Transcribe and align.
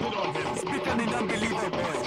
Speak 0.00 0.86
an 0.86 1.14
unbeliever, 1.14 1.68
boy. 1.68 1.99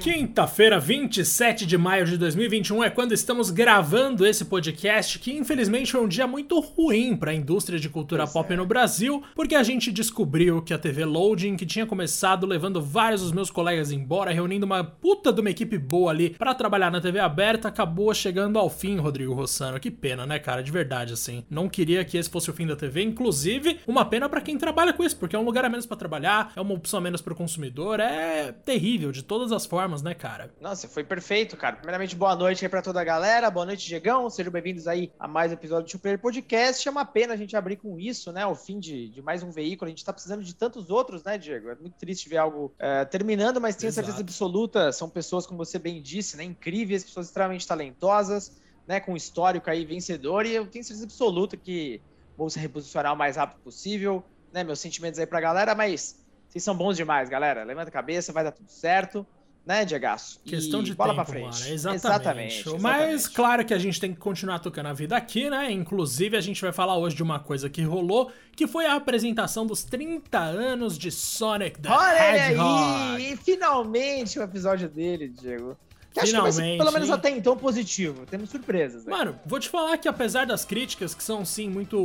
Quinta-feira, 0.00 0.78
27 0.78 1.66
de 1.66 1.76
maio 1.76 2.04
de 2.06 2.16
2021 2.16 2.84
é 2.84 2.90
quando 2.90 3.12
estamos 3.12 3.50
gravando 3.50 4.26
esse 4.26 4.44
podcast, 4.44 5.18
que 5.18 5.32
infelizmente 5.32 5.92
foi 5.92 6.00
um 6.00 6.08
dia 6.08 6.26
muito 6.26 6.60
ruim 6.60 7.16
para 7.16 7.30
a 7.30 7.34
indústria 7.34 7.78
de 7.78 7.88
cultura 7.88 8.26
pop 8.26 8.54
no 8.54 8.66
Brasil, 8.66 9.22
porque 9.34 9.54
a 9.54 9.62
gente 9.62 9.90
descobriu 9.90 10.62
que 10.62 10.72
a 10.72 10.78
TV 10.78 11.04
Loading, 11.04 11.56
que 11.56 11.66
tinha 11.66 11.86
começado 11.86 12.46
levando 12.46 12.80
vários 12.80 13.22
dos 13.22 13.32
meus 13.32 13.50
colegas 13.50 13.90
embora, 13.90 14.32
reunindo 14.32 14.66
uma 14.66 14.84
puta 14.84 15.32
de 15.32 15.40
uma 15.40 15.50
equipe 15.50 15.78
boa 15.78 16.10
ali 16.10 16.30
para 16.30 16.54
trabalhar 16.54 16.90
na 16.90 17.00
TV 17.00 17.18
aberta, 17.18 17.68
acabou 17.68 18.12
chegando 18.14 18.58
ao 18.58 18.70
fim, 18.70 18.96
Rodrigo 18.98 19.34
Rossano. 19.34 19.80
Que 19.80 19.90
pena, 19.90 20.26
né, 20.26 20.38
cara? 20.38 20.62
De 20.62 20.70
verdade, 20.70 21.12
assim. 21.12 21.44
Não 21.50 21.68
queria 21.68 22.04
que 22.04 22.16
esse 22.16 22.30
fosse 22.30 22.50
o 22.50 22.54
fim 22.54 22.66
da 22.66 22.76
TV, 22.76 23.02
inclusive, 23.02 23.80
uma 23.86 24.04
pena 24.04 24.28
para 24.28 24.40
quem 24.40 24.56
trabalha 24.58 24.92
com 24.92 25.02
isso, 25.02 25.16
porque 25.16 25.34
é 25.34 25.38
um 25.38 25.44
lugar 25.44 25.64
a 25.64 25.68
menos 25.68 25.86
para 25.86 25.96
trabalhar, 25.96 26.52
é 26.54 26.60
uma 26.60 26.74
opção 26.74 26.98
a 26.98 27.02
menos 27.02 27.20
pro 27.20 27.34
consumidor, 27.64 28.00
é 28.00 28.52
terrível 28.52 29.10
de 29.10 29.22
todas 29.22 29.52
as 29.52 29.64
formas, 29.64 30.02
né, 30.02 30.14
cara? 30.14 30.52
Nossa, 30.60 30.88
foi 30.88 31.02
perfeito, 31.02 31.56
cara. 31.56 31.76
Primeiramente, 31.76 32.14
boa 32.14 32.36
noite 32.36 32.64
aí 32.64 32.68
pra 32.68 32.82
toda 32.82 33.00
a 33.00 33.04
galera. 33.04 33.50
Boa 33.50 33.64
noite, 33.64 33.86
Diegão. 33.86 34.28
Sejam 34.28 34.52
bem-vindos 34.52 34.86
aí 34.86 35.10
a 35.18 35.26
mais 35.26 35.50
um 35.50 35.54
episódio 35.54 35.84
do 35.84 35.90
Super 35.90 36.18
Podcast. 36.18 36.86
É 36.86 36.90
uma 36.90 37.04
pena 37.04 37.34
a 37.34 37.36
gente 37.36 37.56
abrir 37.56 37.76
com 37.76 37.98
isso, 37.98 38.32
né? 38.32 38.46
O 38.46 38.54
fim 38.54 38.78
de, 38.78 39.08
de 39.08 39.22
mais 39.22 39.42
um 39.42 39.50
veículo. 39.50 39.86
A 39.86 39.90
gente 39.90 40.04
tá 40.04 40.12
precisando 40.12 40.42
de 40.42 40.54
tantos 40.54 40.90
outros, 40.90 41.22
né, 41.24 41.38
Diego? 41.38 41.70
É 41.70 41.74
muito 41.74 41.96
triste 41.96 42.28
ver 42.28 42.38
algo 42.38 42.74
é, 42.78 43.04
terminando, 43.04 43.60
mas 43.60 43.76
tenho 43.76 43.88
Exato. 43.88 44.06
certeza 44.06 44.22
absoluta. 44.22 44.92
São 44.92 45.08
pessoas, 45.08 45.46
como 45.46 45.64
você 45.64 45.78
bem 45.78 46.02
disse, 46.02 46.36
né? 46.36 46.44
Incríveis, 46.44 47.04
pessoas 47.04 47.26
extremamente 47.26 47.66
talentosas, 47.66 48.60
né? 48.86 49.00
Com 49.00 49.16
histórico 49.16 49.70
aí 49.70 49.84
vencedor. 49.84 50.44
E 50.44 50.54
eu 50.54 50.66
tenho 50.66 50.84
certeza 50.84 51.04
absoluta 51.04 51.56
que 51.56 52.00
vou 52.36 52.50
se 52.50 52.58
reposicionar 52.58 53.14
o 53.14 53.16
mais 53.16 53.36
rápido 53.36 53.60
possível, 53.62 54.22
né? 54.52 54.62
Meus 54.62 54.80
sentimentos 54.80 55.18
aí 55.18 55.26
pra 55.26 55.40
galera, 55.40 55.74
mas 55.74 56.23
vocês 56.54 56.62
são 56.62 56.76
bons 56.76 56.96
demais, 56.96 57.28
galera. 57.28 57.64
Levanta 57.64 57.88
a 57.88 57.92
cabeça, 57.92 58.32
vai 58.32 58.44
dar 58.44 58.52
tudo 58.52 58.68
certo, 58.70 59.26
né, 59.66 59.84
Diegaço? 59.84 60.40
E 60.44 60.50
Questão 60.50 60.84
de 60.84 60.94
bola 60.94 61.12
tempo, 61.12 61.24
pra 61.24 61.32
frente. 61.32 61.62
mano. 61.62 61.74
Exatamente. 61.74 62.64
Mas 62.78 63.14
exatamente. 63.14 63.30
claro 63.30 63.64
que 63.64 63.74
a 63.74 63.78
gente 63.78 63.98
tem 64.00 64.12
que 64.14 64.20
continuar 64.20 64.60
tocando 64.60 64.86
a 64.86 64.92
vida 64.92 65.16
aqui, 65.16 65.50
né? 65.50 65.72
Inclusive, 65.72 66.36
a 66.36 66.40
gente 66.40 66.62
vai 66.62 66.70
falar 66.72 66.96
hoje 66.96 67.16
de 67.16 67.24
uma 67.24 67.40
coisa 67.40 67.68
que 67.68 67.82
rolou, 67.82 68.30
que 68.54 68.68
foi 68.68 68.86
a 68.86 68.94
apresentação 68.94 69.66
dos 69.66 69.82
30 69.82 70.38
anos 70.38 70.96
de 70.96 71.10
Sonic 71.10 71.80
the 71.80 71.90
Olha 71.90 72.36
Hedgehog. 72.36 73.16
aí! 73.16 73.32
E 73.32 73.36
finalmente 73.36 74.38
o 74.38 74.42
episódio 74.42 74.88
dele, 74.88 75.26
Diego. 75.28 75.76
Que 76.12 76.20
acho 76.20 76.32
que 76.32 76.40
vai 76.40 76.52
ser, 76.52 76.58
Finalmente, 76.58 76.78
pelo 76.78 76.92
menos 76.92 77.10
até 77.10 77.30
então, 77.30 77.56
positivo. 77.56 78.24
Temos 78.26 78.48
surpresas, 78.48 79.04
né? 79.04 79.10
Mano, 79.10 79.36
vou 79.44 79.58
te 79.58 79.68
falar 79.68 79.98
que 79.98 80.06
apesar 80.06 80.46
das 80.46 80.64
críticas 80.64 81.12
que 81.12 81.24
são 81.24 81.44
sim 81.44 81.68
muito 81.68 81.98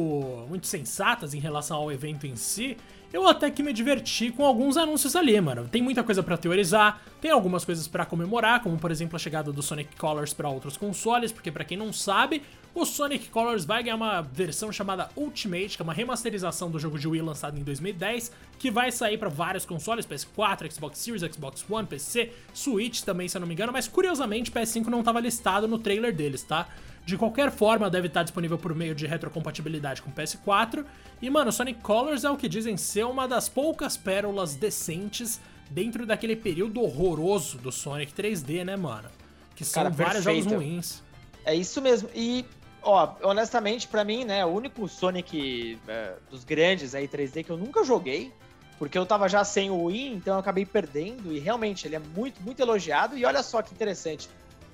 muito 0.49 0.65
sensatas 0.65 1.35
em 1.35 1.39
relação 1.39 1.77
ao 1.77 1.91
evento 1.91 2.25
em 2.25 2.35
si, 2.35 2.75
eu 3.11 3.27
até 3.27 3.49
que 3.49 3.63
me 3.63 3.73
diverti 3.73 4.31
com 4.31 4.45
alguns 4.45 4.77
anúncios 4.77 5.15
ali, 5.15 5.39
mano. 5.41 5.67
Tem 5.67 5.81
muita 5.81 6.03
coisa 6.03 6.21
pra 6.21 6.37
teorizar, 6.37 7.01
tem 7.19 7.31
algumas 7.31 7.65
coisas 7.65 7.87
pra 7.87 8.05
comemorar, 8.05 8.61
como 8.61 8.77
por 8.77 8.91
exemplo 8.91 9.15
a 9.15 9.19
chegada 9.19 9.51
do 9.51 9.61
Sonic 9.61 9.95
Colors 9.95 10.33
pra 10.33 10.49
outros 10.49 10.77
consoles, 10.77 11.31
porque 11.31 11.51
pra 11.51 11.63
quem 11.63 11.77
não 11.77 11.91
sabe, 11.91 12.43
o 12.73 12.85
Sonic 12.85 13.29
Colors 13.29 13.65
vai 13.65 13.81
ganhar 13.81 13.95
uma 13.95 14.21
versão 14.21 14.71
chamada 14.71 15.09
Ultimate, 15.15 15.75
que 15.75 15.81
é 15.81 15.83
uma 15.83 15.93
remasterização 15.93 16.69
do 16.69 16.77
jogo 16.77 16.99
de 16.99 17.07
Wii 17.07 17.21
lançado 17.21 17.59
em 17.59 17.63
2010, 17.63 18.31
que 18.59 18.69
vai 18.69 18.91
sair 18.91 19.17
pra 19.17 19.27
vários 19.27 19.65
consoles, 19.65 20.05
PS4, 20.05 20.71
Xbox 20.71 20.99
Series, 20.99 21.23
Xbox 21.33 21.65
One, 21.67 21.87
PC, 21.87 22.31
Switch 22.53 23.01
também, 23.01 23.27
se 23.27 23.35
eu 23.35 23.41
não 23.41 23.47
me 23.47 23.53
engano, 23.53 23.73
mas 23.73 23.87
curiosamente 23.87 24.51
PS5 24.51 24.85
não 24.85 25.01
tava 25.01 25.19
listado 25.19 25.67
no 25.67 25.79
trailer 25.79 26.15
deles, 26.15 26.43
tá? 26.43 26.67
De 27.09 27.17
qualquer 27.17 27.49
forma, 27.49 27.89
deve 27.89 28.05
estar 28.05 28.21
disponível 28.21 28.55
por 28.55 28.75
meio 28.75 28.93
de 28.93 29.07
retrocompatibilidade 29.07 29.99
com 29.99 30.11
o 30.11 30.13
PS4. 30.13 30.85
E, 31.19 31.27
mano, 31.27 31.51
Sonic 31.51 31.81
Colors 31.81 32.23
é 32.23 32.29
o 32.29 32.37
que 32.37 32.47
dizem 32.47 32.77
ser 32.77 33.03
uma 33.03 33.27
das 33.27 33.49
poucas 33.49 33.97
pérolas 33.97 34.53
decentes 34.53 35.41
dentro 35.71 36.05
daquele 36.05 36.35
período 36.35 36.79
horroroso 36.83 37.57
do 37.57 37.71
Sonic 37.71 38.13
3D, 38.13 38.63
né, 38.63 38.75
mano? 38.75 39.09
Que 39.55 39.65
são 39.65 39.81
Cara, 39.81 39.95
vários 39.95 40.23
jogos 40.23 40.45
ruins. 40.45 41.01
É 41.43 41.55
isso 41.55 41.81
mesmo. 41.81 42.07
E, 42.13 42.45
ó, 42.83 43.15
honestamente, 43.23 43.87
pra 43.87 44.03
mim, 44.03 44.23
né, 44.23 44.45
o 44.45 44.49
único 44.49 44.87
Sonic 44.87 45.79
é, 45.87 46.13
dos 46.29 46.43
grandes 46.43 46.93
aí 46.93 47.07
3D 47.07 47.43
que 47.43 47.49
eu 47.49 47.57
nunca 47.57 47.83
joguei, 47.83 48.31
porque 48.77 48.95
eu 48.95 49.05
tava 49.07 49.27
já 49.27 49.43
sem 49.43 49.71
o 49.71 49.85
Wii, 49.85 50.13
então 50.13 50.35
eu 50.35 50.39
acabei 50.39 50.63
perdendo, 50.63 51.33
e 51.33 51.39
realmente 51.39 51.87
ele 51.87 51.95
é 51.95 51.99
muito, 52.15 52.39
muito 52.43 52.59
elogiado. 52.59 53.17
E 53.17 53.25
olha 53.25 53.41
só 53.41 53.63
que 53.63 53.73
interessante. 53.73 54.29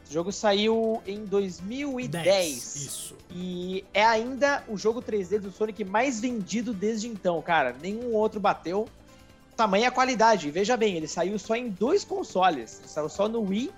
O 0.09 0.13
jogo 0.13 0.31
saiu 0.31 1.01
em 1.05 1.25
2010. 1.25 2.75
Isso. 2.75 3.16
E 3.31 3.83
é 3.93 4.05
ainda 4.05 4.63
o 4.67 4.77
jogo 4.77 5.01
3D 5.01 5.39
do 5.39 5.51
Sonic 5.51 5.83
mais 5.83 6.19
vendido 6.19 6.73
desde 6.73 7.07
então, 7.07 7.41
cara. 7.41 7.75
Nenhum 7.81 8.13
outro 8.13 8.39
bateu. 8.39 8.88
Tamanha 9.57 9.89
qualidade. 9.89 10.51
Veja 10.51 10.77
bem, 10.77 10.95
ele 10.95 11.07
saiu 11.07 11.39
só 11.39 11.55
em 11.55 11.69
dois 11.69 12.03
consoles. 12.03 12.79
Ele 12.79 12.88
saiu 12.88 13.09
só 13.09 13.27
no 13.27 13.41
Wii 13.41 13.71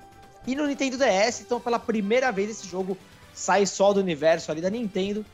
e 0.45 0.55
no 0.55 0.67
Nintendo 0.67 0.97
DS. 0.97 1.41
Então, 1.41 1.59
pela 1.59 1.79
primeira 1.79 2.31
vez, 2.31 2.49
esse 2.51 2.67
jogo 2.67 2.97
sai 3.33 3.65
só 3.65 3.93
do 3.93 3.99
universo 3.99 4.51
ali 4.51 4.59
da 4.59 4.69
Nintendo 4.69 5.25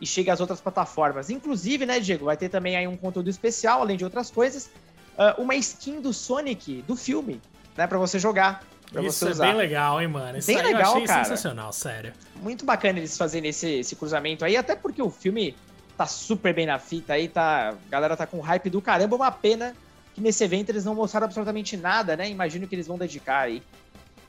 e 0.00 0.06
chega 0.06 0.32
às 0.32 0.40
outras 0.40 0.60
plataformas. 0.60 1.30
Inclusive, 1.30 1.86
né, 1.86 2.00
Diego, 2.00 2.24
vai 2.24 2.36
ter 2.36 2.48
também 2.48 2.76
aí 2.76 2.88
um 2.88 2.96
conteúdo 2.96 3.30
especial, 3.30 3.80
além 3.80 3.96
de 3.96 4.04
outras 4.04 4.30
coisas, 4.30 4.68
ah, 5.16 5.36
uma 5.38 5.54
skin 5.54 6.00
do 6.00 6.12
Sonic, 6.12 6.82
do 6.82 6.96
filme, 6.96 7.40
né, 7.76 7.86
pra 7.86 7.98
você 7.98 8.18
jogar. 8.18 8.66
Pra 8.92 9.02
Isso 9.02 9.18
você 9.20 9.26
é 9.26 9.30
usar. 9.30 9.46
bem 9.46 9.56
legal, 9.56 10.00
hein, 10.00 10.08
mano? 10.08 10.38
Isso 10.38 10.46
Bem 10.46 10.58
aí 10.58 10.66
legal, 10.66 10.82
eu 10.82 10.88
achei 10.88 11.06
cara. 11.06 11.24
sensacional, 11.24 11.72
sério. 11.72 12.12
muito 12.42 12.64
bacana 12.64 12.98
eles 12.98 13.16
fazerem 13.16 13.48
esse, 13.50 13.78
esse 13.80 13.96
cruzamento 13.96 14.44
aí, 14.44 14.56
até 14.56 14.76
porque 14.76 15.00
o 15.00 15.10
filme 15.10 15.56
tá 15.96 16.06
super 16.06 16.52
bem 16.54 16.66
na 16.66 16.78
fita 16.78 17.14
aí, 17.14 17.28
tá, 17.28 17.70
a 17.70 17.90
galera 17.90 18.16
tá 18.16 18.26
com 18.26 18.40
hype 18.40 18.68
do 18.68 18.82
caramba, 18.82 19.16
uma 19.16 19.30
pena 19.30 19.74
que 20.14 20.20
nesse 20.20 20.44
evento 20.44 20.68
eles 20.70 20.84
não 20.84 20.94
mostraram 20.94 21.24
absolutamente 21.24 21.76
nada, 21.76 22.16
né? 22.16 22.28
Imagino 22.28 22.66
que 22.66 22.74
eles 22.74 22.86
vão 22.86 22.98
dedicar 22.98 23.40
aí 23.40 23.62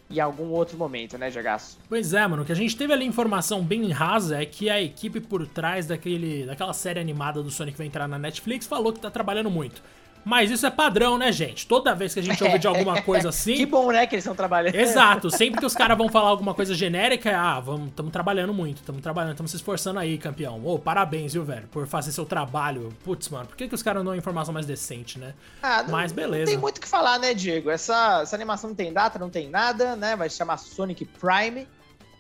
em 0.09 0.19
algum 0.19 0.50
outro 0.50 0.78
momento, 0.78 1.18
né, 1.18 1.30
Jagaço? 1.31 1.78
Pois 1.90 2.13
é, 2.13 2.25
mano, 2.28 2.44
o 2.44 2.45
que 2.45 2.51
a 2.51 2.56
gente 2.56 2.75
teve 2.78 2.94
ali 2.94 3.06
informação 3.06 3.62
bem 3.63 3.91
rasa 3.91 4.41
é 4.41 4.45
que 4.45 4.69
a 4.69 4.81
equipe 4.81 5.19
por 5.19 5.45
trás 5.47 5.88
daquele, 5.88 6.45
daquela 6.45 6.74
série 6.74 7.00
animada 7.00 7.41
do 7.41 7.50
Sonic 7.50 7.74
que 7.74 7.78
vai 7.80 7.88
entrar 7.88 8.07
na 8.07 8.19
Netflix 8.19 8.68
falou 8.68 8.94
que 8.94 9.00
tá 9.00 9.09
trabalhando 9.09 9.50
muito. 9.50 9.81
Mas 10.25 10.50
isso 10.51 10.66
é 10.66 10.69
padrão, 10.72 11.17
né, 11.17 11.31
gente? 11.31 11.67
Toda 11.67 11.94
vez 11.94 12.13
que 12.13 12.19
a 12.19 12.23
gente 12.23 12.41
ouve 12.44 12.57
de 12.59 12.67
alguma 12.67 13.01
coisa 13.01 13.28
assim. 13.29 13.56
Que 13.56 13.66
bom, 13.66 13.91
né, 13.91 14.07
que 14.07 14.16
eles 14.16 14.23
estão 14.23 14.35
trabalhando. 14.35 14.75
Exato, 14.75 15.29
sempre 15.35 15.59
que 15.59 15.66
os 15.66 15.73
caras 15.73 15.97
vão 15.97 16.07
falar 16.09 16.29
alguma 16.29 16.53
coisa 16.53 16.73
genérica, 16.73 17.29
é, 17.29 17.35
ah, 17.35 17.61
estamos 17.88 18.11
trabalhando 18.11 18.53
muito, 18.53 18.78
estamos 18.78 19.01
trabalhando, 19.01 19.31
estamos 19.33 19.51
se 19.51 19.57
esforçando 19.57 20.00
aí, 20.00 20.17
campeão. 20.17 20.66
Ô, 20.66 20.79
parabéns, 20.79 21.33
viu, 21.33 21.44
velho, 21.44 21.67
por 21.67 21.85
fazer 21.88 22.12
seu 22.12 22.25
trabalho. 22.25 22.89
Putz, 23.03 23.29
mano, 23.29 23.45
por 23.47 23.57
que, 23.57 23.67
que 23.67 23.75
os 23.75 23.83
caras 23.83 24.00
não 24.03 24.12
dão 24.12 24.16
informação 24.17 24.53
mais 24.53 24.66
decente, 24.66 25.19
né? 25.19 25.33
Ah, 25.62 25.83
não- 25.83 25.89
Mas 25.91 26.12
beleza. 26.12 26.45
Não 26.45 26.51
tem 26.51 26.57
muito 26.57 26.78
o 26.78 26.81
que 26.81 26.88
falar, 26.88 27.19
né, 27.19 27.33
Diego? 27.33 27.69
Essa, 27.69 28.22
essa 28.22 28.35
animação 28.35 28.69
não 28.69 28.75
tem 28.75 28.94
data, 28.94 29.19
não 29.19 29.29
tem 29.29 29.50
nada, 29.50 29.95
né? 29.95 30.16
Vai 30.16 30.29
se 30.29 30.38
chamar 30.38 30.57
Sonic 30.57 31.06
Prime. 31.06 31.67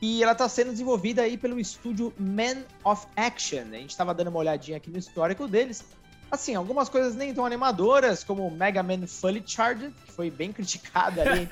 E 0.01 0.21
ela 0.21 0.35
tá 0.35 0.49
sendo 0.49 0.71
desenvolvida 0.71 1.21
aí 1.21 1.37
pelo 1.37 1.57
estúdio 1.57 2.13
Man 2.19 2.63
of 2.83 3.07
Action. 3.15 3.63
A 3.71 3.77
gente 3.77 3.95
tava 3.95 4.13
dando 4.13 4.27
uma 4.27 4.39
olhadinha 4.39 4.75
aqui 4.75 4.89
no 4.91 4.97
histórico 4.99 5.47
deles. 5.47 5.85
Assim, 6.33 6.55
algumas 6.55 6.89
coisas 6.89 7.13
nem 7.15 7.31
tão 7.31 7.45
animadoras, 7.45 8.23
como 8.23 8.49
Mega 8.49 8.81
Man 8.81 9.05
Fully 9.05 9.43
Charged, 9.45 9.93
que 10.03 10.11
foi 10.11 10.31
bem 10.31 10.51
criticada 10.51 11.21
ali. 11.21 11.47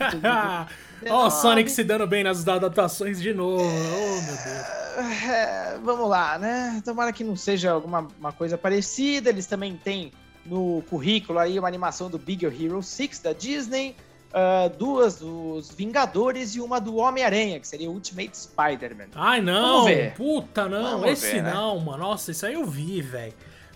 Ó, 1.08 1.28
o 1.28 1.30
Sonic 1.30 1.70
se 1.70 1.84
dando 1.84 2.08
bem 2.08 2.24
nas 2.24 2.48
adaptações 2.48 3.22
de 3.22 3.32
novo. 3.32 3.64
Oh, 3.64 4.22
meu 4.24 4.36
Deus. 4.36 5.24
É, 5.30 5.78
vamos 5.84 6.10
lá, 6.10 6.40
né? 6.40 6.82
Tomara 6.84 7.14
que 7.14 7.24
não 7.24 7.36
seja 7.36 7.70
alguma 7.70 8.08
uma 8.20 8.32
coisa 8.32 8.58
parecida. 8.58 9.30
Eles 9.30 9.46
também 9.46 9.78
têm 9.78 10.12
no 10.44 10.84
currículo 10.90 11.38
aí 11.38 11.60
uma 11.60 11.68
animação 11.68 12.10
do 12.10 12.18
Bigger 12.18 12.52
Hero 12.52 12.82
6 12.82 13.20
da 13.20 13.34
Disney, 13.34 13.96
ah, 14.34 14.68
duas 14.76 15.20
dos 15.20 15.70
Vingadores 15.70 16.56
e 16.56 16.60
uma 16.60 16.82
do 16.82 16.96
Homem-Aranha, 16.96 17.60
que 17.60 17.68
seria 17.68 17.88
Ultimate 17.88 18.36
Spider-Man. 18.36 19.10
Ai, 19.14 19.42
não. 19.42 19.86
Puta, 20.18 20.68
não. 20.68 21.02
Vamos 21.02 21.12
Esse 21.12 21.34
ver, 21.34 21.44
né? 21.44 21.54
não, 21.54 21.80
mano. 21.80 22.00
Nossa, 22.00 22.32
isso 22.32 22.48
aí 22.48 22.56
eu 22.56 22.66
vi, 22.66 23.00
velho. 23.00 23.34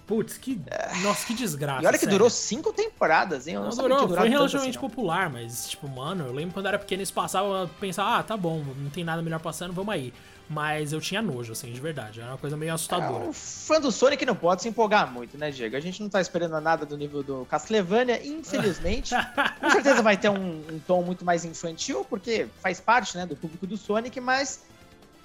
Putz, 0.08 0.38
que. 0.38 0.62
Nossa, 1.02 1.26
que 1.26 1.34
desgraça. 1.34 1.84
E 1.84 1.88
olha 1.88 1.98
que 1.98 2.06
sério. 2.06 2.18
durou 2.18 2.30
cinco 2.30 2.72
temporadas, 2.72 3.48
hein? 3.48 3.56
Eu 3.56 3.62
não, 3.62 3.70
Não 3.70 3.76
durou, 3.76 4.08
foi 4.10 4.30
relativamente 4.30 4.78
assim, 4.78 4.88
popular, 4.88 5.30
mas, 5.30 5.70
tipo, 5.70 5.88
mano, 5.88 6.28
eu 6.28 6.34
lembro 6.34 6.54
quando 6.54 6.66
eu 6.66 6.70
era 6.70 6.80
pequeno, 6.80 7.00
eles 7.00 7.12
passavam, 7.12 7.62
eu 7.62 7.68
pensava, 7.80 8.20
ah, 8.20 8.24
tá 8.24 8.38
bom, 8.38 8.64
não 8.78 8.90
tem 8.92 9.04
nada 9.04 9.22
melhor 9.22 9.40
passando, 9.40 9.74
vamos 9.74 9.94
aí. 9.94 10.14
Mas 10.48 10.94
eu 10.94 11.02
tinha 11.02 11.24
nojo, 11.24 11.54
assim, 11.54 11.72
de 11.72 11.82
verdade. 11.82 12.22
Era 12.22 12.30
uma 12.30 12.38
coisa 12.38 12.56
meio 12.56 12.72
assustadora. 12.74 13.26
É, 13.26 13.30
o 13.30 13.34
fã 13.34 13.82
do 13.82 13.92
Sonic 13.92 14.24
não 14.26 14.36
pode 14.36 14.62
se 14.62 14.70
empolgar 14.70 15.12
muito, 15.12 15.38
né, 15.40 15.50
Diego? 15.50 15.76
A 15.76 15.80
gente 15.80 16.02
não 16.04 16.10
tá 16.10 16.22
esperando 16.22 16.60
nada 16.62 16.86
do 16.86 16.96
nível 16.96 17.24
do 17.24 17.48
Castlevania, 17.50 18.24
infelizmente. 18.24 19.16
Com 19.60 19.72
certeza 19.72 20.04
vai 20.04 20.18
ter 20.18 20.30
um, 20.30 20.64
um 20.72 20.80
tom 20.86 21.02
muito 21.02 21.26
mais 21.26 21.44
infantil, 21.46 22.06
porque 22.08 22.48
faz 22.62 22.80
parte, 22.80 23.18
né, 23.18 23.26
do 23.26 23.36
público 23.36 23.66
do 23.66 23.76
Sonic, 23.76 24.20
mas 24.20 24.64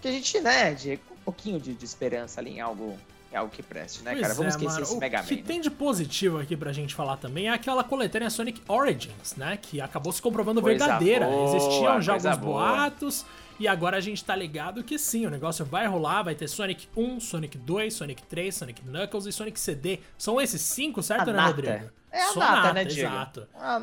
que 0.00 0.08
a 0.08 0.10
gente, 0.10 0.40
né, 0.40 0.72
Diego, 0.72 1.02
um 1.12 1.24
pouquinho 1.24 1.60
de, 1.60 1.74
de 1.74 1.84
esperança 1.84 2.40
ali 2.40 2.52
em 2.52 2.60
algo, 2.60 2.98
em 3.32 3.36
algo 3.36 3.50
que 3.52 3.62
preste, 3.62 4.02
né, 4.02 4.10
Pois 4.12 4.22
cara? 4.22 4.34
Vamos 4.34 4.54
é, 4.54 4.56
esquecer 4.56 4.72
mano. 4.72 4.82
esse 4.84 4.94
o 4.94 4.98
Mega 4.98 5.22
que 5.22 5.36
Man. 5.36 5.42
tem 5.42 5.60
de 5.60 5.70
positivo 5.70 6.38
aqui 6.38 6.56
pra 6.56 6.72
gente 6.72 6.94
falar 6.94 7.16
também 7.16 7.46
é 7.48 7.50
aquela 7.52 7.84
coletânea 7.84 8.28
Sonic 8.30 8.60
Origins, 8.66 9.36
né? 9.36 9.56
Que 9.60 9.80
acabou 9.80 10.12
se 10.12 10.20
comprovando 10.20 10.60
Coisa 10.60 10.78
verdadeira. 10.86 11.26
boa, 11.26 11.56
Existiam 11.56 12.02
já 12.02 12.14
alguns 12.14 12.36
boa. 12.38 12.62
boatos. 12.72 13.24
E 13.58 13.68
agora 13.68 13.98
a 13.98 14.00
gente 14.00 14.24
tá 14.24 14.34
ligado 14.34 14.82
que 14.82 14.98
sim, 14.98 15.26
o 15.26 15.30
negócio 15.30 15.64
vai 15.66 15.86
rolar, 15.86 16.22
vai 16.22 16.34
ter 16.34 16.48
Sonic 16.48 16.88
1, 16.96 17.20
Sonic 17.20 17.58
2, 17.58 17.92
Sonic 17.92 18.22
3, 18.22 18.54
Sonic 18.54 18.82
Knuckles 18.82 19.26
e 19.26 19.32
Sonic 19.32 19.60
CD. 19.60 19.98
São 20.16 20.40
esses 20.40 20.62
cinco, 20.62 21.02
certo, 21.02 21.28
A 21.28 21.32
né, 21.32 21.32
nata. 21.34 21.48
Rodrigo? 21.50 21.90
É 22.10 22.22
a 22.22 22.28
Só 22.28 22.40
nata, 22.40 22.72
né, 22.72 22.84
Diego? 22.86 23.10
Exato. 23.12 23.46
A, 23.54 23.80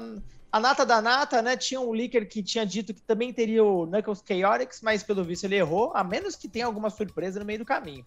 a 0.51 0.59
nata 0.59 0.83
da 0.83 0.99
nata, 0.99 1.41
né? 1.44 1.55
Tinha 1.55 1.79
um 1.79 1.91
leaker 1.91 2.27
que 2.27 2.41
tinha 2.41 2.65
dito 2.65 2.91
que 2.91 3.01
também 3.03 3.31
teria 3.31 3.63
o 3.63 3.85
Knuckles 3.85 4.23
Chaotix, 4.27 4.81
mas 4.81 5.03
pelo 5.03 5.23
visto 5.23 5.44
ele 5.44 5.55
errou, 5.55 5.91
a 5.94 6.03
menos 6.03 6.35
que 6.35 6.47
tenha 6.49 6.65
alguma 6.65 6.89
surpresa 6.89 7.39
no 7.39 7.45
meio 7.45 7.59
do 7.59 7.65
caminho. 7.65 8.03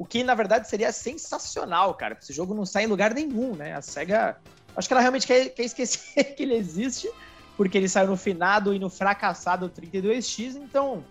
O 0.00 0.04
que, 0.06 0.24
na 0.24 0.34
verdade, 0.34 0.66
seria 0.66 0.90
sensacional, 0.92 1.92
cara. 1.92 2.16
Esse 2.18 2.32
jogo 2.32 2.54
não 2.54 2.64
sai 2.64 2.84
em 2.84 2.86
lugar 2.86 3.12
nenhum, 3.12 3.54
né? 3.54 3.76
A 3.76 3.82
SEGA. 3.82 4.34
Acho 4.74 4.88
que 4.88 4.94
ela 4.94 5.02
realmente 5.02 5.26
quer, 5.26 5.50
quer 5.50 5.62
esquecer 5.64 6.24
que 6.34 6.42
ele 6.42 6.54
existe, 6.54 7.06
porque 7.54 7.76
ele 7.76 7.86
saiu 7.86 8.06
no 8.08 8.16
finado 8.16 8.72
e 8.72 8.78
no 8.78 8.88
fracassado 8.88 9.68
32X, 9.68 10.56
então. 10.56 11.04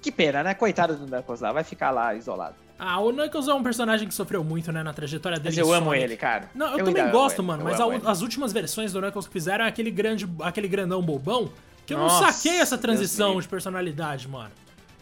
Que 0.00 0.12
pena, 0.12 0.44
né? 0.44 0.54
Coitado 0.54 0.94
do 0.94 1.04
Knuckles 1.04 1.40
lá, 1.40 1.50
vai 1.50 1.64
ficar 1.64 1.90
lá 1.90 2.14
isolado. 2.14 2.54
Ah, 2.78 3.00
o 3.00 3.12
Knuckles 3.12 3.48
é 3.48 3.54
um 3.54 3.62
personagem 3.62 4.06
que 4.06 4.14
sofreu 4.14 4.44
muito, 4.44 4.70
né, 4.70 4.84
na 4.84 4.92
trajetória 4.92 5.38
dele. 5.40 5.56
Mas 5.56 5.58
eu 5.58 5.74
amo 5.74 5.92
ele, 5.92 6.16
cara. 6.16 6.48
Não, 6.54 6.66
eu, 6.74 6.78
Eu 6.78 6.84
também 6.84 7.10
gosto, 7.10 7.42
mano, 7.42 7.62
eu 7.62 7.64
mas 7.64 7.80
a- 7.80 8.08
as 8.10 8.20
últimas 8.22 8.52
versões 8.52 8.92
do 8.92 9.00
Knuckles 9.00 9.26
que 9.26 9.32
fizeram 9.32 9.64
é 9.64 9.68
aquele 9.68 9.90
grande, 9.90 10.28
aquele 10.42 10.68
grandão 10.68 11.02
bobão, 11.02 11.50
que 11.84 11.92
eu 11.92 11.98
não 11.98 12.04
Nossa, 12.06 12.30
saquei 12.32 12.60
essa 12.60 12.78
transição 12.78 13.40
de 13.40 13.48
personalidade, 13.48 14.28
mano. 14.28 14.52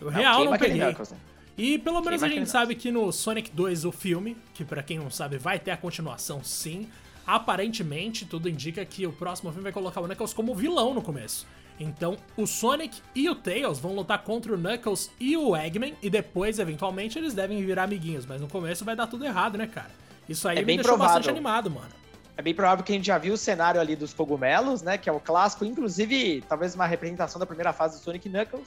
Eu 0.01 0.11
Não, 0.11 0.19
real 0.19 0.45
não 0.47 0.55
aquele 0.55 0.73
peguei. 0.73 0.87
Knuckles, 0.89 1.11
né? 1.11 1.19
E 1.61 1.79
pelo 1.79 2.01
menos 2.01 2.23
a 2.23 2.29
gente 2.29 2.49
sabe 2.49 2.75
que 2.75 2.91
no 2.91 3.13
Sonic 3.13 3.51
2, 3.51 3.85
o 3.85 3.93
filme, 3.93 4.35
que 4.55 4.65
pra 4.65 4.83
quem 4.83 4.99
não 4.99 5.11
sabe 5.11 5.37
vai 5.37 5.59
ter 5.59 5.71
a 5.73 5.77
continuação 5.77 6.43
sim, 6.43 6.89
aparentemente 7.27 8.25
tudo 8.25 8.49
indica 8.49 8.83
que 8.83 9.07
o 9.07 9.13
próximo 9.13 9.51
filme 9.51 9.65
vai 9.65 9.73
colocar 9.73 10.01
o 10.01 10.05
Knuckles 10.07 10.33
como 10.33 10.55
vilão 10.55 10.95
no 10.95 11.03
começo. 11.03 11.47
Então 11.79 12.17
o 12.35 12.47
Sonic 12.47 13.03
e 13.15 13.29
o 13.29 13.35
Tails 13.35 13.79
vão 13.79 13.95
lutar 13.95 14.23
contra 14.23 14.55
o 14.55 14.57
Knuckles 14.57 15.11
e 15.21 15.37
o 15.37 15.55
Eggman 15.55 15.95
e 16.03 16.09
depois, 16.09 16.59
eventualmente, 16.59 17.19
eles 17.19 17.35
devem 17.35 17.63
virar 17.63 17.83
amiguinhos, 17.83 18.25
mas 18.25 18.41
no 18.41 18.49
começo 18.49 18.83
vai 18.83 18.97
dar 18.97 19.07
tudo 19.07 19.27
errado, 19.27 19.59
né, 19.59 19.67
cara? 19.67 19.91
Isso 20.27 20.49
aí 20.49 20.57
É 20.57 20.61
me 20.61 20.65
bem 20.65 20.77
deixou 20.77 20.95
provável. 20.95 21.15
bastante 21.17 21.31
animado, 21.31 21.71
mano. 21.71 21.89
É 22.39 22.43
bem 22.43 22.55
provável 22.55 22.83
que 22.83 22.91
a 22.91 22.95
gente 22.95 23.07
já 23.07 23.19
viu 23.19 23.35
o 23.35 23.37
cenário 23.37 23.79
ali 23.79 23.95
dos 23.95 24.15
cogumelos, 24.15 24.81
né? 24.81 24.97
Que 24.97 25.11
é 25.11 25.13
o 25.13 25.21
clássico, 25.21 25.63
inclusive, 25.67 26.43
talvez 26.49 26.75
uma 26.75 26.87
representação 26.87 27.39
da 27.39 27.45
primeira 27.45 27.71
fase 27.75 27.99
do 27.99 28.03
Sonic 28.03 28.31
Knuckles. 28.31 28.67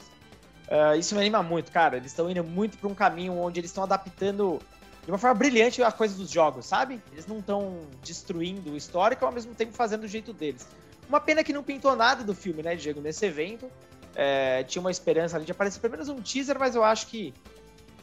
Ah, 0.73 0.97
isso 0.97 1.13
me 1.13 1.21
anima 1.21 1.43
muito, 1.43 1.71
cara. 1.71 1.97
Eles 1.97 2.11
estão 2.11 2.27
indo 2.31 2.43
muito 2.43 2.79
pra 2.79 2.89
um 2.89 2.95
caminho 2.95 3.37
onde 3.37 3.59
eles 3.59 3.69
estão 3.69 3.83
adaptando 3.83 4.59
de 5.05 5.11
uma 5.11 5.19
forma 5.19 5.35
brilhante 5.35 5.83
a 5.83 5.91
coisa 5.91 6.15
dos 6.15 6.31
jogos, 6.31 6.65
sabe? 6.65 6.99
Eles 7.11 7.27
não 7.27 7.37
estão 7.37 7.81
destruindo 8.01 8.71
o 8.71 8.75
histórico 8.75 9.23
ao 9.23 9.31
mesmo 9.31 9.53
tempo 9.53 9.71
fazendo 9.73 10.01
do 10.01 10.07
jeito 10.07 10.33
deles. 10.33 10.67
Uma 11.07 11.19
pena 11.19 11.43
que 11.43 11.53
não 11.53 11.61
pintou 11.61 11.95
nada 11.95 12.23
do 12.23 12.33
filme, 12.33 12.63
né, 12.63 12.75
Diego, 12.75 13.01
nesse 13.01 13.23
evento. 13.23 13.69
É, 14.15 14.63
tinha 14.63 14.79
uma 14.79 14.89
esperança 14.89 15.35
ali 15.35 15.45
de 15.45 15.51
aparecer 15.51 15.79
pelo 15.79 15.91
menos 15.91 16.09
um 16.09 16.19
teaser, 16.19 16.57
mas 16.57 16.73
eu 16.73 16.83
acho 16.83 17.05
que, 17.05 17.35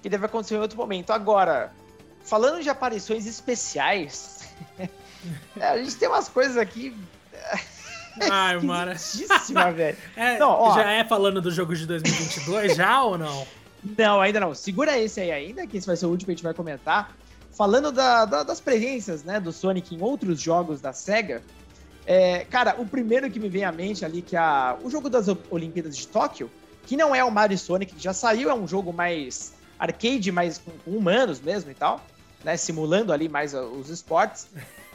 que 0.00 0.08
deve 0.08 0.26
acontecer 0.26 0.54
em 0.54 0.60
outro 0.60 0.78
momento. 0.78 1.10
Agora, 1.10 1.72
falando 2.22 2.62
de 2.62 2.70
aparições 2.70 3.26
especiais, 3.26 4.48
é, 5.58 5.66
a 5.66 5.82
gente 5.82 5.96
tem 5.96 6.08
umas 6.08 6.28
coisas 6.28 6.56
aqui 6.56 6.94
Ai, 8.30 8.58
mano. 8.60 8.92
velho. 9.74 9.96
É, 10.16 10.38
Não, 10.38 10.50
ó. 10.50 10.74
já 10.74 10.90
é 10.90 11.04
falando 11.04 11.40
do 11.40 11.50
jogo 11.50 11.74
de 11.74 11.86
2022 11.86 12.76
já 12.76 13.02
ou 13.02 13.16
não? 13.18 13.46
Não, 13.96 14.20
ainda 14.20 14.40
não. 14.40 14.54
Segura 14.54 14.98
esse 14.98 15.20
aí 15.20 15.30
ainda, 15.32 15.66
que 15.66 15.76
esse 15.78 15.86
vai 15.86 15.96
ser 15.96 16.06
o 16.06 16.10
último 16.10 16.26
que 16.26 16.32
a 16.32 16.34
gente 16.34 16.42
vai 16.44 16.54
comentar. 16.54 17.16
Falando 17.52 17.90
da- 17.92 18.24
da- 18.24 18.42
das 18.42 18.60
presenças, 18.60 19.22
né, 19.24 19.38
do 19.40 19.52
Sonic 19.52 19.94
em 19.94 20.00
outros 20.02 20.40
jogos 20.40 20.80
da 20.80 20.92
SEGA, 20.92 21.42
é, 22.06 22.44
cara, 22.50 22.74
o 22.78 22.86
primeiro 22.86 23.30
que 23.30 23.38
me 23.40 23.48
vem 23.48 23.64
à 23.64 23.72
mente 23.72 24.04
ali, 24.04 24.22
que 24.22 24.36
é 24.36 24.38
a- 24.38 24.76
o 24.82 24.90
jogo 24.90 25.08
das 25.10 25.26
Olimpíadas 25.50 25.96
de 25.96 26.06
Tóquio, 26.08 26.50
que 26.86 26.96
não 26.96 27.14
é 27.14 27.22
o 27.22 27.30
Mario 27.30 27.58
Sonic, 27.58 27.94
que 27.94 28.02
já 28.02 28.12
saiu, 28.12 28.50
é 28.50 28.54
um 28.54 28.66
jogo 28.66 28.92
mais 28.92 29.52
arcade, 29.78 30.30
mais 30.32 30.58
com, 30.58 30.70
com 30.84 30.90
humanos 30.96 31.40
mesmo 31.40 31.70
e 31.70 31.74
tal, 31.74 32.00
né, 32.44 32.56
simulando 32.56 33.12
ali 33.12 33.28
mais 33.28 33.52
os 33.54 33.88
esportes. 33.90 34.46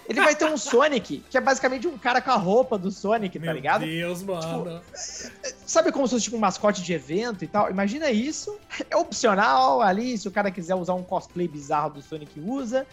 Ele 0.07 0.22
vai 0.22 0.36
ter 0.36 0.46
um 0.46 0.57
Sonic, 0.57 1.24
que 1.30 1.38
é 1.38 1.42
basicamente 1.42 1.88
um 1.88 1.98
cara 1.98 2.22
com 2.22 2.31
a 2.31 2.36
roupa 2.36 2.78
do 2.78 2.92
Sonic, 2.92 3.40
tá 3.40 3.46
Meu 3.46 3.54
ligado? 3.54 3.86
Deus, 3.86 4.22
mano. 4.22 4.81
Sabe 4.94 5.92
como 5.92 6.07
se 6.07 6.13
fosse 6.13 6.25
tipo 6.25 6.38
um 6.38 6.40
mascote 6.40 6.81
de 6.81 6.94
evento 6.94 7.44
e 7.44 7.48
tal? 7.48 7.69
Imagina 7.69 8.12
isso. 8.12 8.57
É 8.90 8.96
opcional 8.96 9.81
ali, 9.81 10.18
se 10.18 10.28
o 10.28 10.31
cara 10.31 10.52
quiser 10.52 10.75
usar 10.75 10.94
um 10.94 11.04
cosplay 11.04 11.48
bizarro 11.48 11.96
do 11.96 12.02
Sonic, 12.02 12.40
usa. 12.40 12.86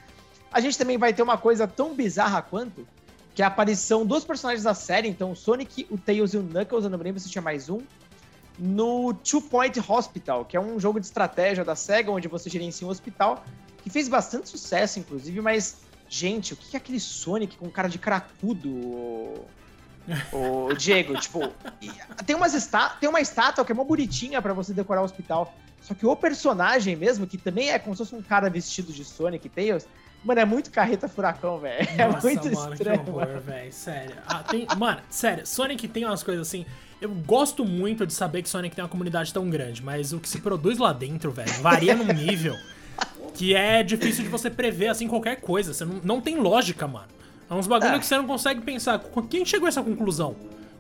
A 0.51 0.61
gente 0.61 0.77
também 0.79 0.97
vai 0.97 1.13
ter 1.13 1.23
uma 1.23 1.37
coisa 1.37 1.67
tão 1.67 1.95
bizarra 1.95 2.41
quanto, 2.43 2.87
que 3.35 3.43
é 3.43 3.45
a 3.45 3.49
aparição 3.49 4.05
dos 4.05 4.25
personagens 4.25 4.65
da 4.65 4.75
série, 4.75 5.09
então 5.09 5.33
o 5.33 5.37
Sonic, 5.37 5.87
o 5.91 5.99
Tails 5.99 6.35
e 6.35 6.39
o 6.39 6.43
Knuckles, 6.43 6.85
eu 6.85 6.91
não 6.91 6.99
me 6.99 7.05
lembro 7.05 7.21
se 7.21 7.31
tinha 7.31 7.43
mais 7.43 7.71
um, 7.71 7.81
no 8.59 9.15
Two 9.15 9.41
Point 9.41 9.83
Hospital, 9.87 10.45
que 10.45 10.57
é 10.57 10.61
um 10.61 10.79
jogo 10.79 11.01
de 11.01 11.07
estratégia 11.07 11.65
da 11.65 11.75
SEGA, 11.75 12.11
onde 12.11 12.29
você 12.29 12.51
gerencia 12.51 12.87
um 12.87 12.91
hospital, 12.91 13.45
que 13.83 13.89
fez 13.91 14.09
bastante 14.09 14.49
sucesso, 14.49 14.99
inclusive, 14.99 15.41
mas, 15.41 15.79
gente, 16.13 16.53
o 16.53 16.57
que 16.57 16.77
é 16.77 16.79
aquele 16.79 17.01
Sonic 17.01 17.57
com 17.57 17.71
cara 17.71 17.89
de 17.89 17.99
cracudo? 17.99 18.69
ô- 18.69 19.45
Ô, 20.33 20.75
Diego, 20.75 21.15
tipo, 21.21 21.49
tem, 22.27 22.35
umas 22.35 22.55
está 22.55 22.89
tem 22.91 23.09
uma 23.09 23.21
estátua 23.21 23.65
que 23.65 23.71
é 23.71 23.75
uma 23.75 23.85
bonitinha 23.85 24.43
pra 24.43 24.53
você 24.53 24.75
decorar 24.75 25.01
o 25.01 25.05
hospital. 25.05 25.55
Só 25.81 25.95
que 25.95 26.05
o 26.05 26.15
personagem 26.17 26.97
mesmo, 26.97 27.27
que 27.27 27.39
também 27.39 27.71
é 27.71 27.79
como 27.79 27.95
se 27.95 27.99
fosse 28.03 28.15
um 28.15 28.21
cara 28.23 28.51
vestido 28.51 28.93
de 28.93 29.05
Sonic 29.05 29.49
Tails, 29.49 29.87
mano, 30.25 30.41
é 30.41 30.45
muito 30.45 30.71
carreta 30.73 31.09
furacão, 31.09 31.59
velho. 31.61 31.89
É 31.97 32.09
muito 32.09 32.51
mano, 32.53 32.73
estranho, 32.75 33.05
que 33.05 33.11
horror, 33.11 33.41
velho. 33.41 33.73
Sério. 33.73 34.17
Ah, 34.27 34.43
tem- 34.43 34.67
mano, 34.77 35.01
sério, 35.09 35.47
Sonic 35.47 35.87
tem 35.89 36.05
umas 36.05 36.23
coisas 36.25 36.47
assim. 36.49 36.67
Eu 37.01 37.11
gosto 37.11 37.65
muito 37.65 38.05
de 38.07 38.13
saber 38.13 38.43
que 38.43 38.49
Sonic 38.49 38.75
tem 38.75 38.83
uma 38.83 38.89
comunidade 38.91 39.33
tão 39.33 39.49
grande, 39.49 39.83
mas 39.83 40.13
o 40.13 40.19
que 40.21 40.29
se 40.29 40.41
produz 40.41 40.79
lá 40.79 40.93
dentro, 40.93 41.31
velho, 41.31 41.53
varia 41.63 41.95
num 41.97 42.13
nível 42.13 42.57
que 43.35 43.55
é 43.55 43.83
difícil 43.83 44.25
de 44.25 44.31
você 44.31 44.51
prever, 44.51 44.89
assim, 44.89 45.09
qualquer 45.09 45.37
coisa. 45.41 45.73
Você 45.75 45.85
não, 45.85 46.01
não 46.03 46.21
tem 46.21 46.37
lógica, 46.37 46.87
mano. 46.87 47.07
É 47.51 47.55
uns 47.55 47.67
bagulho 47.67 47.95
É. 47.95 47.99
Que 47.99 48.07
você 48.07 48.17
não 48.17 48.27
consegue 48.27 48.61
pensar. 48.63 48.99
Quem 49.29 49.45
chegou 49.45 49.67
a 49.67 49.69
essa 49.69 49.83
conclusão? 49.83 50.35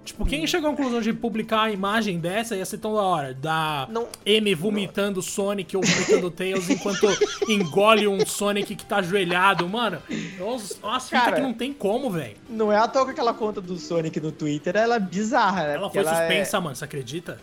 Tipo, 0.04 0.26
quem 0.26 0.44
chegou 0.48 0.68
à 0.68 0.74
conclusão 0.74 1.00
de 1.00 1.12
publicar 1.12 1.62
a 1.62 1.70
imagem 1.70 2.18
dessa 2.18 2.56
ia 2.56 2.64
ser 2.64 2.78
tão 2.78 2.92
da 2.92 3.02
hora? 3.02 3.34
Da 3.34 3.86
Não- 3.88 4.08
M 4.26 4.52
vomitando 4.52 5.22
Sonic 5.22 5.76
ou 5.76 5.82
vomitando 5.84 6.28
Tails 6.28 6.68
enquanto 6.68 7.06
engole 7.48 8.08
um 8.08 8.26
Sonic 8.26 8.74
que 8.74 8.84
tá 8.84 8.96
ajoelhado, 8.96 9.68
mano. 9.68 10.02
Nossa, 10.40 11.08
Cara, 11.10 11.36
que 11.36 11.40
não 11.40 11.54
tem 11.54 11.72
como, 11.72 12.10
velho. 12.10 12.36
Não 12.48 12.72
é 12.72 12.78
à 12.78 12.88
toa 12.88 13.04
que 13.04 13.10
aquela 13.12 13.32
conta 13.32 13.60
do 13.60 13.78
Sonic 13.78 14.18
no 14.18 14.32
Twitter, 14.32 14.76
ela 14.76 14.96
é 14.96 14.98
bizarra, 14.98 15.66
né? 15.68 15.74
Ela 15.74 15.88
Porque 15.88 16.02
foi 16.02 16.12
é- 16.12 16.16
suspensa, 16.16 16.60
mano, 16.60 16.74
você 16.74 16.84
acredita? 16.84 17.40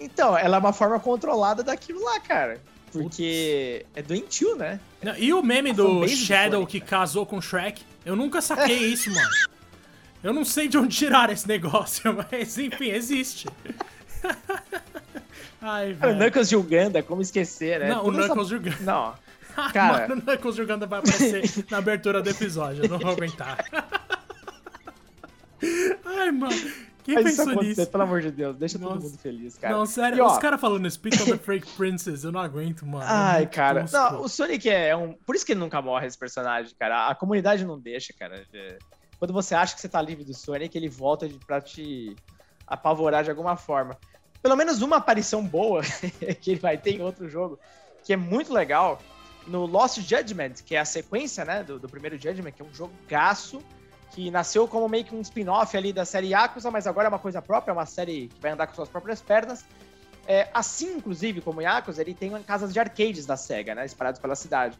Então, 0.00 0.38
ela 0.38 0.56
é 0.56 0.60
uma 0.60 0.72
forma 0.72 0.98
controlada 0.98 1.62
daquilo 1.62 2.02
lá, 2.02 2.18
cara. 2.20 2.58
Porque 2.92 3.84
é 3.94 4.02
doentio, 4.02 4.56
né? 4.56 4.80
Não, 5.02 5.16
E 5.16 5.32
o 5.32 5.42
meme 5.42 5.70
A 5.70 5.74
do 5.74 6.06
Shadow 6.08 6.60
Sonic, 6.60 6.72
que 6.72 6.80
né? 6.80 6.86
casou 6.90 7.24
com 7.26 7.40
Shrek? 7.40 7.82
Eu 8.04 8.16
nunca 8.16 8.40
saquei 8.40 8.76
isso, 8.92 9.10
mano. 9.12 9.28
Eu 10.22 10.32
não 10.32 10.44
sei 10.44 10.66
de 10.68 10.76
onde 10.76 10.96
tirar 10.96 11.30
esse 11.30 11.46
negócio, 11.46 12.02
mas 12.30 12.58
enfim, 12.58 12.88
existe. 12.90 13.46
Ai, 15.60 15.94
Cara, 15.94 16.12
o 16.12 16.16
velho. 16.16 16.18
Knuckles 16.18 16.48
de 16.48 16.56
Uganda, 16.56 17.02
como 17.02 17.20
esquecer, 17.22 17.80
né? 17.80 17.88
Não, 17.90 18.00
o 18.00 18.04
Toda 18.04 18.18
essa- 18.18 18.26
Knuckles 18.28 18.48
jogando. 18.48 18.80
Não. 18.80 19.14
Cara. 19.72 20.08
Mano, 20.08 20.20
o 20.20 20.24
Knuckles 20.24 20.54
jogando 20.56 20.86
vai 20.86 20.98
aparecer 21.00 21.64
na 21.70 21.78
abertura 21.78 22.22
do 22.22 22.30
episódio. 22.30 22.84
Eu 22.84 22.88
não 22.88 22.98
vou 22.98 23.10
aguentar. 23.10 23.58
Ai, 26.04 26.30
mano. 26.30 26.54
Quem 27.14 27.26
isso 27.26 27.44
pensou 27.44 27.62
nisso? 27.62 27.86
pelo 27.86 28.02
amor 28.02 28.20
de 28.20 28.30
Deus. 28.30 28.56
Deixa 28.56 28.78
todo 28.78 28.94
Nossa. 28.94 29.06
mundo 29.08 29.18
feliz, 29.18 29.56
cara. 29.58 29.74
Não, 29.76 29.86
sério, 29.86 30.18
E, 30.18 30.20
ó, 30.20 30.26
os 30.32 30.38
caras 30.38 30.60
falando 30.60 30.90
Speak 30.90 31.16
of 31.22 31.30
the 31.32 31.38
Freak 31.38 31.66
Princess, 31.72 32.24
eu 32.24 32.32
não 32.32 32.40
aguento, 32.40 32.84
mano. 32.86 33.04
É 33.04 33.08
Ai, 33.08 33.46
cara. 33.46 33.82
tosco. 33.82 33.96
Não, 33.96 34.20
o 34.22 34.28
Sonic 34.28 34.68
é 34.68 34.94
um. 34.96 35.12
Por 35.14 35.34
isso 35.34 35.44
que 35.46 35.52
ele 35.52 35.60
nunca 35.60 35.80
morre, 35.80 36.06
esse 36.06 36.18
personagem, 36.18 36.74
cara. 36.78 37.08
A 37.08 37.14
comunidade 37.14 37.64
não 37.64 37.78
deixa, 37.78 38.12
cara. 38.18 38.44
É, 38.52 38.78
Quando 39.18 39.32
você 39.32 39.54
acha 39.54 39.74
que 39.74 39.80
você 39.80 39.88
tá 39.88 40.00
livre 40.02 40.24
do 40.24 40.34
Sonic, 40.34 40.76
ele 40.76 40.88
volta 40.88 41.28
de- 41.28 41.38
pra 41.46 41.60
te 41.60 42.14
apavorar 42.66 43.24
de 43.24 43.30
alguma 43.30 43.56
forma. 43.56 43.96
Pelo 44.42 44.54
menos 44.56 44.82
uma 44.82 44.96
aparição 44.96 45.44
boa 45.44 45.82
que 46.40 46.50
ele 46.52 46.60
vai 46.60 46.78
ter 46.78 46.92
em 46.92 47.02
outro 47.02 47.28
jogo, 47.28 47.58
que 48.04 48.12
é 48.12 48.16
muito 48.16 48.52
legal, 48.52 49.00
no 49.46 49.66
Lost 49.66 49.98
Judgment, 50.00 50.54
que 50.64 50.76
é 50.76 50.80
a 50.80 50.84
sequência, 50.84 51.44
né, 51.44 51.64
do, 51.64 51.78
do 51.78 51.88
primeiro 51.88 52.16
Judgment, 52.16 52.52
que 52.52 52.62
é 52.62 52.64
um 52.64 52.72
jogaço, 52.72 53.60
que 54.18 54.32
nasceu 54.32 54.66
como 54.66 54.88
meio 54.88 55.04
que 55.04 55.14
um 55.14 55.20
spin-off 55.20 55.76
ali 55.76 55.92
da 55.92 56.04
série 56.04 56.30
Yakuza, 56.30 56.72
mas 56.72 56.88
agora 56.88 57.06
é 57.06 57.08
uma 57.08 57.20
coisa 57.20 57.40
própria, 57.40 57.70
é 57.70 57.72
uma 57.72 57.86
série 57.86 58.26
que 58.26 58.40
vai 58.40 58.50
andar 58.50 58.66
com 58.66 58.74
suas 58.74 58.88
próprias 58.88 59.22
pernas. 59.22 59.64
É, 60.26 60.48
assim, 60.52 60.96
inclusive, 60.96 61.40
como 61.40 61.62
Yakuza, 61.62 62.02
ele 62.02 62.12
tem 62.12 62.30
casas 62.42 62.72
de 62.72 62.80
arcades 62.80 63.24
da 63.24 63.36
SEGA, 63.36 63.76
né, 63.76 63.86
espalhadas 63.86 64.20
pela 64.20 64.34
cidade. 64.34 64.76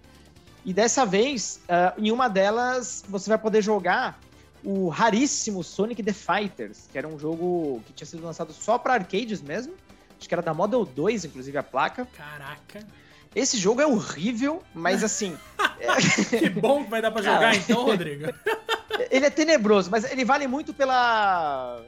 E 0.65 0.73
dessa 0.73 1.07
vez, 1.07 1.61
ah, 1.69 1.95
em 1.97 2.11
uma 2.11 2.27
delas, 2.27 3.05
você 3.09 3.31
vai 3.31 3.39
poder 3.39 3.63
jogar 3.63 4.19
o 4.65 4.89
raríssimo 4.89 5.63
Sonic 5.63 6.03
the 6.03 6.13
Fighters, 6.13 6.89
que 6.91 6.99
era 6.99 7.07
um 7.07 7.17
jogo 7.17 7.81
que 7.87 7.93
tinha 7.93 8.09
sido 8.09 8.25
lançado 8.25 8.53
só 8.53 8.77
para 8.77 8.95
arcades 8.95 9.41
mesmo. 9.41 9.73
Acho 10.19 10.29
que 10.29 10.35
era 10.35 10.43
da 10.43 10.53
Model 10.53 10.85
2, 10.85 11.27
inclusive, 11.27 11.57
a 11.57 11.63
placa. 11.63 12.09
Caraca. 12.17 12.85
Esse 13.37 13.57
jogo 13.57 13.81
é 13.81 13.87
horrível, 13.87 14.65
mas 14.75 15.05
assim, 15.05 15.39
Que 16.39 16.49
bom 16.49 16.85
que 16.85 16.91
vai 16.91 17.01
dar 17.03 17.11
pra 17.11 17.23
jogar 17.23 17.39
Cara. 17.41 17.57
então, 17.57 17.85
Rodrigo. 17.85 18.33
ele 19.11 19.27
é 19.27 19.31
tenebroso, 19.31 19.91
mas 19.91 20.11
ele 20.11 20.25
vale 20.25 20.47
muito 20.47 20.73
pela 20.75 21.81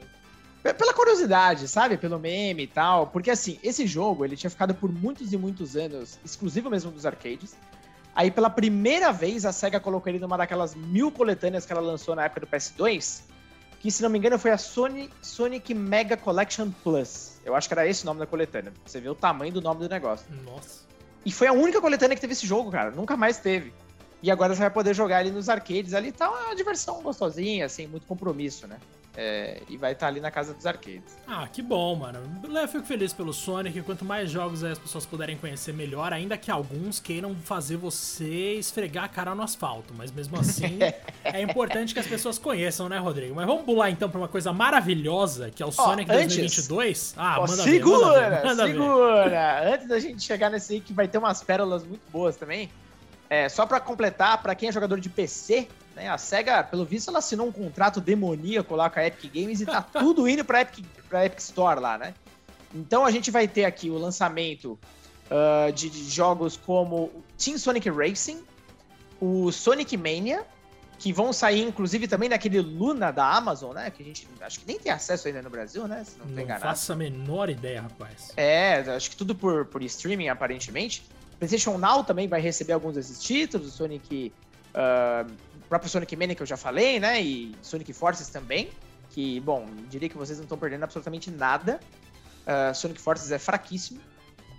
pe- 0.63 0.73
pela 0.73 0.93
curiosidade, 0.93 1.67
sabe? 1.67 1.97
Pelo 1.97 2.17
meme 2.19 2.63
e 2.63 2.67
tal, 2.67 3.07
porque 3.07 3.29
assim, 3.31 3.59
esse 3.63 3.85
jogo, 3.87 4.23
ele 4.25 4.35
tinha 4.37 4.49
ficado 4.49 4.73
por 4.73 4.91
muitos 4.91 5.33
e 5.33 5.37
muitos 5.37 5.75
anos 5.75 6.17
exclusivo 6.23 6.69
mesmo 6.69 6.91
dos 6.91 7.05
arcades. 7.05 7.55
Aí, 8.13 8.29
pela 8.29 8.49
primeira 8.49 9.11
vez, 9.13 9.45
a 9.45 9.53
SEGA 9.53 9.79
colocou 9.79 10.11
ele 10.11 10.19
numa 10.19 10.37
daquelas 10.37 10.75
mil 10.75 11.09
coletâneas 11.11 11.65
que 11.65 11.71
ela 11.71 11.81
lançou 11.81 12.13
na 12.13 12.25
época 12.25 12.41
do 12.41 12.47
PS2, 12.47 13.21
que, 13.79 13.89
se 13.89 14.03
não 14.03 14.09
me 14.09 14.17
engano, 14.19 14.37
foi 14.37 14.51
a 14.51 14.57
Sony, 14.57 15.09
Sonic 15.21 15.73
Mega 15.73 16.17
Collection 16.17 16.69
Plus. 16.83 17.39
Eu 17.45 17.55
acho 17.55 17.69
que 17.69 17.73
era 17.73 17.87
esse 17.87 18.03
o 18.03 18.05
nome 18.05 18.19
da 18.19 18.25
coletânea. 18.27 18.73
Você 18.85 18.99
vê 18.99 19.07
o 19.07 19.15
tamanho 19.15 19.53
do 19.53 19.61
nome 19.61 19.79
do 19.79 19.87
negócio. 19.89 20.27
Nossa. 20.43 20.81
E 21.25 21.31
foi 21.31 21.47
a 21.47 21.53
única 21.53 21.79
coletânea 21.79 22.15
que 22.15 22.21
teve 22.21 22.33
esse 22.33 22.47
jogo, 22.47 22.71
cara. 22.71 22.91
Nunca 22.91 23.15
mais 23.15 23.37
teve. 23.37 23.73
E 24.23 24.29
agora 24.29 24.53
você 24.53 24.61
vai 24.61 24.69
poder 24.69 24.93
jogar 24.93 25.21
ele 25.21 25.31
nos 25.31 25.49
arcades 25.49 25.93
ali. 25.93 26.11
Tá 26.11 26.29
uma 26.29 26.55
diversão 26.55 27.01
gostosinha, 27.01 27.65
assim, 27.65 27.87
muito 27.87 28.05
compromisso, 28.05 28.67
né? 28.67 28.77
É, 29.15 29.61
e 29.67 29.75
vai 29.75 29.91
estar 29.91 30.07
ali 30.07 30.21
na 30.21 30.31
casa 30.31 30.53
dos 30.53 30.65
arcades. 30.65 31.17
Ah, 31.27 31.45
que 31.45 31.61
bom, 31.61 31.95
mano. 31.95 32.19
Eu 32.43 32.67
fico 32.67 32.85
feliz 32.85 33.11
pelo 33.11 33.33
Sonic. 33.33 33.81
Quanto 33.81 34.05
mais 34.05 34.31
jogos 34.31 34.63
as 34.63 34.79
pessoas 34.79 35.05
puderem 35.05 35.35
conhecer, 35.35 35.73
melhor. 35.73 36.13
Ainda 36.13 36.37
que 36.37 36.49
alguns 36.49 36.97
queiram 36.99 37.35
fazer 37.35 37.75
você 37.75 38.53
esfregar 38.53 39.03
a 39.03 39.07
cara 39.09 39.35
no 39.35 39.43
asfalto. 39.43 39.93
Mas 39.97 40.11
mesmo 40.13 40.39
assim, 40.39 40.79
é 41.25 41.41
importante 41.41 41.93
que 41.93 41.99
as 41.99 42.07
pessoas 42.07 42.37
conheçam, 42.37 42.87
né, 42.87 42.97
Rodrigo? 42.99 43.35
Mas 43.35 43.45
vamos 43.45 43.63
pular 43.63 43.89
então 43.89 44.09
pra 44.09 44.17
uma 44.17 44.29
coisa 44.29 44.53
maravilhosa, 44.53 45.51
que 45.51 45.61
é 45.61 45.65
o 45.65 45.71
Sonic 45.73 46.09
antes- 46.09 46.37
2022. 46.37 47.13
Ah, 47.17 47.35
Ó, 47.39 47.41
manda 47.47 47.63
segura, 47.63 47.99
ver, 48.13 48.29
manda 48.29 48.29
ver, 48.29 48.45
manda 48.45 48.65
ver. 48.65 48.71
segura! 48.71 49.73
Antes 49.73 49.87
da 49.89 49.99
gente 49.99 50.23
chegar 50.23 50.49
nesse 50.49 50.75
aí 50.75 50.79
que 50.79 50.93
vai 50.93 51.09
ter 51.09 51.17
umas 51.17 51.43
pérolas 51.43 51.83
muito 51.85 52.01
boas 52.09 52.37
também. 52.37 52.69
É, 53.29 53.49
só 53.49 53.65
pra 53.65 53.79
completar, 53.81 54.41
pra 54.41 54.55
quem 54.55 54.69
é 54.69 54.71
jogador 54.71 54.99
de 55.01 55.09
PC, 55.09 55.67
né, 55.95 56.09
a 56.09 56.17
SEGA, 56.17 56.63
pelo 56.63 56.85
visto, 56.85 57.09
ela 57.09 57.19
assinou 57.19 57.47
um 57.47 57.51
contrato 57.51 57.99
demoníaco 57.99 58.75
lá 58.75 58.89
com 58.89 58.99
a 58.99 59.07
Epic 59.07 59.31
Games 59.33 59.61
e 59.61 59.65
tá 59.65 59.81
tudo 59.93 60.27
indo 60.27 60.43
pra 60.45 60.61
Epic, 60.61 60.85
pra 61.09 61.25
Epic 61.25 61.39
Store 61.39 61.79
lá, 61.79 61.97
né? 61.97 62.13
Então 62.73 63.05
a 63.05 63.11
gente 63.11 63.29
vai 63.29 63.47
ter 63.47 63.65
aqui 63.65 63.89
o 63.89 63.97
lançamento 63.97 64.79
ah, 65.29 65.71
de, 65.71 65.89
de 65.89 66.09
jogos 66.09 66.57
como 66.57 67.09
Team 67.37 67.57
Sonic 67.57 67.89
Racing, 67.89 68.43
o 69.19 69.49
Sonic 69.51 69.95
Mania, 69.95 70.45
que 70.99 71.13
vão 71.13 71.31
sair 71.31 71.61
inclusive 71.61 72.07
também 72.07 72.27
naquele 72.27 72.59
Luna 72.59 73.11
da 73.11 73.33
Amazon, 73.35 73.73
né? 73.73 73.89
Que 73.89 74.03
a 74.03 74.05
gente 74.05 74.27
acho 74.41 74.59
que 74.59 74.67
nem 74.67 74.77
tem 74.77 74.91
acesso 74.91 75.27
ainda 75.27 75.41
no 75.41 75.49
Brasil, 75.49 75.87
né? 75.87 76.03
Se 76.03 76.17
não, 76.19 76.27
tô 76.27 76.33
Não 76.33 76.41
enganado. 76.41 76.63
faço 76.63 76.91
a 76.91 76.95
menor 76.95 77.49
ideia, 77.49 77.81
rapaz. 77.81 78.33
É, 78.35 78.81
acho 78.95 79.09
que 79.09 79.15
tudo 79.15 79.33
por, 79.33 79.65
por 79.65 79.81
streaming, 79.83 80.27
aparentemente. 80.27 81.03
PlayStation 81.39 81.77
Now 81.77 82.03
também 82.03 82.27
vai 82.27 82.39
receber 82.41 82.73
alguns 82.73 82.95
desses 82.95 83.19
títulos, 83.23 83.67
o 83.67 83.71
Sonic. 83.71 84.31
o 85.50 85.50
próprio 85.71 85.89
Sonic 85.89 86.17
Mania 86.17 86.35
que 86.35 86.43
eu 86.43 86.45
já 86.45 86.57
falei, 86.57 86.99
né? 86.99 87.21
E 87.21 87.55
Sonic 87.61 87.93
Forces 87.93 88.27
também. 88.27 88.69
Que, 89.11 89.39
bom, 89.39 89.65
diria 89.89 90.09
que 90.09 90.17
vocês 90.17 90.37
não 90.37 90.43
estão 90.43 90.57
perdendo 90.57 90.83
absolutamente 90.83 91.31
nada. 91.31 91.79
Ah, 92.45 92.73
Sonic 92.73 92.99
Forces 92.99 93.31
é 93.31 93.39
fraquíssimo. 93.39 94.01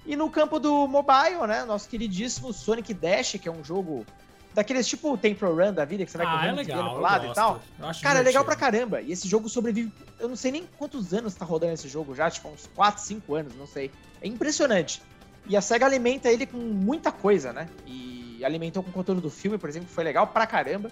E 0.06 0.16
no 0.16 0.30
campo 0.30 0.58
do 0.58 0.88
mobile, 0.88 1.46
né? 1.46 1.66
Nosso 1.66 1.86
queridíssimo 1.86 2.50
Sonic 2.50 2.94
Dash, 2.94 3.32
que 3.32 3.46
é 3.46 3.52
um 3.52 3.62
jogo 3.62 4.06
daqueles 4.54 4.86
tipo 4.86 5.16
Temple 5.18 5.48
Run 5.48 5.74
da 5.74 5.84
vida, 5.84 6.02
que 6.06 6.10
você 6.10 6.16
vai 6.16 6.26
Ah, 6.26 6.30
é 6.30 6.34
correndo, 6.36 6.56
legal. 6.56 6.64
desviando 6.64 6.88
eu 6.88 6.92
pro 6.94 7.02
lado 7.02 7.26
e 7.26 7.34
tal. 7.34 7.62
Cara, 8.02 8.18
é 8.20 8.22
legal 8.22 8.44
pra 8.44 8.56
caramba. 8.56 9.02
E 9.02 9.12
esse 9.12 9.28
jogo 9.28 9.50
sobrevive. 9.50 9.92
Eu 10.18 10.30
não 10.30 10.36
sei 10.36 10.50
nem 10.50 10.66
quantos 10.78 11.12
anos 11.12 11.34
tá 11.34 11.44
rodando 11.44 11.74
esse 11.74 11.88
jogo 11.90 12.14
já, 12.14 12.30
tipo, 12.30 12.48
uns 12.48 12.66
4, 12.74 13.02
5 13.02 13.34
anos, 13.34 13.54
não 13.54 13.66
sei. 13.66 13.90
É 14.22 14.26
impressionante. 14.26 15.02
E 15.46 15.56
a 15.56 15.60
SEGA 15.60 15.84
alimenta 15.84 16.30
ele 16.32 16.46
com 16.46 16.56
muita 16.56 17.12
coisa, 17.12 17.52
né? 17.52 17.68
E 17.86 18.21
alimentou 18.44 18.82
com 18.82 18.90
o 18.90 18.92
conteúdo 18.92 19.20
do 19.20 19.30
filme, 19.30 19.58
por 19.58 19.68
exemplo, 19.68 19.88
que 19.88 19.94
foi 19.94 20.04
legal 20.04 20.26
pra 20.26 20.46
caramba. 20.46 20.90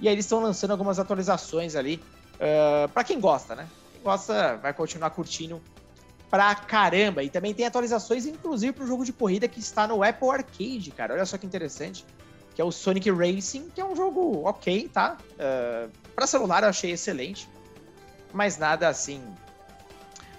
E 0.00 0.08
aí 0.08 0.14
eles 0.14 0.24
estão 0.24 0.40
lançando 0.40 0.70
algumas 0.70 0.98
atualizações 0.98 1.74
ali. 1.74 2.02
Uh, 2.34 2.88
pra 2.88 3.02
quem 3.02 3.18
gosta, 3.20 3.54
né? 3.54 3.66
Quem 3.92 4.02
gosta 4.02 4.56
vai 4.56 4.72
continuar 4.72 5.10
curtindo 5.10 5.60
pra 6.30 6.54
caramba. 6.54 7.22
E 7.22 7.30
também 7.30 7.52
tem 7.52 7.66
atualizações, 7.66 8.26
inclusive, 8.26 8.72
pro 8.72 8.86
jogo 8.86 9.04
de 9.04 9.12
corrida 9.12 9.48
que 9.48 9.58
está 9.58 9.86
no 9.86 10.02
Apple 10.02 10.30
Arcade, 10.30 10.90
cara. 10.92 11.14
Olha 11.14 11.26
só 11.26 11.36
que 11.36 11.46
interessante. 11.46 12.04
Que 12.54 12.60
é 12.60 12.64
o 12.64 12.72
Sonic 12.72 13.10
Racing, 13.10 13.70
que 13.70 13.80
é 13.80 13.84
um 13.84 13.94
jogo 13.94 14.44
ok, 14.44 14.88
tá? 14.92 15.16
Uh, 15.32 15.90
pra 16.14 16.26
celular 16.26 16.62
eu 16.62 16.68
achei 16.68 16.92
excelente. 16.92 17.48
Mas 18.32 18.58
nada 18.58 18.88
assim. 18.88 19.22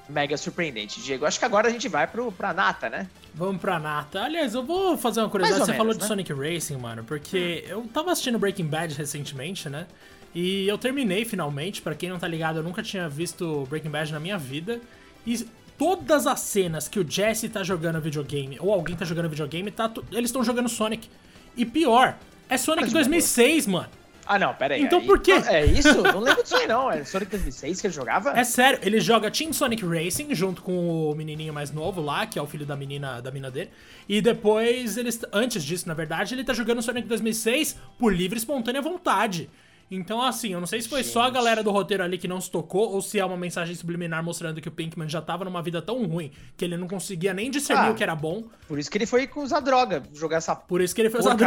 Mega 0.08 0.36
surpreendente, 0.38 1.02
Diego. 1.02 1.26
Acho 1.26 1.38
que 1.38 1.46
agora 1.46 1.68
a 1.68 1.72
gente 1.72 1.88
vai 1.88 2.08
pro, 2.08 2.32
pra 2.32 2.54
Nata, 2.54 2.90
né? 2.90 3.08
Vamos 3.34 3.62
pra 3.62 3.80
Nata. 3.80 4.24
Aliás, 4.24 4.54
eu 4.54 4.64
vou 4.64 4.98
fazer 4.98 5.22
uma 5.22 5.30
curiosidade. 5.30 5.66
Você 5.66 5.72
ou 5.72 5.78
falou 5.78 5.94
menos, 5.94 5.98
de 5.98 6.04
né? 6.04 6.08
Sonic 6.08 6.34
Racing, 6.34 6.78
mano, 6.78 7.04
porque 7.04 7.64
eu 7.68 7.84
tava 7.94 8.12
assistindo 8.12 8.38
Breaking 8.38 8.66
Bad 8.66 8.94
recentemente, 8.96 9.70
né? 9.70 9.88
E 10.34 10.68
eu 10.68 10.78
terminei 10.78 11.26
finalmente. 11.26 11.82
Pra 11.82 11.96
quem 11.96 12.10
não 12.10 12.20
tá 12.20 12.28
ligado, 12.28 12.58
eu 12.58 12.64
nunca 12.64 12.84
tinha 12.84 13.08
visto 13.08 13.66
Breaking 13.70 13.90
Bad 13.90 14.12
na 14.12 14.20
minha 14.20 14.38
vida. 14.38 14.80
E 15.26 15.46
todas 15.78 16.28
as 16.28 16.42
cenas 16.42 16.88
que 16.88 17.00
o 17.00 17.10
Jesse 17.10 17.48
tá 17.48 17.64
jogando 17.64 18.02
videogame, 18.02 18.58
ou 18.60 18.74
alguém 18.74 18.96
tá 18.96 19.06
jogando 19.06 19.30
videogame, 19.30 19.72
tá, 19.72 19.92
eles 20.12 20.30
estão 20.30 20.44
jogando 20.44 20.68
Sonic. 20.68 21.10
E 21.56 21.66
pior, 21.66 22.18
é 22.50 22.58
Sonic 22.58 22.86
Mas, 22.86 22.94
2006, 22.94 23.68
mano. 23.68 23.99
Ah, 24.32 24.38
não, 24.38 24.54
pera 24.54 24.76
aí. 24.76 24.84
Então 24.84 25.00
aí- 25.00 25.06
por 25.08 25.20
quê? 25.20 25.32
É 25.48 25.66
isso? 25.66 26.04
Não 26.04 26.20
lembro 26.20 26.44
disso 26.44 26.56
aí, 26.56 26.68
não. 26.68 26.90
É 26.94 27.04
Sonic 27.04 27.32
2006 27.32 27.82
que 27.82 27.88
ele 27.88 27.94
jogava? 27.94 28.30
É 28.40 28.44
sério, 28.44 28.80
ele 28.84 29.00
joga 29.00 29.32
Team 29.32 29.52
Sonic 29.52 29.84
Racing 29.84 30.36
junto 30.36 30.62
com 30.62 31.10
o 31.12 31.16
menininho 31.16 31.52
mais 31.54 31.72
novo 31.72 32.00
lá, 32.00 32.28
que 32.28 32.38
é 32.38 32.42
o 32.42 32.46
filho 32.46 32.66
da 32.66 32.76
menina 32.76 33.22
da 33.22 33.32
mina 33.32 33.50
dele. 33.50 33.72
E 34.08 34.22
depois 34.22 34.98
eles 34.98 35.20
antes 35.34 35.64
disso, 35.64 35.88
na 35.88 35.96
verdade, 35.96 36.36
ele 36.36 36.44
tá 36.44 36.54
jogando 36.54 36.82
Sonic 36.82 37.08
2006 37.08 37.76
por 37.98 38.14
livre 38.14 38.38
e 38.38 38.40
espontânea 38.40 38.82
vontade. 38.82 39.50
Então, 39.92 40.22
assim, 40.22 40.54
eu 40.54 40.60
não 40.60 40.68
sei 40.68 40.80
se 40.84 40.88
foi 40.88 41.04
só 41.04 41.22
a 41.22 41.26
Gente. 41.26 41.34
galera 41.34 41.64
do 41.64 41.72
roteiro 41.72 42.04
ali 42.04 42.16
que 42.20 42.28
não 42.28 42.40
se 42.40 42.52
tocou 42.52 42.92
ou 42.94 43.02
se 43.02 43.20
é 43.20 43.26
uma 43.26 43.36
mensagem 43.36 43.74
subliminar 43.74 44.24
mostrando 44.24 44.62
que 44.62 44.68
o 44.68 44.72
Pinkman 44.72 45.10
já 45.10 45.20
tava 45.20 45.44
numa 45.44 45.64
vida 45.64 45.82
tão 45.82 46.06
ruim 46.06 46.32
que 46.56 46.64
ele 46.64 46.78
não 46.78 46.88
conseguia 46.88 47.34
nem 47.34 47.50
discernir 47.50 47.88
Ah. 47.88 47.92
o 47.92 47.96
que 47.96 48.04
era 48.04 48.16
bom. 48.16 48.44
Por 48.68 48.78
isso 48.78 48.88
que 48.92 49.00
ele 49.00 49.08
foi 49.08 49.28
usar 49.38 49.62
droga, 49.62 50.04
jogar 50.14 50.38
essa 50.38 50.56
Por 50.56 50.80
isso 50.80 50.94
que 50.94 51.02
ele 51.02 51.08
a 51.08 51.12
Porcaria, 51.12 51.38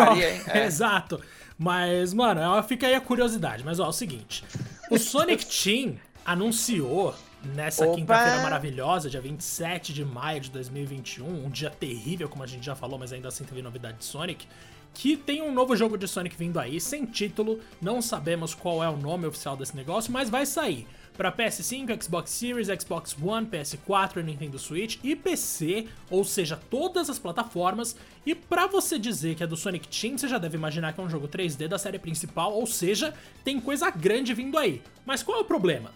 droga. 0.42 0.58
É. 0.58 0.64
Exato. 0.66 1.20
Mas, 1.58 2.12
mano, 2.12 2.40
fica 2.62 2.86
aí 2.86 2.94
a 2.94 3.00
curiosidade. 3.00 3.64
Mas, 3.64 3.78
ó, 3.80 3.86
é 3.86 3.88
o 3.88 3.92
seguinte. 3.92 4.44
O 4.90 4.98
Sonic 4.98 5.46
Team 5.62 5.96
anunciou 6.24 7.14
nessa 7.54 7.86
quinta-feira 7.88 8.42
maravilhosa, 8.42 9.10
dia 9.10 9.20
27 9.20 9.92
de 9.92 10.04
maio 10.04 10.40
de 10.40 10.50
2021, 10.50 11.26
um 11.26 11.50
dia 11.50 11.70
terrível, 11.70 12.28
como 12.28 12.44
a 12.44 12.46
gente 12.46 12.64
já 12.64 12.74
falou, 12.74 12.98
mas 12.98 13.12
ainda 13.12 13.28
assim 13.28 13.44
teve 13.44 13.60
novidade 13.62 13.98
de 13.98 14.04
Sonic, 14.04 14.46
que 14.94 15.16
tem 15.16 15.42
um 15.42 15.52
novo 15.52 15.74
jogo 15.74 15.96
de 15.96 16.06
Sonic 16.06 16.36
vindo 16.36 16.60
aí, 16.60 16.80
sem 16.80 17.04
título, 17.04 17.58
não 17.80 18.00
sabemos 18.00 18.54
qual 18.54 18.82
é 18.82 18.88
o 18.88 18.96
nome 18.96 19.26
oficial 19.26 19.56
desse 19.56 19.74
negócio, 19.74 20.12
mas 20.12 20.30
vai 20.30 20.46
sair 20.46 20.86
para 21.16 21.30
PS5, 21.30 22.02
Xbox 22.02 22.30
Series, 22.30 22.68
Xbox 22.68 23.16
One, 23.20 23.46
PS4, 23.46 24.22
Nintendo 24.22 24.58
Switch 24.58 24.98
e 25.02 25.14
PC, 25.14 25.86
ou 26.10 26.24
seja, 26.24 26.58
todas 26.70 27.10
as 27.10 27.18
plataformas. 27.18 27.96
E 28.24 28.34
pra 28.34 28.66
você 28.66 28.98
dizer 28.98 29.34
que 29.34 29.42
é 29.42 29.46
do 29.46 29.56
Sonic 29.56 29.88
Team, 29.88 30.16
você 30.16 30.28
já 30.28 30.38
deve 30.38 30.56
imaginar 30.56 30.92
que 30.92 31.00
é 31.00 31.04
um 31.04 31.10
jogo 31.10 31.28
3D 31.28 31.68
da 31.68 31.78
série 31.78 31.98
principal, 31.98 32.52
ou 32.52 32.66
seja, 32.66 33.14
tem 33.44 33.60
coisa 33.60 33.90
grande 33.90 34.32
vindo 34.32 34.56
aí. 34.58 34.82
Mas 35.04 35.22
qual 35.22 35.38
é 35.38 35.40
o 35.40 35.44
problema? 35.44 35.90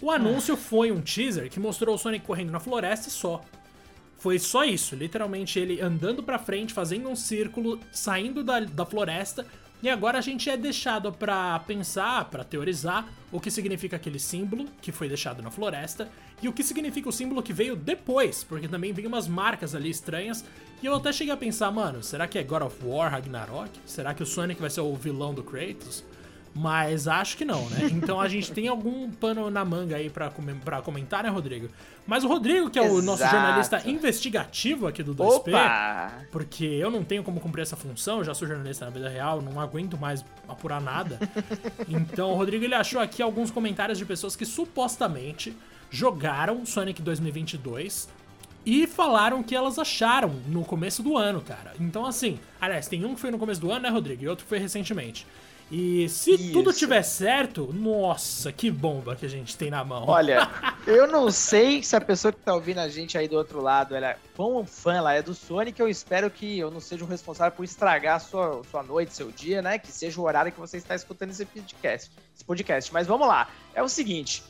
O 0.00 0.10
anúncio 0.10 0.56
foi 0.56 0.92
um 0.92 1.00
teaser 1.00 1.48
que 1.48 1.58
mostrou 1.58 1.94
o 1.94 1.98
Sonic 1.98 2.26
correndo 2.26 2.50
na 2.50 2.60
floresta 2.60 3.08
e 3.08 3.10
só. 3.10 3.42
Foi 4.18 4.38
só 4.38 4.64
isso, 4.64 4.94
literalmente 4.94 5.58
ele 5.58 5.80
andando 5.80 6.22
pra 6.22 6.38
frente, 6.38 6.72
fazendo 6.72 7.08
um 7.08 7.16
círculo, 7.16 7.78
saindo 7.92 8.42
da, 8.42 8.60
da 8.60 8.84
floresta, 8.84 9.46
e 9.82 9.88
agora 9.88 10.18
a 10.18 10.22
gente 10.22 10.48
é 10.48 10.56
deixado 10.56 11.12
pra 11.12 11.58
pensar, 11.60 12.24
pra 12.26 12.42
teorizar 12.42 13.06
o 13.30 13.40
que 13.40 13.50
significa 13.50 13.96
aquele 13.96 14.18
símbolo 14.18 14.66
que 14.80 14.90
foi 14.90 15.08
deixado 15.08 15.42
na 15.42 15.50
floresta 15.50 16.08
e 16.42 16.48
o 16.48 16.52
que 16.52 16.62
significa 16.62 17.08
o 17.08 17.12
símbolo 17.12 17.42
que 17.42 17.52
veio 17.52 17.76
depois, 17.76 18.42
porque 18.42 18.68
também 18.68 18.92
vem 18.92 19.06
umas 19.06 19.28
marcas 19.28 19.74
ali 19.74 19.90
estranhas. 19.90 20.44
E 20.82 20.86
eu 20.86 20.94
até 20.94 21.12
cheguei 21.12 21.32
a 21.32 21.36
pensar, 21.36 21.70
mano, 21.70 22.02
será 22.02 22.26
que 22.26 22.38
é 22.38 22.42
God 22.42 22.62
of 22.62 22.76
War 22.84 23.10
Ragnarok? 23.10 23.70
Será 23.84 24.14
que 24.14 24.22
o 24.22 24.26
Sonic 24.26 24.60
vai 24.60 24.70
ser 24.70 24.80
o 24.80 24.94
vilão 24.94 25.34
do 25.34 25.42
Kratos? 25.42 26.04
Mas 26.58 27.06
acho 27.06 27.36
que 27.36 27.44
não, 27.44 27.68
né? 27.68 27.90
Então 27.92 28.18
a 28.18 28.26
gente 28.28 28.50
tem 28.50 28.66
algum 28.66 29.10
pano 29.10 29.50
na 29.50 29.62
manga 29.62 29.94
aí 29.96 30.08
pra, 30.08 30.30
come- 30.30 30.54
pra 30.54 30.80
comentar, 30.80 31.22
né, 31.22 31.28
Rodrigo? 31.28 31.68
Mas 32.06 32.24
o 32.24 32.28
Rodrigo, 32.28 32.70
que 32.70 32.78
é 32.78 32.82
o 32.82 33.02
nosso 33.02 33.22
Exato. 33.22 33.36
jornalista 33.36 33.82
investigativo 33.90 34.86
aqui 34.86 35.02
do 35.02 35.14
2P, 35.14 35.48
Opa! 35.52 36.12
porque 36.32 36.64
eu 36.64 36.90
não 36.90 37.04
tenho 37.04 37.22
como 37.22 37.40
cumprir 37.40 37.60
essa 37.60 37.76
função, 37.76 38.18
eu 38.18 38.24
já 38.24 38.32
sou 38.32 38.48
jornalista 38.48 38.86
na 38.86 38.90
vida 38.90 39.06
real, 39.08 39.42
não 39.42 39.60
aguento 39.60 39.98
mais 39.98 40.24
apurar 40.48 40.80
nada. 40.80 41.18
então 41.88 42.30
o 42.32 42.34
Rodrigo 42.36 42.64
ele 42.64 42.74
achou 42.74 43.00
aqui 43.02 43.20
alguns 43.20 43.50
comentários 43.50 43.98
de 43.98 44.06
pessoas 44.06 44.34
que 44.34 44.46
supostamente 44.46 45.54
jogaram 45.90 46.64
Sonic 46.64 47.02
2022 47.02 48.08
e 48.64 48.86
falaram 48.86 49.42
que 49.42 49.54
elas 49.54 49.78
acharam 49.78 50.30
no 50.48 50.64
começo 50.64 51.02
do 51.02 51.16
ano, 51.18 51.40
cara. 51.40 51.72
Então 51.78 52.06
assim, 52.06 52.38
aliás, 52.60 52.88
tem 52.88 53.04
um 53.04 53.14
que 53.14 53.20
foi 53.20 53.30
no 53.30 53.38
começo 53.38 53.60
do 53.60 53.70
ano, 53.70 53.80
né, 53.82 53.88
Rodrigo? 53.90 54.24
E 54.24 54.28
outro 54.28 54.44
que 54.44 54.48
foi 54.48 54.58
recentemente. 54.58 55.26
E 55.70 56.08
se 56.08 56.34
Isso. 56.34 56.52
tudo 56.52 56.72
tiver 56.72 57.02
certo, 57.02 57.72
nossa, 57.72 58.52
que 58.52 58.70
bomba 58.70 59.16
que 59.16 59.26
a 59.26 59.28
gente 59.28 59.56
tem 59.56 59.68
na 59.68 59.84
mão. 59.84 60.04
Olha, 60.06 60.48
eu 60.86 61.08
não 61.08 61.30
sei 61.30 61.82
se 61.82 61.96
a 61.96 62.00
pessoa 62.00 62.32
que 62.32 62.38
tá 62.38 62.54
ouvindo 62.54 62.78
a 62.78 62.88
gente 62.88 63.18
aí 63.18 63.26
do 63.26 63.36
outro 63.36 63.60
lado, 63.60 63.96
ela 63.96 64.10
é 64.10 64.18
quão 64.36 64.64
fã 64.64 64.94
ela 64.94 65.12
é 65.12 65.20
do 65.20 65.34
Sonic, 65.34 65.80
eu 65.80 65.88
espero 65.88 66.30
que 66.30 66.58
eu 66.58 66.70
não 66.70 66.78
seja 66.78 67.04
o 67.04 67.08
responsável 67.08 67.56
por 67.56 67.64
estragar 67.64 68.20
sua, 68.20 68.62
sua 68.70 68.82
noite, 68.84 69.12
seu 69.12 69.32
dia, 69.32 69.60
né? 69.60 69.76
Que 69.76 69.90
seja 69.90 70.20
o 70.20 70.24
horário 70.24 70.52
que 70.52 70.60
você 70.60 70.76
está 70.76 70.94
escutando 70.94 71.30
esse 71.30 71.44
podcast. 71.44 72.12
Esse 72.32 72.44
podcast. 72.44 72.92
Mas 72.92 73.08
vamos 73.08 73.26
lá. 73.26 73.48
É 73.74 73.82
o 73.82 73.88
seguinte. 73.88 74.44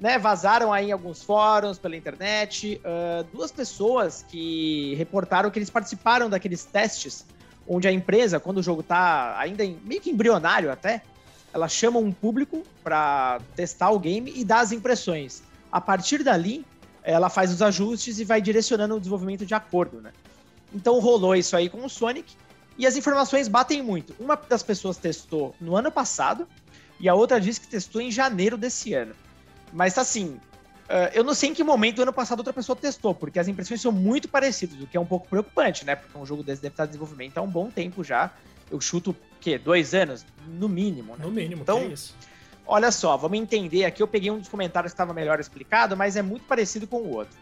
Né, 0.00 0.16
vazaram 0.16 0.72
aí 0.72 0.90
em 0.90 0.92
alguns 0.92 1.24
fóruns 1.24 1.76
pela 1.76 1.96
internet 1.96 2.80
ah, 2.84 3.24
duas 3.32 3.50
pessoas 3.50 4.24
que 4.28 4.94
reportaram 4.94 5.50
que 5.50 5.58
eles 5.58 5.70
participaram 5.70 6.30
daqueles 6.30 6.64
testes 6.64 7.26
onde 7.68 7.86
a 7.86 7.92
empresa, 7.92 8.40
quando 8.40 8.58
o 8.58 8.62
jogo 8.62 8.82
tá 8.82 9.38
ainda 9.38 9.64
em, 9.64 9.78
meio 9.84 10.00
que 10.00 10.10
embrionário 10.10 10.72
até, 10.72 11.02
ela 11.52 11.68
chama 11.68 11.98
um 11.98 12.10
público 12.10 12.62
para 12.82 13.40
testar 13.54 13.90
o 13.90 13.98
game 13.98 14.32
e 14.34 14.44
dá 14.44 14.60
as 14.60 14.72
impressões. 14.72 15.42
A 15.70 15.80
partir 15.80 16.24
dali, 16.24 16.64
ela 17.02 17.28
faz 17.28 17.52
os 17.52 17.60
ajustes 17.60 18.18
e 18.18 18.24
vai 18.24 18.40
direcionando 18.40 18.96
o 18.96 18.98
desenvolvimento 18.98 19.44
de 19.44 19.54
acordo, 19.54 20.00
né? 20.00 20.12
Então 20.74 20.98
rolou 20.98 21.34
isso 21.36 21.56
aí 21.56 21.68
com 21.68 21.84
o 21.84 21.88
Sonic 21.88 22.34
e 22.76 22.86
as 22.86 22.96
informações 22.96 23.48
batem 23.48 23.82
muito. 23.82 24.14
Uma 24.18 24.36
das 24.36 24.62
pessoas 24.62 24.96
testou 24.96 25.54
no 25.60 25.76
ano 25.76 25.90
passado 25.90 26.46
e 27.00 27.08
a 27.08 27.14
outra 27.14 27.40
disse 27.40 27.60
que 27.60 27.68
testou 27.68 28.00
em 28.00 28.10
janeiro 28.10 28.56
desse 28.56 28.94
ano. 28.94 29.14
Mas 29.72 29.98
assim, 29.98 30.38
Uh, 30.88 31.12
eu 31.12 31.22
não 31.22 31.34
sei 31.34 31.50
em 31.50 31.54
que 31.54 31.62
momento 31.62 32.00
ano 32.00 32.14
passado 32.14 32.38
outra 32.38 32.52
pessoa 32.52 32.74
testou, 32.74 33.14
porque 33.14 33.38
as 33.38 33.46
impressões 33.46 33.78
são 33.78 33.92
muito 33.92 34.26
parecidas, 34.26 34.80
o 34.80 34.86
que 34.86 34.96
é 34.96 35.00
um 35.00 35.04
pouco 35.04 35.28
preocupante, 35.28 35.84
né? 35.84 35.94
Porque 35.94 36.16
um 36.16 36.24
jogo 36.24 36.42
desse 36.42 36.62
deve 36.62 36.72
estar 36.72 36.84
em 36.84 36.86
desenvolvimento 36.86 37.36
há 37.36 37.42
um 37.42 37.48
bom 37.48 37.70
tempo 37.70 38.02
já. 38.02 38.32
Eu 38.70 38.80
chuto, 38.80 39.10
o 39.10 39.16
quê? 39.38 39.58
Dois 39.58 39.92
anos? 39.92 40.24
No 40.46 40.66
mínimo, 40.66 41.14
né? 41.14 41.24
No 41.24 41.30
mínimo, 41.30 41.62
então, 41.62 41.78
é 41.78 41.86
isso. 41.88 42.16
Olha 42.66 42.90
só, 42.90 43.16
vamos 43.18 43.38
entender 43.38 43.84
aqui. 43.84 44.02
Eu 44.02 44.08
peguei 44.08 44.30
um 44.30 44.38
dos 44.38 44.48
comentários 44.48 44.92
que 44.92 44.94
estava 44.94 45.12
melhor 45.12 45.38
explicado, 45.38 45.94
mas 45.94 46.16
é 46.16 46.22
muito 46.22 46.44
parecido 46.46 46.86
com 46.86 46.98
o 46.98 47.14
outro. 47.14 47.36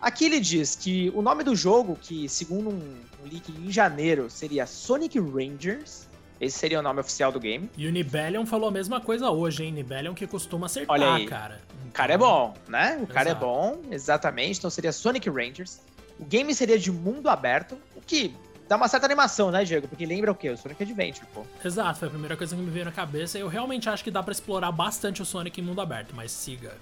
Aqui 0.00 0.26
ele 0.26 0.40
diz 0.40 0.74
que 0.76 1.10
o 1.14 1.22
nome 1.22 1.44
do 1.44 1.54
jogo, 1.54 1.96
que 2.00 2.28
segundo 2.28 2.70
um, 2.70 3.00
um 3.22 3.28
leak 3.30 3.52
em 3.52 3.70
janeiro, 3.70 4.28
seria 4.28 4.66
Sonic 4.66 5.18
Rangers, 5.18 6.08
esse 6.42 6.58
seria 6.58 6.80
o 6.80 6.82
nome 6.82 7.00
oficial 7.00 7.30
do 7.30 7.38
game. 7.38 7.70
E 7.76 7.86
o 7.86 7.92
Nibelion 7.92 8.44
falou 8.44 8.68
a 8.68 8.72
mesma 8.72 9.00
coisa 9.00 9.30
hoje, 9.30 9.64
hein? 9.64 9.72
Nibelion 9.72 10.12
que 10.12 10.26
costuma 10.26 10.66
acertar, 10.66 10.92
Olha 10.92 11.14
aí. 11.14 11.26
cara. 11.26 11.60
O 11.86 11.92
cara 11.92 12.12
é 12.14 12.18
bom, 12.18 12.52
né? 12.68 12.98
O 13.02 13.06
cara 13.06 13.28
é 13.28 13.32
Exato. 13.32 13.46
bom, 13.46 13.80
exatamente. 13.90 14.58
Então 14.58 14.68
seria 14.70 14.90
Sonic 14.92 15.30
Rangers. 15.30 15.80
O 16.18 16.24
game 16.24 16.52
seria 16.54 16.78
de 16.78 16.90
mundo 16.90 17.28
aberto, 17.28 17.78
o 17.94 18.00
que 18.00 18.34
dá 18.68 18.76
uma 18.76 18.88
certa 18.88 19.06
animação, 19.06 19.50
né, 19.50 19.64
Diego? 19.64 19.86
Porque 19.86 20.04
lembra 20.04 20.32
o 20.32 20.34
quê? 20.34 20.50
O 20.50 20.56
Sonic 20.56 20.82
Adventure, 20.82 21.26
pô. 21.32 21.44
Exato, 21.64 21.98
foi 22.00 22.08
a 22.08 22.10
primeira 22.10 22.36
coisa 22.36 22.56
que 22.56 22.60
me 22.62 22.70
veio 22.70 22.86
na 22.86 22.92
cabeça. 22.92 23.38
Eu 23.38 23.46
realmente 23.48 23.88
acho 23.88 24.02
que 24.02 24.10
dá 24.10 24.22
pra 24.22 24.32
explorar 24.32 24.72
bastante 24.72 25.22
o 25.22 25.24
Sonic 25.24 25.60
em 25.60 25.64
mundo 25.64 25.80
aberto, 25.80 26.12
mas 26.14 26.32
siga. 26.32 26.72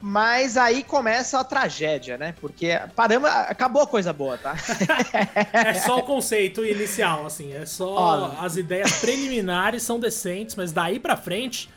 Mas 0.00 0.56
aí 0.56 0.82
começa 0.82 1.38
a 1.38 1.44
tragédia, 1.44 2.16
né? 2.16 2.34
Porque 2.40 2.80
paramos, 2.96 3.28
acabou 3.28 3.82
a 3.82 3.86
coisa 3.86 4.12
boa, 4.12 4.38
tá? 4.38 4.54
É 5.52 5.74
só 5.74 5.98
o 5.98 6.02
conceito 6.02 6.64
inicial, 6.64 7.26
assim. 7.26 7.52
É 7.52 7.66
só 7.66 7.94
Ó. 7.94 8.32
as 8.40 8.56
ideias 8.56 9.00
preliminares 9.00 9.82
são 9.82 10.00
decentes, 10.00 10.56
mas 10.56 10.72
daí 10.72 10.98
pra 10.98 11.16
frente, 11.16 11.68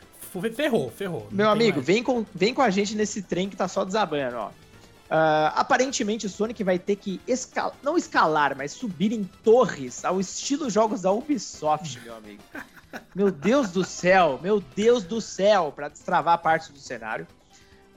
ferrou, 0.55 0.89
ferrou. 0.91 1.27
Meu 1.31 1.49
amigo, 1.49 1.77
mais. 1.77 1.87
vem 1.87 2.01
com, 2.01 2.25
vem 2.33 2.53
com 2.53 2.61
a 2.61 2.69
gente 2.69 2.95
nesse 2.95 3.21
trem 3.21 3.49
que 3.49 3.55
tá 3.55 3.67
só 3.67 3.83
desabando, 3.83 4.37
ó. 4.37 4.51
Ah, 5.15 5.53
aparentemente 5.57 6.25
o 6.25 6.29
Sonic 6.29 6.63
vai 6.63 6.79
ter 6.79 6.95
que 6.95 7.21
escalar, 7.27 7.75
não 7.83 7.95
escalar, 7.95 8.55
mas 8.57 8.71
subir 8.71 9.11
em 9.11 9.23
torres 9.43 10.03
ao 10.03 10.19
estilo 10.19 10.71
jogos 10.71 11.01
da 11.01 11.11
Ubisoft, 11.11 11.99
meu 12.03 12.15
amigo. 12.15 12.41
Meu 13.13 13.29
Deus 13.29 13.69
do 13.69 13.83
céu, 13.83 14.39
meu 14.41 14.59
Deus 14.75 15.03
do 15.03 15.21
céu, 15.21 15.71
pra 15.75 15.87
destravar 15.87 16.39
parte 16.39 16.71
do 16.71 16.79
cenário. 16.79 17.27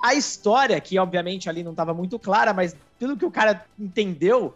A 0.02 0.14
história, 0.14 0.80
que 0.80 0.98
obviamente 0.98 1.48
ali 1.48 1.62
não 1.62 1.72
estava 1.72 1.94
muito 1.94 2.18
clara, 2.18 2.52
mas 2.52 2.76
pelo 2.98 3.16
que 3.16 3.24
o 3.24 3.30
cara 3.30 3.64
entendeu, 3.78 4.54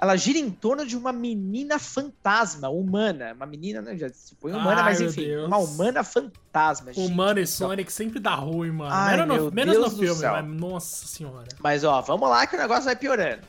ela 0.00 0.16
gira 0.16 0.38
em 0.38 0.50
torno 0.50 0.86
de 0.86 0.96
uma 0.96 1.12
menina 1.12 1.78
fantasma, 1.78 2.68
humana. 2.68 3.32
Uma 3.34 3.46
menina, 3.46 3.80
né, 3.80 3.96
já 3.96 4.08
se 4.10 4.34
põe 4.34 4.52
humana, 4.52 4.82
Ai, 4.82 4.84
mas 4.84 5.00
enfim, 5.00 5.34
uma 5.36 5.56
humana 5.56 6.04
fantasma. 6.04 6.92
Humano 6.94 7.40
e. 7.40 7.46
Sonic 7.46 7.90
sempre 7.90 8.20
dá 8.20 8.34
ruim, 8.34 8.70
mano. 8.70 8.90
Ai, 8.92 9.16
menos 9.16 9.44
no, 9.44 9.50
menos 9.50 9.78
no 9.78 9.90
filme, 9.90 10.20
céu. 10.20 10.32
mas 10.32 10.46
nossa 10.46 11.06
senhora. 11.06 11.48
Mas 11.60 11.82
ó, 11.82 12.00
vamos 12.02 12.28
lá 12.28 12.46
que 12.46 12.56
o 12.56 12.58
negócio 12.58 12.84
vai 12.84 12.96
piorando. 12.96 13.42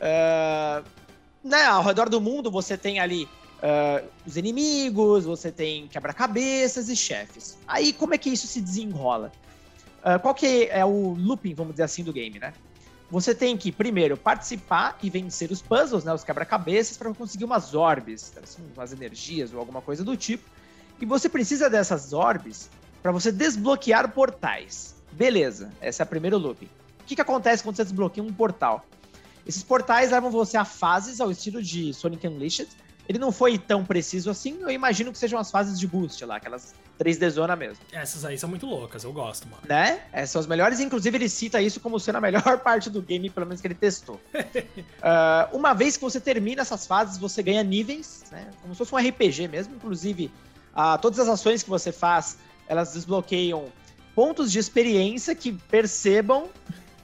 Ah, 0.00 0.82
né, 1.44 1.64
ao 1.64 1.82
redor 1.82 2.08
do 2.08 2.20
mundo 2.20 2.50
você 2.50 2.78
tem 2.78 2.98
ali 2.98 3.28
ah, 3.62 4.02
os 4.26 4.38
inimigos, 4.38 5.26
você 5.26 5.52
tem 5.52 5.86
quebra-cabeças 5.88 6.88
e 6.88 6.96
chefes. 6.96 7.58
Aí 7.68 7.92
como 7.92 8.14
é 8.14 8.18
que 8.18 8.30
isso 8.30 8.46
se 8.46 8.60
desenrola? 8.60 9.30
Ah, 10.02 10.18
qual 10.18 10.34
que 10.34 10.68
é 10.70 10.84
o 10.84 11.14
looping, 11.14 11.54
vamos 11.54 11.74
dizer 11.74 11.84
assim, 11.84 12.02
do 12.02 12.12
game, 12.12 12.38
né? 12.38 12.52
Você 13.10 13.34
tem 13.34 13.56
que, 13.56 13.72
primeiro, 13.72 14.16
participar 14.16 14.96
e 15.02 15.10
vencer 15.10 15.50
os 15.50 15.60
puzzles, 15.60 16.04
né, 16.04 16.14
os 16.14 16.22
quebra-cabeças, 16.22 16.96
para 16.96 17.12
conseguir 17.12 17.44
umas 17.44 17.74
orbes, 17.74 18.32
assim, 18.40 18.62
umas 18.74 18.92
energias 18.92 19.52
ou 19.52 19.58
alguma 19.58 19.82
coisa 19.82 20.04
do 20.04 20.16
tipo. 20.16 20.48
E 21.00 21.04
você 21.04 21.28
precisa 21.28 21.68
dessas 21.68 22.12
orbes 22.12 22.70
para 23.02 23.10
você 23.10 23.32
desbloquear 23.32 24.12
portais. 24.12 24.94
Beleza, 25.10 25.72
esse 25.82 26.00
é 26.00 26.04
o 26.04 26.08
primeiro 26.08 26.38
looping. 26.38 26.68
O 27.00 27.04
que, 27.04 27.16
que 27.16 27.20
acontece 27.20 27.64
quando 27.64 27.76
você 27.76 27.82
desbloqueia 27.82 28.24
um 28.24 28.32
portal? 28.32 28.86
Esses 29.44 29.64
portais 29.64 30.12
levam 30.12 30.30
você 30.30 30.56
a 30.56 30.64
fases 30.64 31.20
ao 31.20 31.30
estilo 31.30 31.60
de 31.60 31.92
Sonic 31.92 32.28
Unleashed. 32.28 32.68
Ele 33.08 33.18
não 33.18 33.32
foi 33.32 33.58
tão 33.58 33.84
preciso 33.84 34.30
assim, 34.30 34.60
eu 34.60 34.70
imagino 34.70 35.10
que 35.10 35.18
sejam 35.18 35.40
as 35.40 35.50
fases 35.50 35.80
de 35.80 35.86
boost 35.88 36.24
lá, 36.24 36.36
aquelas 36.36 36.74
3D 37.00 37.30
zona 37.30 37.56
mesmo, 37.56 37.82
Essas 37.90 38.24
aí 38.26 38.38
são 38.38 38.48
muito 38.48 38.66
loucas, 38.66 39.04
eu 39.04 39.12
gosto, 39.12 39.48
mano. 39.48 39.62
né? 39.66 40.02
Essas 40.12 40.30
são 40.30 40.40
as 40.40 40.46
melhores, 40.46 40.80
inclusive 40.80 41.16
ele 41.16 41.28
cita 41.30 41.62
isso 41.62 41.80
como 41.80 41.98
sendo 41.98 42.16
a 42.16 42.20
melhor 42.20 42.58
parte 42.60 42.90
do 42.90 43.00
game, 43.00 43.30
pelo 43.30 43.46
menos 43.46 43.60
que 43.60 43.66
ele 43.66 43.74
testou. 43.74 44.20
Ah, 45.02 45.48
uma 45.52 45.72
vez 45.72 45.96
que 45.96 46.02
você 46.02 46.20
termina 46.20 46.60
essas 46.60 46.86
fases, 46.86 47.16
você 47.16 47.42
ganha 47.42 47.62
níveis, 47.62 48.24
né? 48.30 48.50
Como 48.60 48.74
se 48.74 48.78
fosse 48.78 48.94
um 48.94 48.98
RPG 48.98 49.48
mesmo, 49.48 49.74
inclusive 49.74 50.30
ah, 50.74 50.98
todas 50.98 51.18
as 51.18 51.28
ações 51.28 51.62
que 51.62 51.70
você 51.70 51.90
faz, 51.90 52.36
elas 52.68 52.92
desbloqueiam 52.92 53.72
pontos 54.14 54.52
de 54.52 54.58
experiência 54.58 55.34
que 55.34 55.52
percebam 55.52 56.48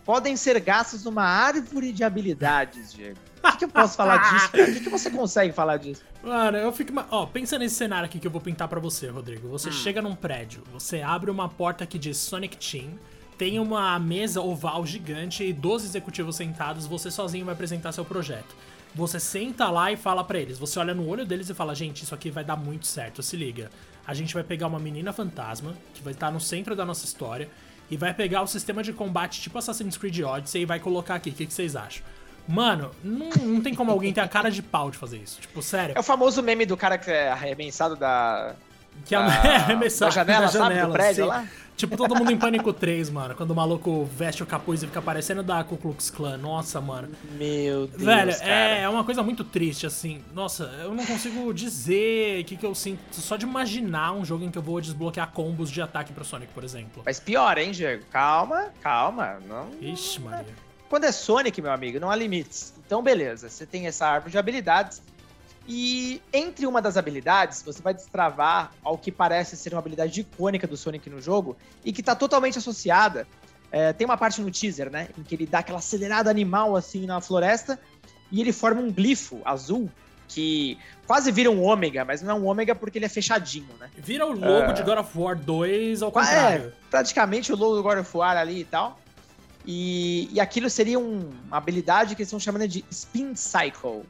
podem 0.04 0.36
ser 0.36 0.60
gastos 0.60 1.04
numa 1.04 1.24
árvore 1.24 1.90
de 1.92 2.04
habilidades, 2.04 2.92
Diego. 2.92 3.18
Que, 3.52 3.58
que 3.58 3.64
eu 3.64 3.68
posso 3.68 3.96
falar 3.96 4.18
disso, 4.18 4.50
cara? 4.50 4.64
O 4.70 4.74
que, 4.74 4.80
que 4.80 4.88
você 4.88 5.10
consegue 5.10 5.52
falar 5.52 5.76
disso? 5.76 6.02
Mano, 6.22 6.56
eu 6.58 6.72
fico. 6.72 6.92
Ó, 7.10 7.26
pensa 7.26 7.58
nesse 7.58 7.76
cenário 7.76 8.06
aqui 8.06 8.18
que 8.18 8.26
eu 8.26 8.30
vou 8.30 8.40
pintar 8.40 8.68
pra 8.68 8.80
você, 8.80 9.08
Rodrigo. 9.08 9.48
Hum. 9.48 9.50
Você 9.52 9.70
chega 9.70 10.02
num 10.02 10.14
prédio, 10.14 10.62
você 10.72 11.00
abre 11.02 11.30
uma 11.30 11.48
porta 11.48 11.86
que 11.86 11.98
diz 11.98 12.16
Sonic 12.18 12.56
Team, 12.56 12.98
tem 13.38 13.58
uma 13.58 13.98
mesa 13.98 14.40
oval 14.40 14.84
gigante 14.86 15.44
e 15.44 15.52
12 15.52 15.86
executivos 15.86 16.36
sentados, 16.36 16.86
você 16.86 17.10
sozinho 17.10 17.44
vai 17.44 17.54
apresentar 17.54 17.92
seu 17.92 18.04
projeto. 18.04 18.54
Você 18.94 19.20
senta 19.20 19.68
lá 19.68 19.92
e 19.92 19.96
fala 19.96 20.24
pra 20.24 20.38
eles, 20.38 20.58
você 20.58 20.78
olha 20.78 20.94
no 20.94 21.06
olho 21.06 21.26
deles 21.26 21.50
e 21.50 21.54
fala: 21.54 21.74
gente, 21.74 22.02
isso 22.02 22.14
aqui 22.14 22.30
vai 22.30 22.44
dar 22.44 22.56
muito 22.56 22.86
certo, 22.86 23.22
se 23.22 23.36
liga. 23.36 23.70
A 24.06 24.14
gente 24.14 24.32
vai 24.32 24.42
pegar 24.42 24.66
uma 24.68 24.78
menina 24.78 25.12
fantasma, 25.12 25.74
que 25.92 26.02
vai 26.02 26.12
estar 26.12 26.30
no 26.30 26.40
centro 26.40 26.74
da 26.74 26.84
nossa 26.84 27.04
história, 27.04 27.48
e 27.90 27.96
vai 27.96 28.14
pegar 28.14 28.42
o 28.42 28.46
sistema 28.46 28.82
de 28.82 28.92
combate 28.92 29.40
tipo 29.40 29.58
Assassin's 29.58 29.96
Creed 29.96 30.20
Odyssey 30.20 30.62
e 30.62 30.64
vai 30.64 30.80
colocar 30.80 31.16
aqui. 31.16 31.30
O 31.30 31.32
que, 31.32 31.46
que 31.46 31.52
vocês 31.52 31.76
acham? 31.76 32.02
Mano, 32.48 32.90
não, 33.02 33.28
não 33.28 33.60
tem 33.60 33.74
como 33.74 33.90
alguém 33.90 34.12
ter 34.12 34.20
a 34.20 34.28
cara 34.28 34.50
de 34.50 34.62
pau 34.62 34.90
de 34.90 34.98
fazer 34.98 35.18
isso. 35.18 35.40
Tipo, 35.40 35.62
sério. 35.62 35.94
É 35.96 36.00
o 36.00 36.02
famoso 36.02 36.42
meme 36.42 36.64
do 36.64 36.76
cara 36.76 36.96
que 36.96 37.10
é 37.10 37.28
arremessado 37.30 37.96
da, 37.96 38.54
Que 39.04 39.14
é 39.14 39.18
da, 39.18 39.24
arremessar 39.56 40.08
da 40.08 40.14
janela, 40.14 40.46
da 40.46 40.52
sabe? 40.52 40.80
Do 40.80 40.92
prédio 40.92 41.24
sim. 41.24 41.28
lá. 41.28 41.46
Tipo, 41.76 41.94
todo 41.94 42.16
mundo 42.16 42.32
em 42.32 42.38
Pânico 42.38 42.72
3, 42.72 43.10
mano. 43.10 43.34
Quando 43.34 43.50
o 43.50 43.54
maluco 43.54 44.06
veste 44.06 44.42
o 44.42 44.46
capuz 44.46 44.82
e 44.82 44.86
fica 44.86 45.02
parecendo 45.02 45.42
da 45.42 45.62
Ku 45.62 45.76
Klux 45.76 46.08
Klan. 46.08 46.38
Nossa, 46.38 46.80
mano. 46.80 47.10
Meu 47.32 47.86
Deus, 47.86 48.02
Velho, 48.02 48.32
é, 48.40 48.80
é 48.82 48.88
uma 48.88 49.04
coisa 49.04 49.22
muito 49.22 49.44
triste, 49.44 49.84
assim. 49.84 50.24
Nossa, 50.32 50.64
eu 50.82 50.94
não 50.94 51.04
consigo 51.04 51.52
dizer 51.52 52.40
o 52.40 52.44
que, 52.46 52.56
que 52.56 52.64
eu 52.64 52.74
sinto. 52.74 53.00
Só 53.12 53.36
de 53.36 53.44
imaginar 53.44 54.12
um 54.12 54.24
jogo 54.24 54.42
em 54.44 54.50
que 54.50 54.56
eu 54.56 54.62
vou 54.62 54.80
desbloquear 54.80 55.30
combos 55.32 55.70
de 55.70 55.82
ataque 55.82 56.14
pro 56.14 56.24
Sonic, 56.24 56.50
por 56.54 56.64
exemplo. 56.64 57.02
Mas 57.04 57.20
pior, 57.20 57.58
hein, 57.58 57.72
Diego? 57.72 58.04
Calma, 58.10 58.70
calma. 58.80 59.36
Não... 59.46 59.68
Ixi, 59.78 60.20
Maria. 60.22 60.65
Quando 60.88 61.04
é 61.04 61.12
Sonic, 61.12 61.60
meu 61.60 61.72
amigo, 61.72 61.98
não 61.98 62.10
há 62.10 62.16
limites. 62.16 62.72
Então, 62.84 63.02
beleza. 63.02 63.48
Você 63.48 63.66
tem 63.66 63.86
essa 63.86 64.06
árvore 64.06 64.30
de 64.32 64.38
habilidades. 64.38 65.02
E 65.68 66.22
entre 66.32 66.64
uma 66.64 66.80
das 66.80 66.96
habilidades, 66.96 67.60
você 67.62 67.82
vai 67.82 67.92
destravar 67.92 68.70
ao 68.84 68.96
que 68.96 69.10
parece 69.10 69.56
ser 69.56 69.72
uma 69.74 69.80
habilidade 69.80 70.20
icônica 70.20 70.64
do 70.66 70.76
Sonic 70.76 71.10
no 71.10 71.20
jogo 71.20 71.56
e 71.84 71.92
que 71.92 72.02
tá 72.02 72.14
totalmente 72.14 72.56
associada. 72.58 73.26
é, 73.72 73.92
tem 73.92 74.04
uma 74.04 74.16
parte 74.16 74.40
no 74.40 74.48
teaser, 74.48 74.88
né? 74.90 75.08
Em 75.18 75.24
que 75.24 75.34
ele 75.34 75.44
dá 75.44 75.58
aquela 75.58 75.80
acelerada 75.80 76.30
animal 76.30 76.76
assim 76.76 77.04
na 77.04 77.20
floresta 77.20 77.76
e 78.30 78.40
ele 78.40 78.52
forma 78.52 78.80
um 78.80 78.92
glifo 78.92 79.40
azul 79.44 79.90
que 80.28 80.78
quase 81.04 81.32
vira 81.32 81.50
um 81.50 81.60
ômega, 81.62 82.04
mas 82.04 82.22
não 82.22 82.30
é 82.36 82.38
um 82.38 82.46
ômega 82.46 82.76
porque 82.76 82.96
ele 82.98 83.06
é 83.06 83.08
fechadinho, 83.08 83.68
né? 83.80 83.90
Vira 83.96 84.24
o 84.24 84.30
logo 84.32 84.70
É. 84.70 84.72
de 84.72 84.82
God 84.84 84.98
of 84.98 85.18
War 85.18 85.34
2 85.36 86.00
ao 86.00 86.12
Qua- 86.12 86.22
contrário. 86.24 86.66
É, 86.68 86.72
praticamente 86.90 87.52
o 87.52 87.56
logo 87.56 87.74
do 87.74 87.82
God 87.82 87.98
of 87.98 88.16
War 88.16 88.36
ali 88.36 88.60
e 88.60 88.64
tal. 88.64 89.00
E, 89.66 90.28
e 90.32 90.40
aquilo 90.40 90.70
seria 90.70 90.98
um- 90.98 91.30
uma 91.46 91.56
habilidade 91.56 92.14
que 92.14 92.22
eles 92.22 92.28
estão 92.28 92.38
chamando 92.38 92.68
de 92.68 92.84
Spin 92.90 93.34
Cycle. 93.34 94.04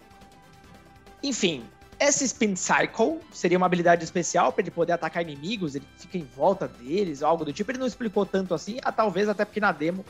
Enfim, 1.22 1.64
essa 1.98 2.24
Spin 2.24 2.54
Cycle 2.56 3.20
seria 3.32 3.56
uma 3.56 3.66
habilidade 3.66 4.04
especial 4.04 4.52
para 4.52 4.62
ele 4.62 4.70
poder 4.70 4.92
atacar 4.92 5.22
inimigos, 5.22 5.74
ele 5.74 5.86
fica 5.96 6.18
em 6.18 6.24
volta 6.36 6.68
deles, 6.68 7.22
algo 7.22 7.44
do 7.44 7.52
tipo. 7.52 7.70
Ele 7.70 7.78
não 7.78 7.86
explicou 7.86 8.26
tanto 8.26 8.52
assim, 8.54 8.78
ah, 8.82 8.92
talvez 8.92 9.28
até 9.28 9.44
porque 9.44 9.60
na 9.60 9.72
demo 9.72 10.04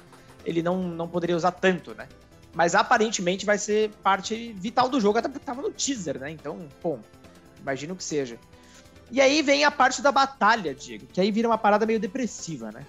ele 0.45 0.63
não, 0.63 0.83
não 0.83 1.07
poderia 1.09 1.37
usar 1.37 1.53
tanto, 1.53 1.95
né? 1.95 2.09
Mas 2.53 2.75
aparentemente 2.75 3.45
vai 3.47 3.59
ser 3.59 3.91
parte 4.03 4.53
vital 4.55 4.89
do 4.89 5.01
jogo, 5.01 5.19
até 5.19 5.29
porque 5.29 5.45
tava 5.45 5.63
no 5.63 5.71
teaser, 5.71 6.19
né? 6.19 6.31
Então, 6.31 6.67
bom, 6.83 6.99
imagino 7.61 7.95
que 7.95 8.03
seja. 8.03 8.39
E 9.11 9.21
aí 9.21 9.41
vem 9.43 9.63
a 9.65 9.71
parte 9.71 10.03
da 10.03 10.11
batalha, 10.11 10.75
Diego, 10.75 11.07
que 11.13 11.21
aí 11.21 11.31
vira 11.31 11.47
uma 11.47 11.59
parada 11.59 11.87
meio 11.87 12.01
depressiva, 12.01 12.73
né? 12.73 12.85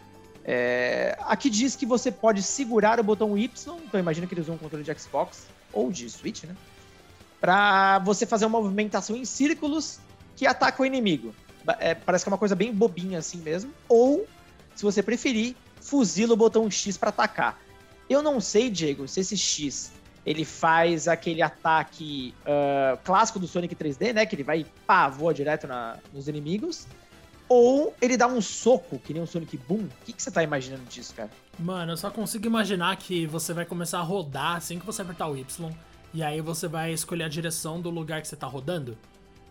É, 0.49 1.17
aqui 1.21 1.49
diz 1.49 1.75
que 1.75 1.85
você 1.85 2.09
pode 2.09 2.41
segurar 2.41 2.99
o 2.99 3.03
botão 3.03 3.37
Y, 3.37 3.77
então 3.85 3.99
imagina 3.99 4.25
que 4.25 4.33
eles 4.33 4.45
usam 4.45 4.55
um 4.55 4.57
controle 4.57 4.83
de 4.83 4.97
Xbox 4.97 5.45
ou 5.73 5.91
de 5.91 6.09
Switch, 6.09 6.45
né? 6.45 6.55
para 7.39 7.99
você 7.99 8.25
fazer 8.25 8.45
uma 8.45 8.59
movimentação 8.61 9.15
em 9.15 9.25
círculos 9.25 9.99
que 10.35 10.45
ataca 10.45 10.81
o 10.81 10.85
inimigo. 10.85 11.33
É, 11.79 11.93
parece 11.93 12.23
que 12.23 12.29
é 12.29 12.31
uma 12.31 12.37
coisa 12.37 12.55
bem 12.55 12.73
bobinha 12.73 13.19
assim 13.19 13.37
mesmo. 13.39 13.71
Ou, 13.87 14.25
se 14.75 14.83
você 14.83 15.03
preferir, 15.03 15.55
fuzila 15.81 16.33
o 16.33 16.37
botão 16.37 16.69
X 16.69 16.97
para 16.97 17.09
atacar. 17.09 17.59
Eu 18.09 18.21
não 18.23 18.39
sei, 18.39 18.69
Diego, 18.69 19.07
se 19.07 19.19
esse 19.19 19.37
X 19.37 19.91
ele 20.25 20.43
faz 20.43 21.07
aquele 21.07 21.41
ataque 21.41 22.33
uh, 22.41 22.97
clássico 23.03 23.39
do 23.39 23.47
Sonic 23.47 23.75
3D, 23.75 24.13
né? 24.13 24.25
Que 24.25 24.35
ele 24.35 24.43
vai 24.43 24.65
pá, 24.85 25.07
voa 25.07 25.33
direto 25.33 25.67
na, 25.67 25.97
nos 26.13 26.27
inimigos. 26.27 26.85
Ou 27.49 27.95
ele 28.01 28.17
dá 28.17 28.27
um 28.27 28.41
soco, 28.41 28.99
que 28.99 29.13
nem 29.13 29.21
um 29.21 29.25
Sonic 29.25 29.57
Boom. 29.57 29.83
O 29.83 30.05
que, 30.05 30.13
que 30.13 30.21
você 30.21 30.29
tá 30.29 30.43
imaginando 30.43 30.83
disso, 30.85 31.13
cara? 31.13 31.29
Mano, 31.57 31.93
eu 31.93 31.97
só 31.97 32.11
consigo 32.11 32.45
imaginar 32.45 32.95
que 32.97 33.25
você 33.25 33.53
vai 33.53 33.65
começar 33.65 33.99
a 33.99 34.03
rodar 34.03 34.57
assim 34.57 34.79
que 34.79 34.85
você 34.85 35.01
apertar 35.01 35.27
o 35.27 35.37
Y. 35.37 35.71
E 36.13 36.23
aí 36.23 36.41
você 36.41 36.67
vai 36.67 36.91
escolher 36.91 37.23
a 37.23 37.29
direção 37.29 37.79
do 37.79 37.89
lugar 37.89 38.21
que 38.21 38.27
você 38.27 38.35
tá 38.35 38.47
rodando. 38.47 38.97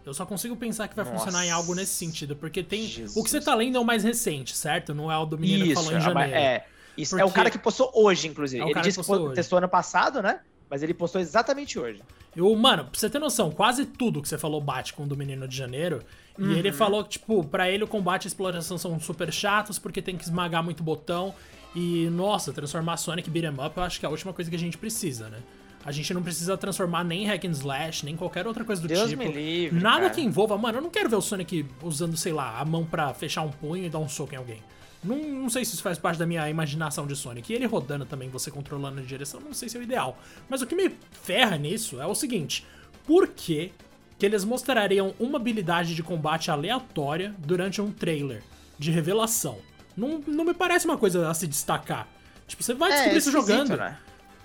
Eu 0.04 0.14
só 0.14 0.24
consigo 0.24 0.54
pensar 0.56 0.86
que 0.88 0.94
vai 0.94 1.04
Nossa. 1.04 1.18
funcionar 1.18 1.44
em 1.44 1.50
algo 1.50 1.74
nesse 1.74 1.94
sentido, 1.94 2.36
porque 2.36 2.62
tem. 2.62 2.86
Jesus. 2.86 3.16
O 3.16 3.24
que 3.24 3.30
você 3.30 3.40
tá 3.40 3.54
lendo 3.54 3.76
é 3.76 3.80
o 3.80 3.84
mais 3.84 4.04
recente, 4.04 4.56
certo? 4.56 4.94
Não 4.94 5.10
é 5.10 5.18
o 5.18 5.26
do 5.26 5.36
menino 5.36 5.64
Isso, 5.64 5.68
que 5.68 5.74
falou 5.74 5.92
em 5.92 5.96
é 5.96 6.00
janeiro. 6.00 6.34
É. 6.34 6.66
Isso 6.96 7.10
porque... 7.10 7.22
é 7.22 7.24
o 7.24 7.30
cara 7.30 7.50
que 7.50 7.58
postou 7.58 7.90
hoje, 7.92 8.28
inclusive. 8.28 8.62
É 8.62 8.70
ele 8.70 8.80
disse 8.80 9.02
que, 9.02 9.04
que 9.04 9.34
testou 9.34 9.58
ano 9.58 9.68
passado, 9.68 10.22
né? 10.22 10.40
Mas 10.70 10.82
ele 10.82 10.94
postou 10.94 11.20
exatamente 11.20 11.78
hoje. 11.78 12.02
Eu, 12.34 12.54
mano, 12.54 12.84
pra 12.84 12.98
você 12.98 13.08
ter 13.08 13.18
noção, 13.18 13.50
quase 13.50 13.84
tudo 13.84 14.22
que 14.22 14.28
você 14.28 14.38
falou 14.38 14.60
bate 14.60 14.92
com 14.92 15.04
o 15.04 15.06
do 15.06 15.16
Menino 15.16 15.46
de 15.46 15.56
Janeiro. 15.56 16.02
Uhum. 16.38 16.52
E 16.52 16.58
ele 16.58 16.72
falou 16.72 17.02
que, 17.04 17.10
tipo, 17.10 17.44
pra 17.44 17.70
ele 17.70 17.84
o 17.84 17.86
combate 17.86 18.24
e 18.24 18.26
a 18.26 18.28
exploração 18.28 18.76
são 18.76 18.98
super 19.00 19.32
chatos, 19.32 19.78
porque 19.78 20.02
tem 20.02 20.16
que 20.16 20.24
esmagar 20.24 20.62
muito 20.62 20.82
botão. 20.82 21.34
E, 21.74 22.08
nossa, 22.10 22.52
transformar 22.52 22.96
Sonic 22.96 23.28
Beat'em 23.28 23.52
Up 23.64 23.76
eu 23.76 23.82
acho 23.82 24.00
que 24.00 24.06
é 24.06 24.08
a 24.08 24.10
última 24.10 24.32
coisa 24.32 24.50
que 24.50 24.56
a 24.56 24.58
gente 24.58 24.78
precisa, 24.78 25.28
né? 25.28 25.38
A 25.84 25.92
gente 25.92 26.12
não 26.12 26.22
precisa 26.22 26.56
transformar 26.56 27.04
nem 27.04 27.26
hack 27.26 27.44
and 27.44 27.52
slash, 27.52 28.04
nem 28.04 28.16
qualquer 28.16 28.44
outra 28.46 28.64
coisa 28.64 28.82
do 28.82 28.88
Deus 28.88 29.08
tipo. 29.08 29.22
Me 29.22 29.30
livre, 29.30 29.78
Nada 29.80 30.00
cara. 30.00 30.10
que 30.10 30.20
envolva. 30.20 30.58
Mano, 30.58 30.78
eu 30.78 30.82
não 30.82 30.90
quero 30.90 31.08
ver 31.08 31.14
o 31.14 31.20
Sonic 31.20 31.64
usando, 31.80 32.16
sei 32.16 32.32
lá, 32.32 32.58
a 32.58 32.64
mão 32.64 32.84
para 32.84 33.14
fechar 33.14 33.42
um 33.42 33.50
punho 33.50 33.84
e 33.84 33.88
dar 33.88 34.00
um 34.00 34.08
soco 34.08 34.34
em 34.34 34.36
alguém. 34.36 34.62
Não, 35.04 35.16
não 35.16 35.48
sei 35.48 35.64
se 35.64 35.74
isso 35.74 35.82
faz 35.82 35.96
parte 35.96 36.18
da 36.18 36.26
minha 36.26 36.48
imaginação 36.50 37.06
de 37.06 37.14
Sonic. 37.14 37.52
E 37.52 37.54
ele 37.54 37.66
rodando 37.66 38.04
também, 38.04 38.28
você 38.28 38.50
controlando 38.50 39.00
a 39.00 39.04
direção, 39.04 39.40
não 39.40 39.54
sei 39.54 39.68
se 39.68 39.76
é 39.76 39.80
o 39.80 39.82
ideal. 39.84 40.18
Mas 40.48 40.60
o 40.60 40.66
que 40.66 40.74
me 40.74 40.90
ferra 41.22 41.56
nisso 41.56 42.00
é 42.00 42.06
o 42.06 42.14
seguinte: 42.16 42.66
por 43.06 43.28
que, 43.28 43.70
que 44.18 44.24
eles 44.24 44.44
mostrariam 44.44 45.14
uma 45.18 45.38
habilidade 45.38 45.94
de 45.94 46.02
combate 46.02 46.50
aleatória 46.50 47.34
durante 47.38 47.80
um 47.80 47.90
trailer 47.90 48.42
de 48.78 48.90
revelação? 48.90 49.58
Não, 49.96 50.22
não 50.26 50.44
me 50.44 50.54
parece 50.54 50.86
uma 50.86 50.98
coisa 50.98 51.28
a 51.28 51.34
se 51.34 51.46
destacar. 51.46 52.08
Tipo, 52.46 52.62
você 52.62 52.74
vai 52.74 52.90
é, 52.90 52.94
descobrir 52.94 53.18
isso 53.18 53.32
jogando. 53.32 53.76
Né? 53.76 53.96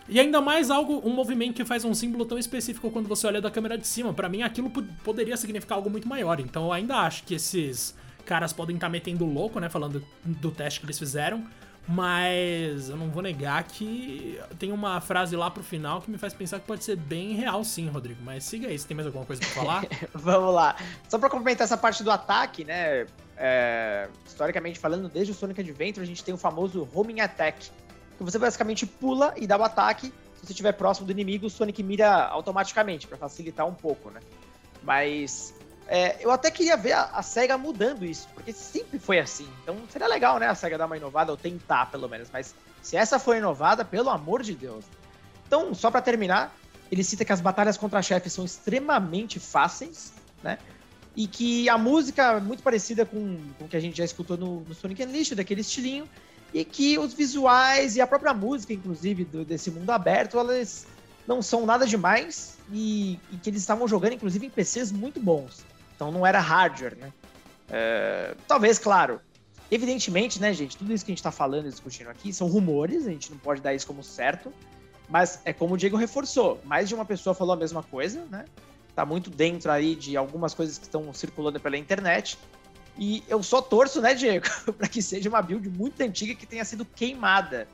E 0.09 0.19
ainda 0.19 0.41
mais 0.41 0.69
algo, 0.69 1.01
um 1.05 1.13
movimento 1.13 1.55
que 1.55 1.65
faz 1.65 1.85
um 1.85 1.93
símbolo 1.93 2.25
tão 2.25 2.37
específico 2.37 2.89
quando 2.89 3.07
você 3.07 3.27
olha 3.27 3.41
da 3.41 3.51
câmera 3.51 3.77
de 3.77 3.87
cima. 3.87 4.13
Para 4.13 4.27
mim, 4.27 4.41
aquilo 4.41 4.69
poderia 5.03 5.37
significar 5.37 5.77
algo 5.77 5.89
muito 5.89 6.07
maior. 6.07 6.39
Então, 6.39 6.65
eu 6.65 6.73
ainda 6.73 6.97
acho 6.97 7.23
que 7.23 7.35
esses 7.35 7.95
caras 8.25 8.51
podem 8.51 8.75
estar 8.75 8.87
tá 8.87 8.91
metendo 8.91 9.25
louco, 9.25 9.59
né? 9.59 9.69
Falando 9.69 10.03
do 10.25 10.51
teste 10.51 10.79
que 10.79 10.85
eles 10.85 10.97
fizeram. 10.97 11.45
Mas 11.87 12.89
eu 12.89 12.95
não 12.95 13.09
vou 13.09 13.23
negar 13.23 13.63
que 13.63 14.39
tem 14.59 14.71
uma 14.71 15.01
frase 15.01 15.35
lá 15.35 15.49
pro 15.49 15.63
final 15.63 16.01
que 16.01 16.11
me 16.11 16.17
faz 16.17 16.33
pensar 16.33 16.59
que 16.59 16.65
pode 16.65 16.83
ser 16.83 16.95
bem 16.95 17.33
real, 17.33 17.63
sim, 17.63 17.89
Rodrigo. 17.89 18.21
Mas 18.23 18.43
siga 18.43 18.67
aí, 18.67 18.77
você 18.77 18.87
tem 18.87 18.95
mais 18.95 19.07
alguma 19.07 19.25
coisa 19.25 19.41
pra 19.41 19.49
falar? 19.49 19.85
Vamos 20.13 20.53
lá. 20.53 20.75
Só 21.09 21.17
pra 21.17 21.29
complementar 21.29 21.65
essa 21.65 21.77
parte 21.77 22.03
do 22.03 22.11
ataque, 22.11 22.63
né? 22.63 23.07
É, 23.35 24.07
historicamente 24.25 24.77
falando, 24.77 25.09
desde 25.09 25.31
o 25.31 25.35
Sonic 25.35 25.59
Adventure, 25.59 26.03
a 26.03 26.07
gente 26.07 26.23
tem 26.23 26.33
o 26.33 26.37
famoso 26.37 26.87
Homing 26.93 27.21
Attack, 27.21 27.71
que 28.17 28.23
você 28.23 28.37
basicamente 28.37 28.85
pula 28.85 29.33
e 29.35 29.47
dá 29.47 29.57
o 29.57 29.63
ataque. 29.63 30.13
Se 30.35 30.45
você 30.45 30.53
estiver 30.53 30.73
próximo 30.73 31.07
do 31.07 31.11
inimigo, 31.11 31.47
o 31.47 31.49
Sonic 31.49 31.81
mira 31.81 32.27
automaticamente, 32.27 33.07
para 33.07 33.17
facilitar 33.17 33.67
um 33.67 33.73
pouco, 33.73 34.11
né? 34.11 34.19
Mas 34.83 35.53
é, 35.87 36.17
eu 36.23 36.31
até 36.31 36.49
queria 36.49 36.77
ver 36.77 36.93
a, 36.93 37.03
a, 37.13 37.21
SEGA 37.21 37.57
mudando 37.57 38.05
isso, 38.05 38.27
porque 38.33 38.53
sempre 38.53 38.97
foi 38.97 39.19
assim. 39.19 39.47
Então 39.61 39.77
seria 39.89 40.07
legal, 40.07 40.39
né, 40.39 40.47
a 40.47 40.55
SEGA 40.55 40.77
dar 40.77 40.85
uma 40.85 40.97
inovada, 40.97 41.31
ou 41.31 41.37
tentar 41.37 41.91
pelo 41.91 42.07
menos. 42.07 42.29
Mas 42.31 42.55
se 42.81 42.95
essa 42.95 43.19
for 43.19 43.35
inovada, 43.35 43.83
pelo 43.83 44.09
amor 44.09 44.41
de 44.41 44.55
Deus. 44.55 44.85
Então, 45.47 45.73
só 45.73 45.91
para 45.91 46.01
terminar, 46.01 46.55
ele 46.91 47.03
cita 47.03 47.25
que 47.25 47.33
as 47.33 47.41
batalhas 47.41 47.77
contra 47.77 48.01
chefes 48.01 48.31
são 48.33 48.45
extremamente 48.45 49.39
fáceis, 49.39 50.13
né? 50.41 50.57
E 51.13 51.27
que 51.27 51.67
a 51.67 51.77
música 51.77 52.37
é 52.37 52.39
muito 52.39 52.63
parecida 52.63 53.05
com, 53.05 53.37
com 53.59 53.65
o 53.65 53.67
que 53.67 53.75
a 53.75 53.79
gente 53.81 53.97
já 53.97 54.05
escutou 54.05 54.37
no, 54.37 54.61
no 54.61 54.73
Sonic 54.73 55.03
Unleashed, 55.03 55.35
daquele 55.35 55.59
estilinho 55.59 56.07
e 56.53 56.65
que 56.65 56.97
os 56.97 57.13
visuais 57.13 57.95
e 57.95 58.01
a 58.01 58.07
própria 58.07 58.33
música, 58.33 58.73
inclusive, 58.73 59.25
do, 59.25 59.43
desse 59.43 59.71
mundo 59.71 59.89
aberto, 59.89 60.37
elas 60.37 60.85
não 61.27 61.41
são 61.41 61.65
nada 61.65 61.85
demais 61.85 62.57
e, 62.71 63.19
e, 63.31 63.37
que 63.37 63.49
eles 63.49 63.61
estavam 63.61 63.87
jogando, 63.87 64.13
inclusive, 64.13 64.45
em 64.45 64.49
PCs 64.49 64.91
muito 64.91 65.19
bons. 65.19 65.65
Então 65.95 66.11
não 66.11 66.25
era 66.25 66.39
hardware, 66.39 66.97
né? 66.97 67.11
É, 67.69 68.35
talvez, 68.47 68.79
claro. 68.79 69.19
Evidentemente, 69.69 70.39
né, 70.41 70.51
gente, 70.53 70.75
tudo 70.75 70.91
isso 70.93 71.05
que 71.05 71.11
a 71.11 71.13
gente 71.13 71.19
está 71.19 71.31
falando 71.31 71.67
e 71.67 71.69
discutindo 71.69 72.09
aqui 72.09 72.33
são 72.33 72.47
rumores, 72.47 73.07
a 73.07 73.09
gente 73.09 73.31
não 73.31 73.37
pode 73.37 73.61
dar 73.61 73.73
isso 73.73 73.87
como 73.87 74.03
certo, 74.03 74.51
mas 75.07 75.39
é 75.45 75.53
como 75.53 75.75
o 75.75 75.77
Diego 75.77 75.95
reforçou, 75.95 76.59
mais 76.65 76.89
de 76.89 76.95
uma 76.95 77.05
pessoa 77.05 77.33
falou 77.33 77.53
a 77.53 77.57
mesma 77.57 77.81
coisa, 77.81 78.25
né? 78.29 78.43
Tá 78.93 79.05
muito 79.05 79.29
dentro 79.29 79.71
aí 79.71 79.95
de 79.95 80.17
algumas 80.17 80.53
coisas 80.53 80.77
que 80.77 80.83
estão 80.83 81.13
circulando 81.13 81.57
pela 81.57 81.77
internet, 81.77 82.37
e 82.97 83.23
eu 83.27 83.41
só 83.41 83.61
torço, 83.61 84.01
né, 84.01 84.13
Diego, 84.13 84.45
para 84.77 84.87
que 84.87 85.01
seja 85.01 85.29
uma 85.29 85.41
build 85.41 85.69
muito 85.69 86.01
antiga 86.01 86.35
que 86.35 86.45
tenha 86.45 86.65
sido 86.65 86.85
queimada. 86.85 87.67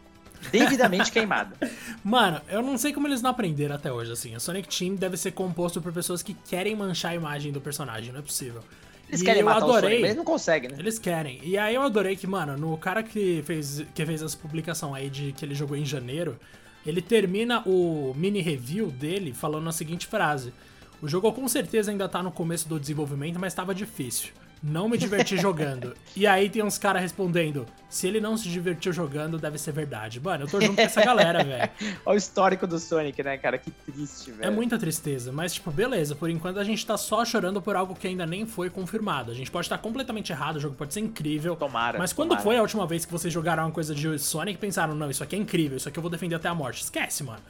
Devidamente 0.52 1.12
queimada. 1.12 1.56
Mano, 2.04 2.42
eu 2.50 2.62
não 2.62 2.78
sei 2.78 2.94
como 2.94 3.08
eles 3.08 3.22
não 3.22 3.30
aprenderam 3.30 3.76
até 3.76 3.92
hoje, 3.92 4.12
assim. 4.12 4.36
A 4.36 4.40
Sonic 4.40 4.68
Team 4.68 4.96
deve 4.96 5.18
ser 5.18 5.32
composto 5.32 5.82
por 5.82 5.92
pessoas 5.92 6.22
que 6.22 6.34
querem 6.34 6.76
manchar 6.76 7.12
a 7.12 7.16
imagem 7.16 7.52
do 7.52 7.62
personagem, 7.62 8.12
não 8.12 8.20
é 8.20 8.24
possível. 8.24 8.64
Eles 9.08 9.22
e 9.22 9.26
querem 9.26 9.42
eu 9.42 9.46
matar 9.46 9.64
adorei, 9.64 9.78
o 9.78 9.82
Sonic, 9.82 10.02
mas 10.02 10.10
eles 10.10 10.18
não 10.18 10.26
conseguem, 10.26 10.70
né? 10.70 10.76
Eles 10.80 11.00
querem. 11.00 11.40
E 11.44 11.58
aí 11.58 11.76
eu 11.76 11.82
adorei 11.82 12.16
que, 12.16 12.28
mano, 12.28 12.58
no 12.58 12.78
cara 12.78 13.04
que 13.04 13.42
fez, 13.46 13.84
que 13.94 14.06
fez 14.06 14.22
essa 14.22 14.38
publicação 14.38 14.94
aí 14.94 15.10
de 15.10 15.32
que 15.32 15.46
ele 15.46 15.56
jogou 15.56 15.78
em 15.78 15.86
janeiro, 15.86 16.38
ele 16.86 17.02
termina 17.02 17.62
o 17.66 18.14
mini 18.16 18.42
review 18.42 18.92
dele 18.92 19.34
falando 19.34 19.68
a 19.70 19.72
seguinte 19.72 20.08
frase: 20.08 20.54
O 21.02 21.08
jogo 21.08 21.32
com 21.32 21.48
certeza 21.48 21.92
ainda 21.92 22.08
tá 22.08 22.22
no 22.22 22.32
começo 22.32 22.68
do 22.68 22.80
desenvolvimento, 22.80 23.40
mas 23.40 23.54
estava 23.54 23.74
difícil 23.74 24.32
não 24.62 24.90
me 24.90 24.98
diverti 24.98 25.38
jogando. 25.38 25.96
E 26.16 26.26
aí 26.26 26.50
tem 26.50 26.64
uns 26.64 26.78
caras 26.78 27.02
respondendo: 27.02 27.66
se 27.90 28.08
ele 28.08 28.20
não 28.20 28.36
se 28.36 28.50
divertiu 28.50 28.92
jogando, 28.92 29.38
deve 29.38 29.58
ser 29.58 29.72
verdade. 29.72 30.20
Mano, 30.20 30.44
eu 30.44 30.48
tô 30.48 30.60
junto 30.60 30.76
com 30.76 30.82
essa 30.82 31.04
galera, 31.04 31.44
velho. 31.44 31.70
Olha 32.06 32.16
o 32.16 32.18
histórico 32.18 32.68
do 32.68 32.80
Sonic, 32.80 33.22
né, 33.24 33.38
cara? 33.38 33.58
Que 33.58 33.72
triste, 33.72 34.32
velho. 34.32 34.48
É 34.48 34.50
muita 34.50 34.78
tristeza, 34.78 35.32
mas, 35.32 35.54
tipo, 35.54 35.72
beleza, 35.72 36.16
por 36.16 36.30
enquanto 36.30 36.60
a 36.60 36.64
gente 36.64 36.86
tá 36.86 36.98
só 36.98 37.24
chorando 37.24 37.62
por 37.62 37.76
algo 37.76 37.96
que 37.96 38.08
ainda 38.08 38.26
nem 38.26 38.46
foi 38.46 38.70
confirmado. 38.70 39.32
A 39.32 39.36
gente 39.36 39.52
pode 39.52 39.66
estar 39.66 39.78
completamente 39.78 40.32
errado, 40.32 40.58
o 40.58 40.60
jogo 40.60 40.76
pode 40.76 40.94
ser 40.94 41.00
incrível. 41.00 41.56
Tomara. 41.56 41.98
Mas 41.98 42.14
quando 42.14 42.30
tomara. 42.30 42.44
foi 42.44 42.58
a 42.58 42.62
última 42.62 42.86
vez 42.86 43.06
que 43.06 43.12
vocês 43.12 43.34
jogaram 43.34 43.64
uma 43.64 43.72
coisa 43.72 43.94
de 43.94 44.18
Sonic 44.20 44.58
e 44.58 44.62
pensaram: 44.62 44.96
não, 44.96 45.10
isso 45.10 45.24
aqui 45.24 45.36
é 45.36 45.40
incrível, 45.40 45.78
isso 45.78 45.88
aqui 45.88 45.98
eu 45.98 46.02
vou 46.02 46.12
defender 46.12 46.36
até 46.36 46.48
a 46.48 46.56
morte? 46.56 46.84
Esquece, 46.84 47.24
mano. 47.24 47.42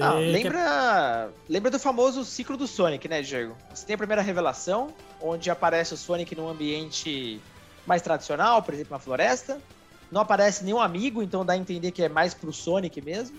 Ah, 0.00 0.14
lembra, 0.14 0.52
quer... 0.52 1.52
lembra 1.52 1.70
do 1.70 1.78
famoso 1.78 2.24
ciclo 2.24 2.56
do 2.56 2.66
Sonic, 2.68 3.08
né, 3.08 3.20
Diego? 3.20 3.56
Você 3.74 3.84
tem 3.84 3.94
a 3.94 3.98
primeira 3.98 4.22
revelação, 4.22 4.94
onde 5.20 5.50
aparece 5.50 5.92
o 5.94 5.96
Sonic 5.96 6.36
num 6.36 6.48
ambiente 6.48 7.40
mais 7.84 8.00
tradicional, 8.00 8.62
por 8.62 8.74
exemplo, 8.74 8.92
uma 8.92 9.00
floresta. 9.00 9.58
Não 10.10 10.20
aparece 10.20 10.64
nenhum 10.64 10.80
amigo, 10.80 11.22
então 11.22 11.44
dá 11.44 11.54
a 11.54 11.56
entender 11.56 11.90
que 11.90 12.02
é 12.02 12.08
mais 12.08 12.32
pro 12.32 12.52
Sonic 12.52 13.00
mesmo. 13.02 13.36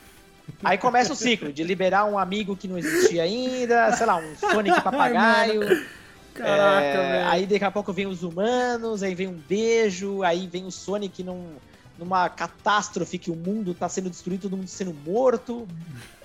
Aí 0.64 0.78
começa 0.78 1.14
o 1.14 1.16
ciclo 1.16 1.54
de 1.54 1.64
liberar 1.64 2.04
um 2.06 2.18
amigo 2.18 2.58
que 2.58 2.68
não 2.68 2.78
existia 2.78 3.24
ainda, 3.24 3.92
sei 3.94 4.06
lá, 4.06 4.18
um 4.18 4.36
Sonic 4.36 4.80
papagaio. 4.84 5.62
Caraca, 6.34 6.86
é, 6.86 7.12
velho. 7.12 7.30
Aí 7.30 7.46
daqui 7.46 7.64
a 7.64 7.72
pouco 7.72 7.94
vem 7.94 8.08
os 8.08 8.24
humanos, 8.24 9.04
aí 9.04 9.16
vem 9.16 9.28
um 9.28 9.40
beijo, 9.48 10.24
aí 10.24 10.48
vem 10.48 10.66
o 10.66 10.72
Sonic 10.72 11.24
num 11.24 11.56
numa 11.98 12.28
catástrofe 12.30 13.18
que 13.18 13.30
o 13.30 13.36
mundo 13.36 13.74
tá 13.74 13.88
sendo 13.88 14.10
destruído, 14.10 14.44
todo 14.44 14.58
mundo 14.58 14.68
sendo 14.68 14.94
morto. 14.94 15.68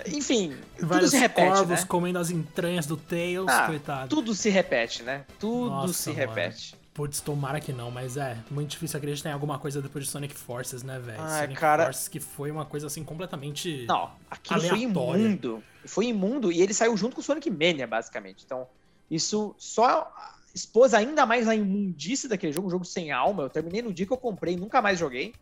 Enfim, 0.06 0.56
Vários 0.80 1.10
tudo 1.10 1.10
se 1.10 1.18
repete, 1.18 1.48
corvos 1.48 1.80
né? 1.80 1.86
comendo 1.86 2.18
as 2.18 2.30
entranhas 2.30 2.86
do 2.86 2.96
Tails, 2.96 3.48
ah, 3.48 3.66
coitado. 3.66 4.08
Tudo 4.08 4.34
se 4.34 4.48
repete, 4.48 5.02
né? 5.02 5.24
Tudo 5.38 5.70
Nossa, 5.70 5.92
se 5.92 6.10
mano. 6.10 6.20
repete. 6.20 6.74
Putz, 6.94 7.20
tomara 7.20 7.60
que 7.60 7.72
não, 7.72 7.92
mas 7.92 8.16
é 8.16 8.36
muito 8.50 8.70
difícil 8.70 8.96
acreditar 8.96 9.30
em 9.30 9.32
alguma 9.32 9.56
coisa 9.56 9.80
depois 9.80 10.04
de 10.04 10.10
Sonic 10.10 10.34
Forces, 10.34 10.82
né, 10.82 10.98
velho? 10.98 11.18
Sonic 11.18 11.60
cara... 11.60 11.84
Forces 11.84 12.08
que 12.08 12.18
foi 12.18 12.50
uma 12.50 12.64
coisa 12.64 12.88
assim 12.88 13.04
completamente. 13.04 13.84
Não, 13.86 14.10
aquilo 14.28 14.58
aleatória. 14.58 14.68
foi 14.68 14.80
imundo. 14.82 15.62
Foi 15.84 16.06
imundo 16.06 16.50
e 16.50 16.60
ele 16.60 16.74
saiu 16.74 16.96
junto 16.96 17.14
com 17.14 17.20
o 17.20 17.24
Sonic 17.24 17.48
Mania, 17.50 17.86
basicamente. 17.86 18.42
Então, 18.44 18.66
isso 19.08 19.54
só 19.56 20.12
expôs 20.52 20.92
ainda 20.92 21.24
mais 21.24 21.46
a 21.46 21.54
imundície 21.54 22.28
daquele 22.28 22.52
jogo, 22.52 22.66
um 22.66 22.70
jogo 22.70 22.84
sem 22.84 23.12
alma. 23.12 23.44
Eu 23.44 23.50
terminei 23.50 23.80
no 23.80 23.92
dia 23.92 24.04
que 24.04 24.12
eu 24.12 24.16
comprei, 24.16 24.56
nunca 24.56 24.82
mais 24.82 24.98
joguei. 24.98 25.34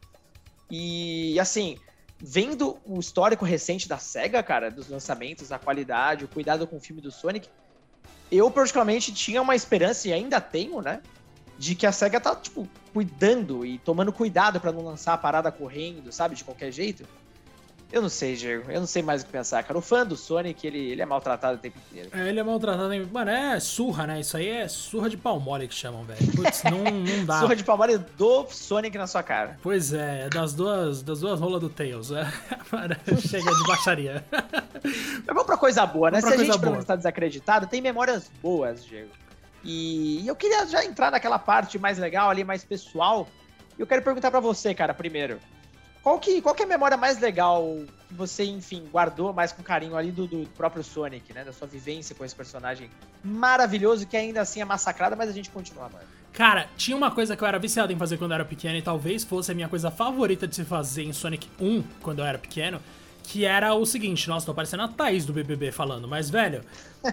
E 0.70 1.38
assim, 1.38 1.78
vendo 2.18 2.78
o 2.84 2.98
histórico 2.98 3.44
recente 3.44 3.88
da 3.88 3.98
SEGA, 3.98 4.42
cara, 4.42 4.70
dos 4.70 4.88
lançamentos, 4.88 5.52
a 5.52 5.58
qualidade, 5.58 6.24
o 6.24 6.28
cuidado 6.28 6.66
com 6.66 6.76
o 6.76 6.80
filme 6.80 7.00
do 7.00 7.10
Sonic, 7.10 7.48
eu 8.30 8.50
particularmente 8.50 9.12
tinha 9.12 9.40
uma 9.40 9.54
esperança, 9.54 10.08
e 10.08 10.12
ainda 10.12 10.40
tenho, 10.40 10.80
né? 10.80 11.00
De 11.58 11.74
que 11.74 11.86
a 11.86 11.92
SEGA 11.92 12.20
tá, 12.20 12.34
tipo, 12.34 12.68
cuidando 12.92 13.64
e 13.64 13.78
tomando 13.78 14.12
cuidado 14.12 14.60
para 14.60 14.72
não 14.72 14.82
lançar 14.82 15.14
a 15.14 15.18
parada 15.18 15.52
correndo, 15.52 16.10
sabe? 16.10 16.34
De 16.34 16.44
qualquer 16.44 16.72
jeito. 16.72 17.06
Eu 17.96 18.02
não 18.02 18.10
sei, 18.10 18.36
Diego. 18.36 18.70
Eu 18.70 18.80
não 18.80 18.86
sei 18.86 19.02
mais 19.02 19.22
o 19.22 19.24
que 19.24 19.32
pensar, 19.32 19.62
cara. 19.62 19.78
O 19.78 19.80
fã 19.80 20.04
do 20.04 20.18
Sonic, 20.18 20.66
ele, 20.66 20.90
ele 20.90 21.00
é 21.00 21.06
maltratado 21.06 21.56
o 21.56 21.58
tempo 21.58 21.78
inteiro. 21.78 22.10
É, 22.12 22.28
ele 22.28 22.38
é 22.38 22.42
maltratado. 22.42 22.92
Em... 22.92 23.06
Mano, 23.06 23.30
é 23.30 23.58
surra, 23.58 24.06
né? 24.06 24.20
Isso 24.20 24.36
aí 24.36 24.50
é 24.50 24.68
surra 24.68 25.08
de 25.08 25.16
palmole 25.16 25.66
que 25.66 25.74
chamam, 25.74 26.04
velho. 26.04 26.20
Putz, 26.32 26.62
não, 26.64 26.84
não 26.84 27.24
dá. 27.24 27.40
surra 27.40 27.56
de 27.56 27.64
palmole 27.64 27.96
do 27.96 28.46
Sonic 28.50 28.98
na 28.98 29.06
sua 29.06 29.22
cara. 29.22 29.58
Pois 29.62 29.94
é, 29.94 30.26
é 30.26 30.28
das 30.28 30.52
duas, 30.52 31.02
das 31.02 31.20
duas 31.20 31.40
rolas 31.40 31.58
do 31.58 31.70
Tails. 31.70 32.10
É. 32.76 33.16
Chega 33.16 33.54
de 33.54 33.66
baixaria. 33.66 34.24
Mas 34.82 35.24
vamos 35.26 35.44
pra 35.44 35.56
coisa 35.56 35.86
boa, 35.86 36.10
né? 36.10 36.20
Se 36.20 36.26
a 36.26 36.36
gente 36.36 36.58
pelo 36.58 36.84
tá 36.84 36.96
desacreditado, 36.96 37.66
tem 37.66 37.80
memórias 37.80 38.30
boas, 38.42 38.84
Diego. 38.84 39.08
E 39.64 40.26
eu 40.26 40.36
queria 40.36 40.66
já 40.66 40.84
entrar 40.84 41.10
naquela 41.10 41.38
parte 41.38 41.78
mais 41.78 41.96
legal 41.96 42.28
ali, 42.28 42.44
mais 42.44 42.64
pessoal. 42.64 43.26
E 43.78 43.80
eu 43.80 43.86
quero 43.86 44.02
perguntar 44.02 44.30
para 44.30 44.40
você, 44.40 44.74
cara, 44.74 44.92
primeiro. 44.92 45.38
Qual 46.06 46.20
que, 46.20 46.40
qual 46.40 46.54
que 46.54 46.62
é 46.62 46.66
a 46.66 46.68
memória 46.68 46.96
mais 46.96 47.18
legal 47.18 47.80
que 48.06 48.14
você, 48.14 48.44
enfim, 48.44 48.84
guardou 48.92 49.32
mais 49.32 49.50
com 49.50 49.60
carinho 49.60 49.96
ali 49.96 50.12
do, 50.12 50.24
do 50.28 50.48
próprio 50.50 50.84
Sonic, 50.84 51.32
né? 51.32 51.42
Da 51.42 51.52
sua 51.52 51.66
vivência 51.66 52.14
com 52.14 52.24
esse 52.24 52.32
personagem 52.32 52.88
maravilhoso 53.24 54.06
que 54.06 54.16
ainda 54.16 54.40
assim 54.40 54.60
é 54.60 54.64
massacrado, 54.64 55.16
mas 55.16 55.28
a 55.28 55.32
gente 55.32 55.50
continua 55.50 55.86
amando. 55.86 56.04
Cara, 56.32 56.68
tinha 56.76 56.96
uma 56.96 57.10
coisa 57.10 57.36
que 57.36 57.42
eu 57.42 57.48
era 57.48 57.58
viciado 57.58 57.92
em 57.92 57.98
fazer 57.98 58.18
quando 58.18 58.30
eu 58.30 58.36
era 58.36 58.44
pequeno 58.44 58.76
e 58.76 58.82
talvez 58.82 59.24
fosse 59.24 59.50
a 59.50 59.54
minha 59.56 59.68
coisa 59.68 59.90
favorita 59.90 60.46
de 60.46 60.54
se 60.54 60.64
fazer 60.64 61.02
em 61.02 61.12
Sonic 61.12 61.50
1 61.60 61.82
quando 62.00 62.20
eu 62.20 62.24
era 62.24 62.38
pequeno, 62.38 62.80
que 63.24 63.44
era 63.44 63.74
o 63.74 63.84
seguinte, 63.84 64.28
nossa, 64.28 64.46
tô 64.46 64.54
parecendo 64.54 64.84
a 64.84 64.88
Thaís 64.88 65.26
do 65.26 65.32
BBB 65.32 65.72
falando, 65.72 66.06
mas 66.06 66.30
velho, 66.30 66.62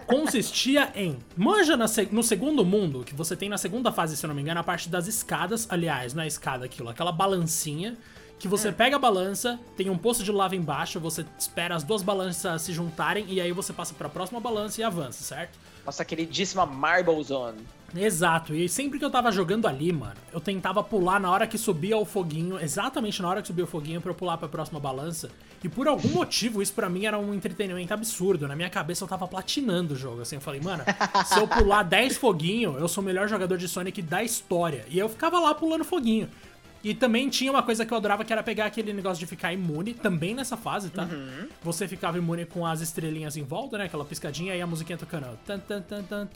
consistia 0.06 0.92
em 0.94 1.18
manja 1.36 1.76
no 1.76 2.22
segundo 2.22 2.64
mundo, 2.64 3.04
que 3.04 3.16
você 3.16 3.36
tem 3.36 3.50
na 3.50 3.58
segunda 3.58 3.92
fase, 3.92 4.16
se 4.16 4.24
eu 4.24 4.28
não 4.28 4.36
me 4.36 4.44
engano, 4.44 4.60
a 4.60 4.64
parte 4.64 4.88
das 4.88 5.08
escadas, 5.08 5.66
aliás, 5.68 6.14
não 6.14 6.22
é 6.22 6.28
escada 6.28 6.64
aquilo, 6.64 6.90
aquela 6.90 7.12
balancinha 7.12 7.98
que 8.40 8.48
você 8.48 8.70
hum. 8.70 8.74
pega 8.74 8.96
a 8.96 9.00
balança, 9.00 9.60
tem 9.78 9.90
um 9.90 9.98
poço 9.98 10.24
de 10.24 10.32
lava 10.32 10.56
embaixo, 10.56 11.00
você 11.00 11.26
espera 11.38 11.76
as 11.76 11.84
duas 11.84 12.02
balanças 12.02 12.62
se 12.62 12.74
juntarem 12.74 13.26
e 13.30 13.40
aí 13.40 13.52
você 13.52 13.72
passa 13.72 13.94
para 13.94 14.08
a 14.08 14.10
próxima 14.10 14.40
balança 14.40 14.82
e 14.82 14.84
avança, 14.84 15.24
certo? 15.24 15.58
Nossa 15.86 16.04
queridíssima 16.04 16.66
Marble 16.66 17.24
Zone. 17.24 17.60
Exato, 17.96 18.56
e 18.56 18.68
sempre 18.68 18.98
que 18.98 19.06
eu 19.06 19.12
tava 19.12 19.32
jogando 19.32 19.68
ali, 19.68 19.94
mano, 19.94 20.16
eu 20.32 20.40
tentava 20.40 20.84
pular 20.84 21.20
na 21.20 21.30
hora 21.30 21.46
que 21.46 21.60
subia 21.60 21.96
o 21.96 22.06
foguinho, 22.06 22.60
exatamente 22.60 23.22
na 23.22 23.30
hora 23.30 23.42
que 23.42 23.48
subia 23.48 23.66
o 23.66 23.68
foguinho 23.68 24.02
pra 24.02 24.10
eu 24.10 24.16
pular 24.16 24.36
pra 24.38 24.48
próxima 24.48 24.80
balança. 24.80 25.30
E 25.64 25.70
por 25.70 25.88
algum 25.88 26.10
motivo, 26.10 26.62
isso 26.62 26.74
para 26.74 26.90
mim 26.90 27.06
era 27.06 27.18
um 27.18 27.34
entretenimento 27.34 27.94
absurdo. 27.94 28.48
Na 28.50 28.56
minha 28.56 28.70
cabeça 28.70 29.04
eu 29.04 29.08
tava 29.08 29.26
platinando 29.26 29.94
o 29.94 29.98
jogo, 29.98 30.22
assim. 30.22 30.36
Eu 30.36 30.42
falei, 30.42 30.60
mano, 30.60 30.84
se 31.26 31.40
eu 31.40 31.48
pular 31.48 31.84
10 31.84 32.18
foguinhos, 32.18 32.76
eu 32.82 32.88
sou 32.90 33.02
o 33.02 33.06
melhor 33.06 33.30
jogador 33.30 33.58
de 33.58 33.68
Sonic 33.70 34.02
da 34.02 34.22
história. 34.22 34.86
E 34.90 35.00
eu 35.00 35.08
ficava 35.08 35.40
lá 35.40 35.56
pulando 35.56 35.86
foguinho. 35.86 36.30
E 36.84 36.94
também 36.94 37.30
tinha 37.30 37.50
uma 37.50 37.64
coisa 37.64 37.86
que 37.86 37.94
eu 37.94 37.98
adorava 37.98 38.26
que 38.26 38.34
era 38.34 38.44
pegar 38.44 38.66
aquele 38.66 38.92
negócio 38.92 39.20
de 39.20 39.26
ficar 39.26 39.54
imune, 39.54 39.94
também 39.94 40.36
nessa 40.36 40.58
fase, 40.58 40.90
tá? 40.90 41.04
Uhum. 41.04 41.48
Você 41.62 41.88
ficava 41.88 42.18
imune 42.18 42.46
com 42.46 42.66
as 42.66 42.82
estrelinhas 42.82 43.38
em 43.38 43.44
volta, 43.44 43.78
né? 43.78 43.86
Aquela 43.86 44.04
piscadinha 44.04 44.54
e 44.54 44.62
a 44.62 44.68
musiquinha 44.68 44.98
tocando. 44.98 45.40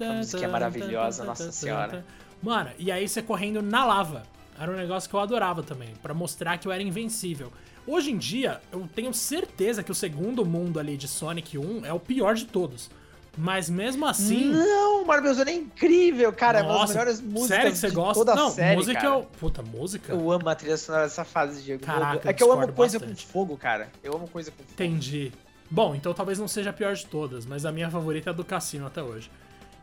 a 0.09 0.13
música 0.13 0.45
é 0.45 0.47
maravilhosa, 0.47 1.25
nossa 1.25 1.51
senhora. 1.51 2.05
Mano, 2.41 2.69
e 2.79 2.91
aí 2.91 3.07
você 3.07 3.21
correndo 3.21 3.61
na 3.61 3.85
lava. 3.85 4.23
Era 4.59 4.71
um 4.71 4.75
negócio 4.75 5.09
que 5.09 5.15
eu 5.15 5.19
adorava 5.19 5.61
também, 5.61 5.93
para 6.01 6.13
mostrar 6.13 6.57
que 6.57 6.67
eu 6.67 6.71
era 6.71 6.81
invencível. 6.81 7.51
Hoje 7.85 8.11
em 8.11 8.17
dia, 8.17 8.59
eu 8.71 8.89
tenho 8.93 9.13
certeza 9.13 9.83
que 9.83 9.91
o 9.91 9.95
segundo 9.95 10.45
mundo 10.45 10.79
ali 10.79 10.97
de 10.97 11.07
Sonic 11.07 11.57
1 11.57 11.85
é 11.85 11.93
o 11.93 11.99
pior 11.99 12.35
de 12.35 12.45
todos. 12.45 12.89
Mas 13.37 13.69
mesmo 13.69 14.05
assim. 14.05 14.45
Não, 14.45 15.05
Marvel 15.05 15.33
Zone 15.33 15.51
é 15.51 15.53
incrível, 15.53 16.33
cara. 16.33 16.63
Nossa, 16.63 16.71
é 16.71 16.75
uma 16.75 16.79
das 16.81 16.89
melhores 16.89 17.21
músicas 17.21 17.47
sério 17.47 17.71
que 17.71 17.77
você 17.77 17.89
gosta? 17.91 18.13
toda 18.13 18.35
não, 18.35 18.49
série. 18.49 18.75
Música 18.75 18.99
cara. 18.99 19.13
eu. 19.13 19.23
Puta, 19.39 19.61
música? 19.61 20.13
Eu 20.13 20.31
amo 20.31 20.49
a 20.49 20.55
trilha 20.55 20.75
sonora 20.75 21.03
dessa 21.03 21.23
fase, 21.23 21.61
Diego. 21.61 21.83
Caraca, 21.83 22.27
é 22.27 22.33
que 22.33 22.41
eu 22.41 22.51
amo 22.51 22.71
coisa 22.73 22.97
bastante. 22.97 23.25
com 23.25 23.31
fogo, 23.31 23.55
cara. 23.55 23.89
Eu 24.03 24.15
amo 24.15 24.27
coisa 24.27 24.49
com 24.49 24.57
fogo. 24.57 24.71
Entendi. 24.73 25.31
Bom, 25.69 25.93
então 25.93 26.13
talvez 26.13 26.39
não 26.39 26.47
seja 26.47 26.71
a 26.71 26.73
pior 26.73 26.95
de 26.95 27.05
todas, 27.05 27.45
mas 27.45 27.65
a 27.65 27.71
minha 27.71 27.91
favorita 27.91 28.29
é 28.29 28.31
a 28.31 28.33
do 28.33 28.43
Cassino 28.43 28.87
até 28.87 29.03
hoje. 29.03 29.29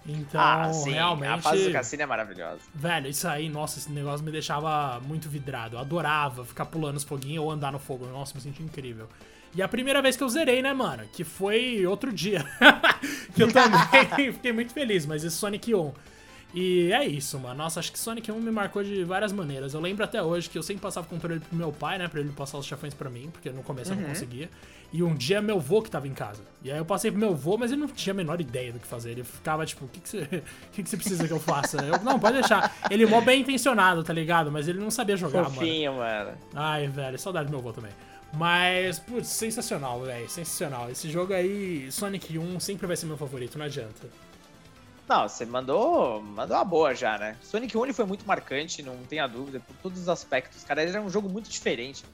Então, 0.07 0.41
ah, 0.41 0.71
sim, 0.73 0.93
realmente. 0.93 1.31
A 1.31 1.39
fase 1.39 1.67
do 1.67 1.73
Cassino 1.73 2.03
é 2.03 2.07
maravilhosa. 2.07 2.61
Velho, 2.75 3.09
isso 3.09 3.27
aí, 3.27 3.49
nossa, 3.49 3.79
esse 3.79 3.91
negócio 3.91 4.25
me 4.25 4.31
deixava 4.31 5.01
muito 5.01 5.29
vidrado. 5.29 5.77
Eu 5.77 5.81
adorava 5.81 6.45
ficar 6.45 6.67
pulando 6.67 6.97
os 6.97 7.05
foguinhos 7.05 7.43
ou 7.43 7.51
andar 7.51 7.73
no 7.73 7.79
fogo. 7.79 8.07
Nossa, 8.07 8.35
me 8.35 8.41
senti 8.41 8.63
incrível. 8.63 9.09
E 9.55 9.63
a 9.63 9.69
primeira 9.69 10.03
vez 10.03 10.17
que 10.17 10.23
eu 10.23 10.29
zerei, 10.29 10.61
né, 10.61 10.73
mano? 10.73 11.05
Que 11.13 11.23
foi 11.23 11.87
outro 11.87 12.13
dia. 12.13 12.45
que 13.35 13.43
eu 13.43 13.53
também 13.53 14.33
fiquei 14.33 14.53
muito 14.53 14.73
feliz, 14.73 15.07
mas 15.07 15.23
esse 15.23 15.37
Sonic 15.37 15.75
1. 15.75 15.93
E 16.55 16.93
é 16.93 17.05
isso, 17.05 17.39
mano. 17.39 17.57
Nossa, 17.57 17.81
acho 17.81 17.91
que 17.91 17.99
Sonic 17.99 18.31
1 18.31 18.41
me 18.41 18.51
marcou 18.51 18.83
de 18.83 19.03
várias 19.03 19.33
maneiras. 19.33 19.75
Eu 19.75 19.81
lembro 19.81 20.05
até 20.05 20.23
hoje 20.23 20.49
que 20.49 20.57
eu 20.57 20.63
sempre 20.63 20.83
passava 20.83 21.05
o 21.05 21.11
controle 21.11 21.41
pro 21.41 21.57
meu 21.57 21.73
pai, 21.73 21.99
né? 21.99 22.07
Pra 22.07 22.21
ele 22.21 22.31
passar 22.31 22.59
os 22.59 22.67
chafões 22.67 22.95
pra 22.95 23.11
mim, 23.11 23.29
porque 23.33 23.51
no 23.51 23.63
começo 23.63 23.91
uhum. 23.91 23.97
eu 23.97 24.01
não 24.03 24.09
uhum. 24.09 24.15
conseguia. 24.15 24.49
E 24.93 25.03
um 25.03 25.15
dia 25.17 25.43
meu 25.43 25.59
vô 25.59 25.83
que 25.83 25.91
tava 25.91 26.07
em 26.07 26.15
casa. 26.15 26.43
E 26.63 26.71
aí 26.71 26.79
eu 26.79 26.85
passei 26.85 27.11
pro 27.11 27.19
meu 27.19 27.35
vô, 27.35 27.57
mas 27.59 27.73
ele 27.73 27.81
não 27.81 27.89
tinha 27.89 28.13
a 28.13 28.17
menor 28.17 28.41
ideia 28.41 28.73
do 28.73 28.79
que 28.79 28.87
fazer. 28.87 29.11
Ele 29.11 29.25
ficava 29.25 29.67
tipo, 29.67 29.85
o 29.85 29.89
que, 29.89 29.99
que, 29.99 30.09
você, 30.09 30.43
que, 30.73 30.85
que 30.85 30.89
você 30.89 30.97
precisa 30.97 31.27
que 31.27 31.33
eu 31.33 31.41
faça? 31.41 31.79
Eu, 31.79 32.01
não, 32.05 32.21
pode 32.21 32.35
deixar. 32.39 32.73
Ele 32.89 33.05
mó 33.05 33.21
bem 33.21 33.41
intencionado, 33.41 34.05
tá 34.05 34.13
ligado? 34.13 34.53
Mas 34.53 34.69
ele 34.69 34.79
não 34.79 34.93
sabia 34.93 35.17
jogar, 35.17 35.47
Fofinho, 35.47 35.95
mano. 35.95 36.27
mano. 36.27 36.39
Ai, 36.55 36.87
velho, 36.87 37.19
saudade 37.19 37.47
do 37.47 37.51
meu 37.51 37.61
vô 37.61 37.73
também. 37.73 37.91
Mas, 38.37 38.99
putz, 38.99 39.29
sensacional, 39.29 40.01
velho. 40.03 40.29
Sensacional. 40.29 40.91
Esse 40.91 41.11
jogo 41.11 41.33
aí, 41.33 41.91
Sonic 41.93 42.37
1, 42.39 42.61
sempre 42.61 42.87
vai 42.87 42.97
ser 42.97 43.07
meu 43.07 43.17
favorito, 43.17 43.59
não 43.59 43.67
adianta. 43.67 44.09
Não, 45.09 45.29
você 45.29 45.45
mandou, 45.45 46.23
mandou 46.23 46.57
a 46.57 46.65
boa 46.65 46.95
já, 46.95 47.19
né? 47.19 47.37
Sonic 47.43 47.77
1 47.77 47.85
ele 47.85 47.93
foi 47.93 48.07
muito 48.07 48.27
marcante, 48.27 48.83
não 48.83 48.97
tenha 49.05 49.27
dúvida, 49.27 49.61
por 49.61 49.77
todos 49.77 50.01
os 50.01 50.09
aspectos. 50.09 50.65
Cara, 50.65 50.83
ele 50.83 50.91
era 50.91 51.03
um 51.03 51.11
jogo 51.11 51.29
muito 51.29 51.49
diferente. 51.51 52.05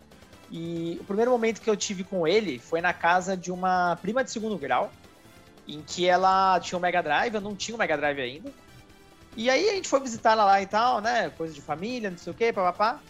E 0.51 0.99
o 1.01 1.05
primeiro 1.05 1.31
momento 1.31 1.61
que 1.61 1.71
eu 1.71 1.77
tive 1.77 2.03
com 2.03 2.27
ele 2.27 2.59
foi 2.59 2.81
na 2.81 2.93
casa 2.93 3.37
de 3.37 3.53
uma 3.53 3.97
prima 4.03 4.25
de 4.25 4.31
segundo 4.33 4.59
grau, 4.59 4.91
em 5.69 5.81
que 5.83 6.09
ela 6.09 6.59
tinha 6.59 6.77
um 6.77 6.83
Mega 6.83 7.01
Drive, 7.01 7.35
eu 7.35 7.41
não 7.41 7.55
tinha 7.55 7.77
um 7.77 7.79
Mega 7.79 7.97
Drive 7.97 8.21
ainda. 8.21 8.53
E 9.37 9.49
aí 9.49 9.69
a 9.69 9.75
gente 9.75 9.89
foi 9.89 10.01
visitar 10.01 10.33
ela 10.33 10.45
lá 10.45 10.61
e 10.61 10.67
tal, 10.67 11.01
né? 11.01 11.31
Coisa 11.31 11.55
de 11.55 11.61
família, 11.61 12.11
não 12.11 12.19
sei 12.19 12.33
o 12.33 12.37
quê, 12.37 12.53
papapá. 12.53 13.01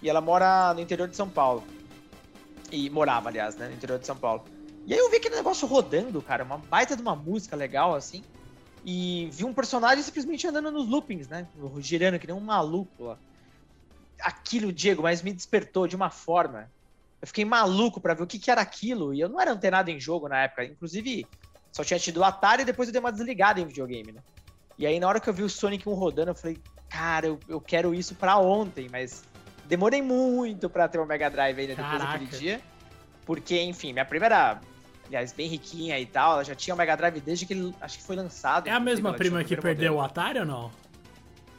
E 0.00 0.08
ela 0.08 0.22
mora 0.22 0.72
no 0.72 0.80
interior 0.80 1.06
de 1.06 1.14
São 1.14 1.28
Paulo. 1.28 1.62
E 2.70 2.90
morava, 2.90 3.28
aliás, 3.28 3.56
né, 3.56 3.68
no 3.68 3.74
interior 3.74 3.98
de 3.98 4.06
São 4.06 4.16
Paulo. 4.16 4.44
E 4.86 4.92
aí 4.92 4.98
eu 4.98 5.10
vi 5.10 5.16
aquele 5.16 5.36
negócio 5.36 5.66
rodando, 5.66 6.22
cara, 6.22 6.44
uma 6.44 6.58
baita 6.58 6.96
de 6.96 7.02
uma 7.02 7.16
música 7.16 7.56
legal, 7.56 7.94
assim. 7.94 8.22
E 8.84 9.28
vi 9.32 9.44
um 9.44 9.52
personagem 9.52 10.02
simplesmente 10.02 10.46
andando 10.46 10.70
nos 10.70 10.88
loopings, 10.88 11.28
né? 11.28 11.48
Girando 11.78 12.18
que 12.20 12.26
nem 12.26 12.36
um 12.36 12.40
maluco 12.40 13.04
lá. 13.04 13.18
Aquilo, 14.20 14.72
Diego, 14.72 15.02
mas 15.02 15.22
me 15.22 15.32
despertou 15.32 15.88
de 15.88 15.96
uma 15.96 16.08
forma. 16.08 16.70
Eu 17.20 17.26
fiquei 17.26 17.44
maluco 17.44 18.00
para 18.00 18.14
ver 18.14 18.22
o 18.22 18.26
que, 18.26 18.38
que 18.38 18.50
era 18.50 18.60
aquilo. 18.60 19.12
E 19.12 19.20
eu 19.20 19.28
não 19.28 19.40
era 19.40 19.52
antenado 19.52 19.90
em 19.90 19.98
jogo 19.98 20.28
na 20.28 20.42
época. 20.42 20.64
Inclusive, 20.64 21.26
só 21.72 21.82
tinha 21.82 21.98
tido 21.98 22.18
o 22.18 22.24
Atari 22.24 22.62
e 22.62 22.64
depois 22.64 22.88
eu 22.88 22.92
dei 22.92 23.00
uma 23.00 23.10
desligada 23.10 23.60
em 23.60 23.66
videogame, 23.66 24.12
né? 24.12 24.20
E 24.78 24.86
aí, 24.86 25.00
na 25.00 25.08
hora 25.08 25.20
que 25.20 25.28
eu 25.28 25.34
vi 25.34 25.42
o 25.42 25.50
Sonic 25.50 25.88
1 25.88 25.94
rodando, 25.94 26.30
eu 26.30 26.34
falei, 26.34 26.58
cara, 26.88 27.26
eu, 27.26 27.40
eu 27.48 27.60
quero 27.60 27.92
isso 27.92 28.14
pra 28.14 28.38
ontem, 28.38 28.88
mas 28.88 29.24
demorei 29.68 30.02
muito 30.02 30.68
para 30.68 30.88
ter 30.88 30.98
o 30.98 31.06
Mega 31.06 31.30
Drive 31.30 31.58
ainda 31.58 31.74
depois 31.74 31.98
Caraca. 31.98 32.18
daquele 32.18 32.38
dia. 32.38 32.60
Porque, 33.24 33.60
enfim, 33.60 33.92
minha 33.92 34.04
primeira, 34.04 34.60
aliás, 35.06 35.32
bem 35.32 35.48
riquinha 35.48 35.98
e 35.98 36.06
tal, 36.06 36.34
ela 36.34 36.44
já 36.44 36.54
tinha 36.54 36.74
o 36.74 36.78
Mega 36.78 36.96
Drive 36.96 37.20
desde 37.20 37.44
que 37.44 37.52
ele, 37.52 37.74
acho 37.80 37.98
que 37.98 38.04
foi 38.04 38.16
lançado. 38.16 38.68
É 38.68 38.70
a 38.70 38.80
mesma 38.80 39.12
prima 39.14 39.42
que 39.42 39.56
perdeu 39.56 39.94
modelo. 39.94 39.96
o 39.96 40.00
Atari 40.02 40.38
ou 40.38 40.46
não? 40.46 40.70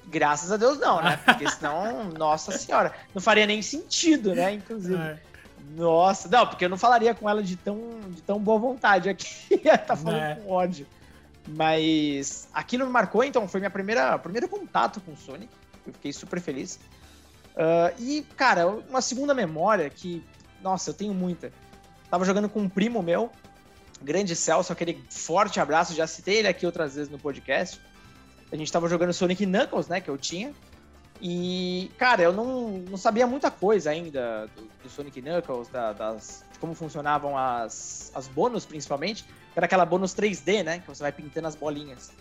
Graças 0.06 0.52
a 0.52 0.58
Deus 0.58 0.80
não, 0.80 1.02
né? 1.02 1.18
Porque 1.26 1.50
senão, 1.50 2.06
nossa 2.18 2.52
senhora, 2.54 2.94
não 3.14 3.22
faria 3.22 3.46
nem 3.46 3.62
sentido, 3.62 4.34
né? 4.34 4.54
Inclusive. 4.54 4.96
É. 4.96 5.20
Nossa, 5.76 6.30
não, 6.30 6.48
porque 6.48 6.64
eu 6.64 6.70
não 6.70 6.78
falaria 6.78 7.14
com 7.14 7.30
ela 7.30 7.44
de 7.44 7.58
tão, 7.58 8.00
de 8.10 8.22
tão 8.22 8.40
boa 8.40 8.58
vontade 8.58 9.10
aqui. 9.10 9.58
tá 9.86 9.98
falando 9.98 10.22
é. 10.22 10.36
com 10.36 10.50
ódio. 10.50 10.88
Mas 11.46 12.48
aquilo 12.54 12.86
me 12.86 12.92
marcou, 12.92 13.24
então 13.24 13.48
foi 13.48 13.60
minha 13.60 13.70
primeira 13.70 14.18
primeiro 14.18 14.48
contato 14.48 15.02
com 15.02 15.12
o 15.12 15.18
Sonic. 15.18 15.52
Eu 15.86 15.94
fiquei 15.94 16.14
super 16.14 16.40
feliz. 16.40 16.80
Uh, 17.58 17.92
e, 18.00 18.22
cara, 18.36 18.68
uma 18.68 19.02
segunda 19.02 19.34
memória 19.34 19.90
que, 19.90 20.24
nossa, 20.62 20.92
eu 20.92 20.94
tenho 20.94 21.14
muita. 21.14 21.52
Tava 22.10 22.24
jogando 22.24 22.48
com 22.48 22.62
um 22.62 22.70
primo 22.70 23.02
meu, 23.02 23.32
grande 24.00 24.36
Celso, 24.36 24.72
aquele 24.72 25.04
forte 25.10 25.60
abraço, 25.60 25.96
já 25.96 26.06
citei 26.06 26.38
ele 26.38 26.48
aqui 26.48 26.68
outras 26.68 26.94
vezes 26.94 27.12
no 27.12 27.18
podcast. 27.18 27.82
A 28.52 28.56
gente 28.56 28.72
tava 28.72 28.88
jogando 28.88 29.12
Sonic 29.12 29.46
Knuckles, 29.46 29.88
né, 29.88 30.00
que 30.00 30.10
eu 30.10 30.18
tinha. 30.18 30.54
E, 31.20 31.90
cara, 31.98 32.22
eu 32.22 32.32
não, 32.32 32.78
não 32.90 32.98
sabia 32.98 33.26
muita 33.26 33.50
coisa 33.50 33.90
ainda 33.90 34.48
do, 34.56 34.70
do 34.84 34.90
Sonic 34.90 35.20
Knuckles, 35.20 35.68
da, 35.70 35.94
das, 35.94 36.46
de 36.54 36.60
como 36.60 36.76
funcionavam 36.76 37.36
as, 37.36 38.12
as 38.14 38.28
bônus, 38.28 38.68
principalmente. 38.68 39.26
Era 39.56 39.66
aquela 39.66 39.84
bônus 39.84 40.14
3D, 40.14 40.64
né, 40.64 40.80
que 40.80 40.88
você 40.88 41.02
vai 41.02 41.12
pintando 41.12 41.48
as 41.48 41.56
bolinhas. 41.56 42.12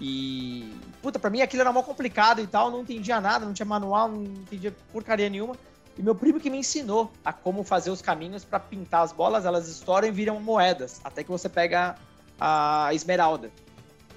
E, 0.00 0.72
puta, 1.00 1.18
pra 1.18 1.30
mim 1.30 1.42
aquilo 1.42 1.62
era 1.62 1.72
mó 1.72 1.82
complicado 1.82 2.40
e 2.40 2.46
tal, 2.46 2.70
não 2.70 2.80
entendia 2.80 3.20
nada, 3.20 3.46
não 3.46 3.52
tinha 3.52 3.66
manual, 3.66 4.08
não 4.08 4.22
entendia 4.22 4.74
porcaria 4.92 5.28
nenhuma. 5.28 5.56
E 5.96 6.02
meu 6.02 6.14
primo 6.14 6.40
que 6.40 6.48
me 6.48 6.58
ensinou 6.58 7.12
a 7.24 7.32
como 7.32 7.62
fazer 7.62 7.90
os 7.90 8.00
caminhos 8.00 8.44
para 8.44 8.58
pintar 8.58 9.02
as 9.02 9.12
bolas, 9.12 9.44
elas 9.44 9.68
estouram 9.68 10.08
e 10.08 10.10
viram 10.10 10.40
moedas, 10.40 11.00
até 11.04 11.22
que 11.22 11.30
você 11.30 11.48
pega 11.48 11.96
a 12.40 12.90
esmeralda. 12.92 13.50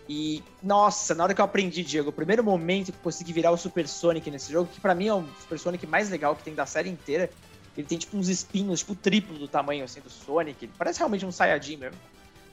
E, 0.07 0.43
nossa, 0.61 1.15
na 1.15 1.23
hora 1.23 1.33
que 1.33 1.41
eu 1.41 1.45
aprendi, 1.45 1.83
Diego, 1.83 2.09
o 2.09 2.13
primeiro 2.13 2.43
momento 2.43 2.91
que 2.91 2.97
eu 2.97 3.03
consegui 3.03 3.33
virar 3.33 3.51
o 3.51 3.57
Super 3.57 3.87
Sonic 3.87 4.29
nesse 4.29 4.51
jogo, 4.51 4.69
que 4.71 4.79
para 4.79 4.95
mim 4.95 5.07
é 5.07 5.13
o 5.13 5.25
Super 5.41 5.59
Sonic 5.59 5.85
mais 5.87 6.09
legal 6.09 6.35
que 6.35 6.43
tem 6.43 6.53
da 6.53 6.65
série 6.65 6.89
inteira, 6.89 7.29
Ele 7.77 7.85
tem 7.85 7.97
tipo 7.97 8.17
uns 8.17 8.29
espinhos, 8.29 8.79
tipo 8.79 8.95
triplo 8.95 9.37
do 9.37 9.47
tamanho 9.47 9.83
assim 9.83 9.99
do 9.99 10.09
Sonic. 10.09 10.65
Ele 10.65 10.73
parece 10.77 10.99
realmente 10.99 11.25
um 11.25 11.31
Saiyajin 11.31 11.77
mesmo. 11.77 11.99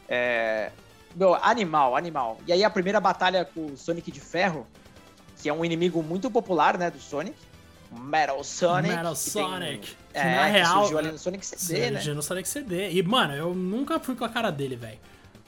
É... 0.08 0.72
Meu, 1.14 1.34
animal, 1.34 1.96
animal. 1.96 2.38
E 2.46 2.52
aí 2.52 2.64
a 2.64 2.70
primeira 2.70 3.00
batalha 3.00 3.44
com 3.44 3.66
o 3.66 3.76
Sonic 3.76 4.10
de 4.10 4.20
Ferro, 4.20 4.66
que 5.40 5.48
é 5.48 5.52
um 5.52 5.64
inimigo 5.64 6.02
muito 6.02 6.30
popular, 6.30 6.78
né, 6.78 6.90
do 6.90 6.98
Sonic. 6.98 7.36
Metal 7.90 8.42
Sonic. 8.42 8.94
Metal 8.94 9.14
Sonic. 9.14 9.96
Tem... 10.12 10.22
É, 10.22 10.36
na 10.36 10.44
que 10.44 10.50
real. 10.50 10.80
surgiu 10.80 10.98
ali 10.98 11.12
no 11.12 11.18
Sonic 11.18 11.44
CD, 11.46 11.90
né? 11.90 11.96
surgiu 11.98 12.14
no 12.14 12.22
Sonic 12.22 12.48
CD. 12.48 12.90
E, 12.90 13.02
mano, 13.02 13.34
eu 13.34 13.54
nunca 13.54 13.98
fui 13.98 14.14
com 14.14 14.24
a 14.24 14.28
cara 14.28 14.50
dele, 14.50 14.76
velho. 14.76 14.98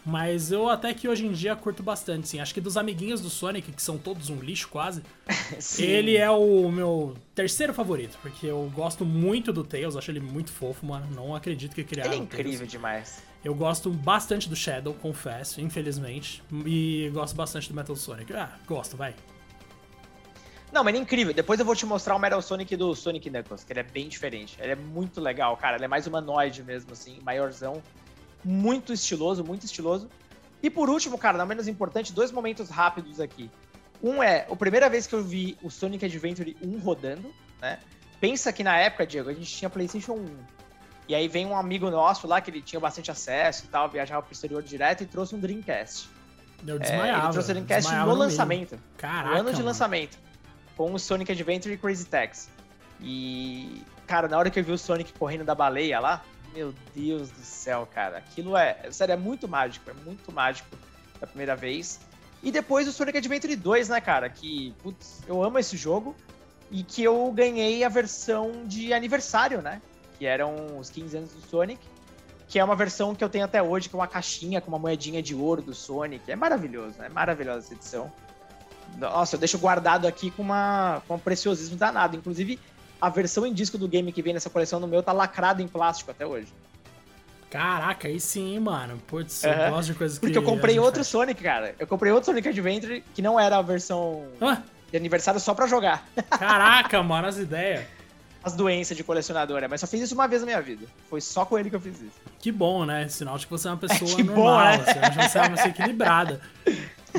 Mas 0.07 0.53
eu 0.53 0.69
até 0.69 0.93
que 0.93 1.09
hoje 1.09 1.27
em 1.27 1.33
dia 1.33 1.57
curto 1.57 1.83
bastante, 1.83 2.29
sim. 2.29 2.39
Acho 2.39 2.53
que 2.53 2.61
dos 2.61 2.77
amiguinhos 2.77 3.21
do 3.23 3.31
Sonic, 3.31 3.73
que 3.73 3.83
são 3.83 3.97
todos 3.97 4.29
um 4.29 4.37
lixo 4.37 4.69
quase, 4.69 5.03
ele 5.79 6.17
é 6.17 6.31
o 6.31 6.71
meu 6.71 7.17
terceiro 7.35 7.73
favorito. 7.73 8.19
Porque 8.21 8.47
eu 8.47 8.71
gosto 8.75 9.05
muito 9.05 9.53
do 9.53 9.65
Tails, 9.65 9.97
acho 9.97 10.11
ele 10.11 10.21
muito 10.21 10.53
fofo, 10.53 10.85
mano. 10.85 11.07
Não 11.15 11.35
acredito 11.35 11.75
que 11.75 11.83
criaram 11.83 12.13
Ele 12.13 12.21
é 12.21 12.23
o 12.23 12.27
Tails. 12.27 12.41
incrível 12.41 12.67
demais. 12.67 13.23
Eu 13.43 13.55
gosto 13.55 13.91
bastante 13.91 14.49
do 14.49 14.57
Shadow, 14.57 14.95
confesso, 14.95 15.61
infelizmente. 15.61 16.43
E 16.67 17.11
gosto 17.13 17.35
bastante 17.35 17.69
do 17.69 17.75
Metal 17.75 17.97
Sonic. 17.97 18.33
Ah, 18.35 18.51
gosto, 18.67 18.97
vai. 18.97 19.15
Não, 20.73 20.83
mas 20.83 20.93
ele 20.93 20.99
é 20.99 21.03
incrível. 21.03 21.33
Depois 21.33 21.61
eu 21.61 21.65
vou 21.65 21.77
te 21.77 21.87
mostrar 21.87 22.17
o 22.17 22.19
Metal 22.19 22.43
Sonic 22.43 22.77
do 22.77 22.95
Sonic 22.95 23.31
Knuckles, 23.31 23.63
que 23.63 23.73
ele 23.73 23.81
é 23.81 23.85
bem 23.85 24.09
diferente. 24.09 24.57
Ele 24.61 24.73
é 24.73 24.77
muito 24.77 25.21
legal, 25.21 25.57
cara. 25.57 25.77
Ele 25.77 25.85
é 25.85 25.89
mais 25.89 26.07
humanoide 26.07 26.63
mesmo, 26.63 26.93
assim, 26.93 27.19
maiorzão. 27.23 27.83
Muito 28.45 28.93
estiloso, 28.93 29.43
muito 29.45 29.65
estiloso. 29.65 30.09
E 30.63 30.71
por 30.71 30.89
último, 30.91 31.19
cara, 31.19 31.37
não 31.39 31.47
menos 31.47 31.69
importante, 31.69 32.13
dois 32.13 32.31
momentos 32.31 32.69
rápidos 32.71 33.21
aqui. 33.21 33.51
Um 34.03 34.23
é, 34.23 34.47
a 34.51 34.57
primeira 34.57 34.89
vez 34.91 35.07
que 35.07 35.15
eu 35.15 35.23
vi 35.23 35.57
o 35.63 35.71
Sonic 35.71 36.05
Adventure 36.05 36.57
1 36.63 36.79
rodando, 36.79 37.33
né? 37.61 37.79
Pensa 38.21 38.53
que 38.53 38.63
na 38.63 38.77
época, 38.79 39.07
Diego, 39.07 39.29
a 39.31 39.35
gente 39.35 39.51
tinha 39.51 39.69
PlayStation 39.71 40.13
1. 40.15 40.37
E 41.09 41.15
aí 41.15 41.29
vem 41.29 41.47
um 41.47 41.57
amigo 41.57 41.91
nosso 41.91 42.27
lá, 42.27 42.41
que 42.41 42.51
ele 42.51 42.63
tinha 42.63 42.81
bastante 42.81 43.11
acesso 43.11 43.65
e 43.65 43.69
tal, 43.69 43.89
viajava 43.89 44.23
pro 44.23 44.33
exterior 44.33 44.63
direto 44.63 45.03
e 45.03 45.07
trouxe 45.07 45.35
um 45.35 45.39
Dreamcast. 45.39 46.09
Eu 46.67 46.77
É, 46.77 46.79
desmaiava. 46.79 47.25
ele 47.27 47.33
trouxe 47.33 47.51
o 47.51 47.55
Dreamcast 47.55 47.91
no 47.93 48.05
meio. 48.05 48.15
lançamento. 48.15 48.79
Caraca. 48.97 49.29
No 49.31 49.35
ano 49.41 49.51
de 49.51 49.57
mano. 49.57 49.67
lançamento. 49.67 50.19
Com 50.77 50.93
o 50.95 50.99
Sonic 50.99 51.31
Adventure 51.31 51.75
e 51.75 51.77
Crazy 51.79 52.07
Taxi. 52.07 52.49
E, 53.01 53.83
cara, 54.07 54.29
na 54.29 54.39
hora 54.39 54.49
que 54.51 54.59
eu 54.59 54.65
vi 54.65 54.73
o 54.73 54.79
Sonic 54.79 55.13
correndo 55.13 55.45
da 55.45 55.55
baleia 55.55 56.01
lá, 56.01 56.23
meu 56.55 56.73
Deus 56.95 57.31
do 57.31 57.41
céu, 57.41 57.87
cara. 57.93 58.19
Aquilo 58.19 58.57
é, 58.57 58.91
sério, 58.91 59.13
é 59.13 59.17
muito 59.17 59.49
mágico, 59.49 59.91
é 59.91 59.95
muito 60.05 60.31
mágico 60.33 60.69
da 61.21 61.27
primeira 61.27 61.57
vez. 61.57 62.01
E 62.43 62.53
depois 62.53 62.87
o 62.87 62.93
Sonic 62.93 63.19
Adventure 63.19 63.57
2, 63.57 63.89
né, 63.89 64.01
cara? 64.01 64.29
Que, 64.29 64.73
putz, 64.83 65.23
eu 65.27 65.43
amo 65.43 65.59
esse 65.59 65.77
jogo. 65.77 66.15
E 66.71 66.83
que 66.83 67.03
eu 67.03 67.31
ganhei 67.33 67.85
a 67.85 67.89
versão 67.89 68.65
de 68.67 68.93
aniversário, 68.93 69.61
né? 69.61 69.83
Que 70.19 70.27
eram 70.27 70.79
os 70.79 70.91
15 70.91 71.17
anos 71.17 71.33
do 71.33 71.41
Sonic. 71.41 71.81
Que 72.49 72.59
é 72.59 72.65
uma 72.65 72.77
versão 72.77 73.15
que 73.15 73.25
eu 73.25 73.29
tenho 73.29 73.45
até 73.45 73.63
hoje, 73.63 73.89
que 73.89 73.97
é 73.97 73.99
uma 73.99 74.07
caixinha 74.07 74.61
com 74.61 74.69
uma 74.69 74.79
moedinha 74.79 75.23
de 75.23 75.35
ouro 75.35 75.63
do 75.63 75.75
Sonic. 75.75 76.31
É 76.31 76.37
maravilhoso, 76.37 76.99
né? 76.99 77.09
Maravilhosa 77.09 77.67
essa 77.67 77.75
edição. 77.75 78.13
Nossa, 78.99 79.37
eu 79.37 79.41
deixo 79.41 79.59
guardado 79.59 80.07
aqui 80.07 80.31
com, 80.31 80.43
uma, 80.43 81.03
com 81.09 81.15
um 81.15 81.19
preciosismo 81.19 81.77
danado. 81.77 82.17
Inclusive, 82.17 82.61
a 83.07 83.09
versão 83.11 83.47
em 83.47 83.53
disco 83.53 83.77
do 83.77 83.87
game 83.89 84.11
que 84.13 84.23
vem 84.23 84.33
nessa 84.35 84.49
coleção 84.51 84.81
no 84.81 84.87
meu 84.87 85.03
tá 85.03 85.13
lacrado 85.13 85.61
em 85.63 85.69
plástico 85.69 86.11
até 86.11 86.27
hoje. 86.27 86.49
Caraca, 87.51 88.09
aí 88.09 88.19
sim, 88.19 88.59
mano. 88.59 88.99
Putz, 89.07 89.45
Aham. 89.45 89.67
eu 89.67 89.71
gosto 89.71 89.93
de 89.93 89.95
coisas 89.99 90.19
que. 90.19 90.27
Porque 90.27 90.39
eu 90.39 90.43
comprei 90.43 90.79
outro 90.79 90.97
faz. 91.01 91.07
Sonic, 91.09 91.43
cara. 91.43 91.75
Eu 91.79 91.87
comprei 91.87 92.11
outro 92.11 92.27
Sonic 92.27 92.49
Adventure 92.49 93.05
que 93.15 93.23
não 93.23 93.39
era 93.39 93.59
a 93.59 93.63
versão 93.63 94.27
Ah, 94.41 94.61
de 94.91 94.97
aniversário 94.97 95.39
só 95.39 95.55
pra 95.55 95.67
jogar. 95.67 96.05
caraca, 96.37 97.01
mano, 97.03 97.29
as 97.29 97.37
ideias. 97.39 97.85
As 98.43 98.55
doenças 98.55 98.97
de 98.97 99.05
colecionadora. 99.05 99.69
Mas 99.69 99.81
só 99.81 99.87
fiz 99.87 100.01
isso 100.03 100.15
uma 100.15 100.27
vez 100.27 100.43
na 100.43 100.47
minha 100.47 100.61
vida. 100.61 100.85
Foi 101.09 101.21
só 101.21 101.45
com 101.47 101.57
ele 101.59 101.71
que 101.71 101.77
eu 101.77 101.81
fiz 101.81 101.95
isso. 102.01 102.21
Que 102.41 102.51
bom, 102.53 102.85
né? 102.85 103.09
Sinal 103.09 103.39
de 103.39 103.47
que 103.47 103.51
você 103.53 103.69
é 103.69 103.71
uma 103.71 103.77
pessoa 103.87 104.17
que 104.17 104.23
bom, 104.23 104.35
normal, 104.35 104.59
né? 104.59 104.85
assim, 104.87 105.01
de 105.19 105.29
você 105.29 105.39
é 105.39 105.41
uma 105.43 105.51
pessoa 105.51 105.69
equilibrada. 105.71 106.41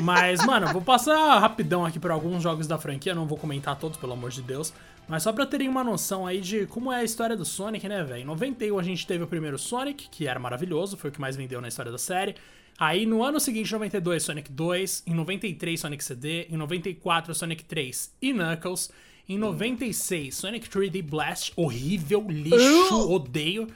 Mas, 0.02 0.44
mano, 0.44 0.66
vou 0.72 0.82
passar 0.82 1.38
rapidão 1.38 1.84
aqui 1.84 1.98
por 1.98 2.10
alguns 2.10 2.42
jogos 2.42 2.66
da 2.66 2.78
franquia, 2.78 3.14
não 3.14 3.26
vou 3.26 3.38
comentar 3.38 3.76
todos, 3.76 3.96
pelo 3.96 4.12
amor 4.12 4.30
de 4.30 4.42
Deus. 4.42 4.72
Mas 5.08 5.22
só 5.22 5.32
pra 5.32 5.46
terem 5.46 5.68
uma 5.68 5.84
noção 5.84 6.26
aí 6.26 6.40
de 6.40 6.66
como 6.66 6.92
é 6.92 6.96
a 6.96 7.04
história 7.04 7.36
do 7.36 7.44
Sonic, 7.44 7.88
né, 7.88 8.02
velho? 8.02 8.22
Em 8.22 8.24
91 8.24 8.78
a 8.78 8.82
gente 8.82 9.06
teve 9.06 9.22
o 9.24 9.26
primeiro 9.26 9.58
Sonic, 9.58 10.08
que 10.10 10.26
era 10.26 10.38
maravilhoso, 10.38 10.96
foi 10.96 11.10
o 11.10 11.12
que 11.12 11.20
mais 11.20 11.36
vendeu 11.36 11.60
na 11.60 11.68
história 11.68 11.92
da 11.92 11.98
série. 11.98 12.34
Aí 12.78 13.06
no 13.06 13.22
ano 13.22 13.40
seguinte, 13.40 13.72
92, 13.72 14.22
Sonic 14.22 14.52
2. 14.52 15.04
Em 15.06 15.14
93, 15.14 15.80
Sonic 15.80 16.04
CD. 16.04 16.46
Em 16.50 16.56
94, 16.56 17.34
Sonic 17.34 17.64
3 17.64 18.12
e 18.20 18.32
Knuckles. 18.32 18.90
Em 19.28 19.38
96, 19.38 20.34
Sonic 20.34 20.68
3D 20.68 21.02
Blast, 21.02 21.52
horrível, 21.56 22.24
lixo, 22.28 23.10
odeio. 23.10 23.66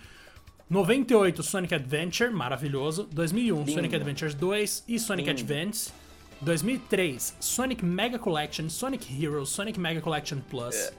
98, 0.69 1.43
Sonic 1.43 1.75
Adventure, 1.75 2.31
maravilhoso. 2.31 3.09
2001, 3.11 3.59
Lindo. 3.59 3.73
Sonic 3.73 3.97
Adventures 3.97 4.35
2 4.35 4.85
e 4.87 4.99
Sonic 4.99 5.29
Lindo. 5.29 5.41
Advance. 5.41 5.93
2003, 6.41 7.35
Sonic 7.41 7.85
Mega 7.85 8.19
Collection, 8.19 8.69
Sonic 8.69 9.07
Heroes, 9.23 9.49
Sonic 9.51 9.79
Mega 9.79 10.01
Collection 10.01 10.39
Plus. 10.49 10.75
É. 10.75 10.93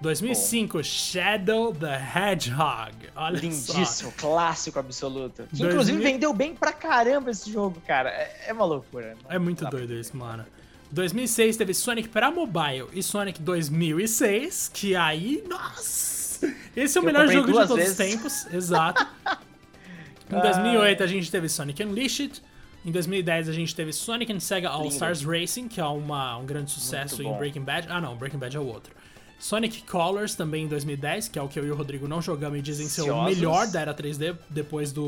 2005, 0.00 0.82
Shadow 0.84 1.74
the 1.74 1.96
Hedgehog. 2.14 2.92
Olha 3.16 3.36
só. 3.36 3.42
Lindíssimo, 3.72 4.12
clássico 4.16 4.78
absoluto. 4.78 5.42
Que 5.50 5.56
Dois 5.56 5.72
inclusive 5.72 5.98
mil- 5.98 6.06
vendeu 6.06 6.32
bem 6.32 6.54
pra 6.54 6.72
caramba 6.72 7.30
esse 7.32 7.50
jogo, 7.52 7.80
cara. 7.86 8.08
É, 8.10 8.44
é 8.48 8.52
uma 8.52 8.64
loucura. 8.64 9.16
É 9.28 9.38
muito 9.40 9.64
Dá 9.64 9.70
pra 9.70 9.78
doido 9.80 9.94
isso, 9.94 10.16
mano. 10.16 10.46
2006 10.92 11.56
teve 11.56 11.74
Sonic 11.74 12.08
pra 12.08 12.30
mobile 12.30 12.86
e 12.92 13.02
Sonic 13.02 13.42
2006, 13.42 14.70
que 14.72 14.94
aí, 14.94 15.42
nossa! 15.48 16.48
Esse 16.76 16.96
é 16.96 17.00
o 17.00 17.04
melhor 17.04 17.26
jogo 17.28 17.48
de 17.48 17.52
todos 17.52 17.70
os 17.70 17.76
vezes. 17.76 17.96
tempos, 17.96 18.46
exato. 18.54 19.04
Em 20.30 20.38
2008 20.40 21.02
a 21.02 21.06
gente 21.06 21.30
teve 21.30 21.48
Sonic 21.48 21.82
Unleashed. 21.82 22.42
Em 22.84 22.90
2010 22.90 23.48
a 23.48 23.52
gente 23.52 23.74
teve 23.74 23.92
Sonic 23.92 24.32
and 24.32 24.40
Sega 24.40 24.68
All. 24.68 24.86
Stars 24.88 25.22
Racing, 25.22 25.68
que 25.68 25.80
é 25.80 25.84
uma, 25.84 26.36
um 26.36 26.46
grande 26.46 26.70
sucesso 26.70 27.22
em. 27.22 27.36
Breaking 27.36 27.62
Bad. 27.62 27.88
Ah, 27.90 28.00
não, 28.00 28.16
Breaking 28.16 28.38
Bad 28.38 28.56
é 28.56 28.60
o 28.60 28.66
outro. 28.66 28.94
Sonic 29.38 29.82
Colors 29.82 30.34
também 30.34 30.64
em 30.64 30.68
2010, 30.68 31.28
que 31.28 31.38
é 31.38 31.42
o 31.42 31.48
que 31.48 31.60
eu 31.60 31.66
e 31.66 31.70
o 31.70 31.76
Rodrigo 31.76 32.08
não 32.08 32.20
jogamos 32.20 32.58
e 32.58 32.62
dizem 32.62 32.88
ser 32.88 33.08
o 33.10 33.24
melhor 33.24 33.68
da 33.68 33.80
era 33.80 33.94
3D 33.94 34.36
depois 34.50 34.90
do 34.90 35.04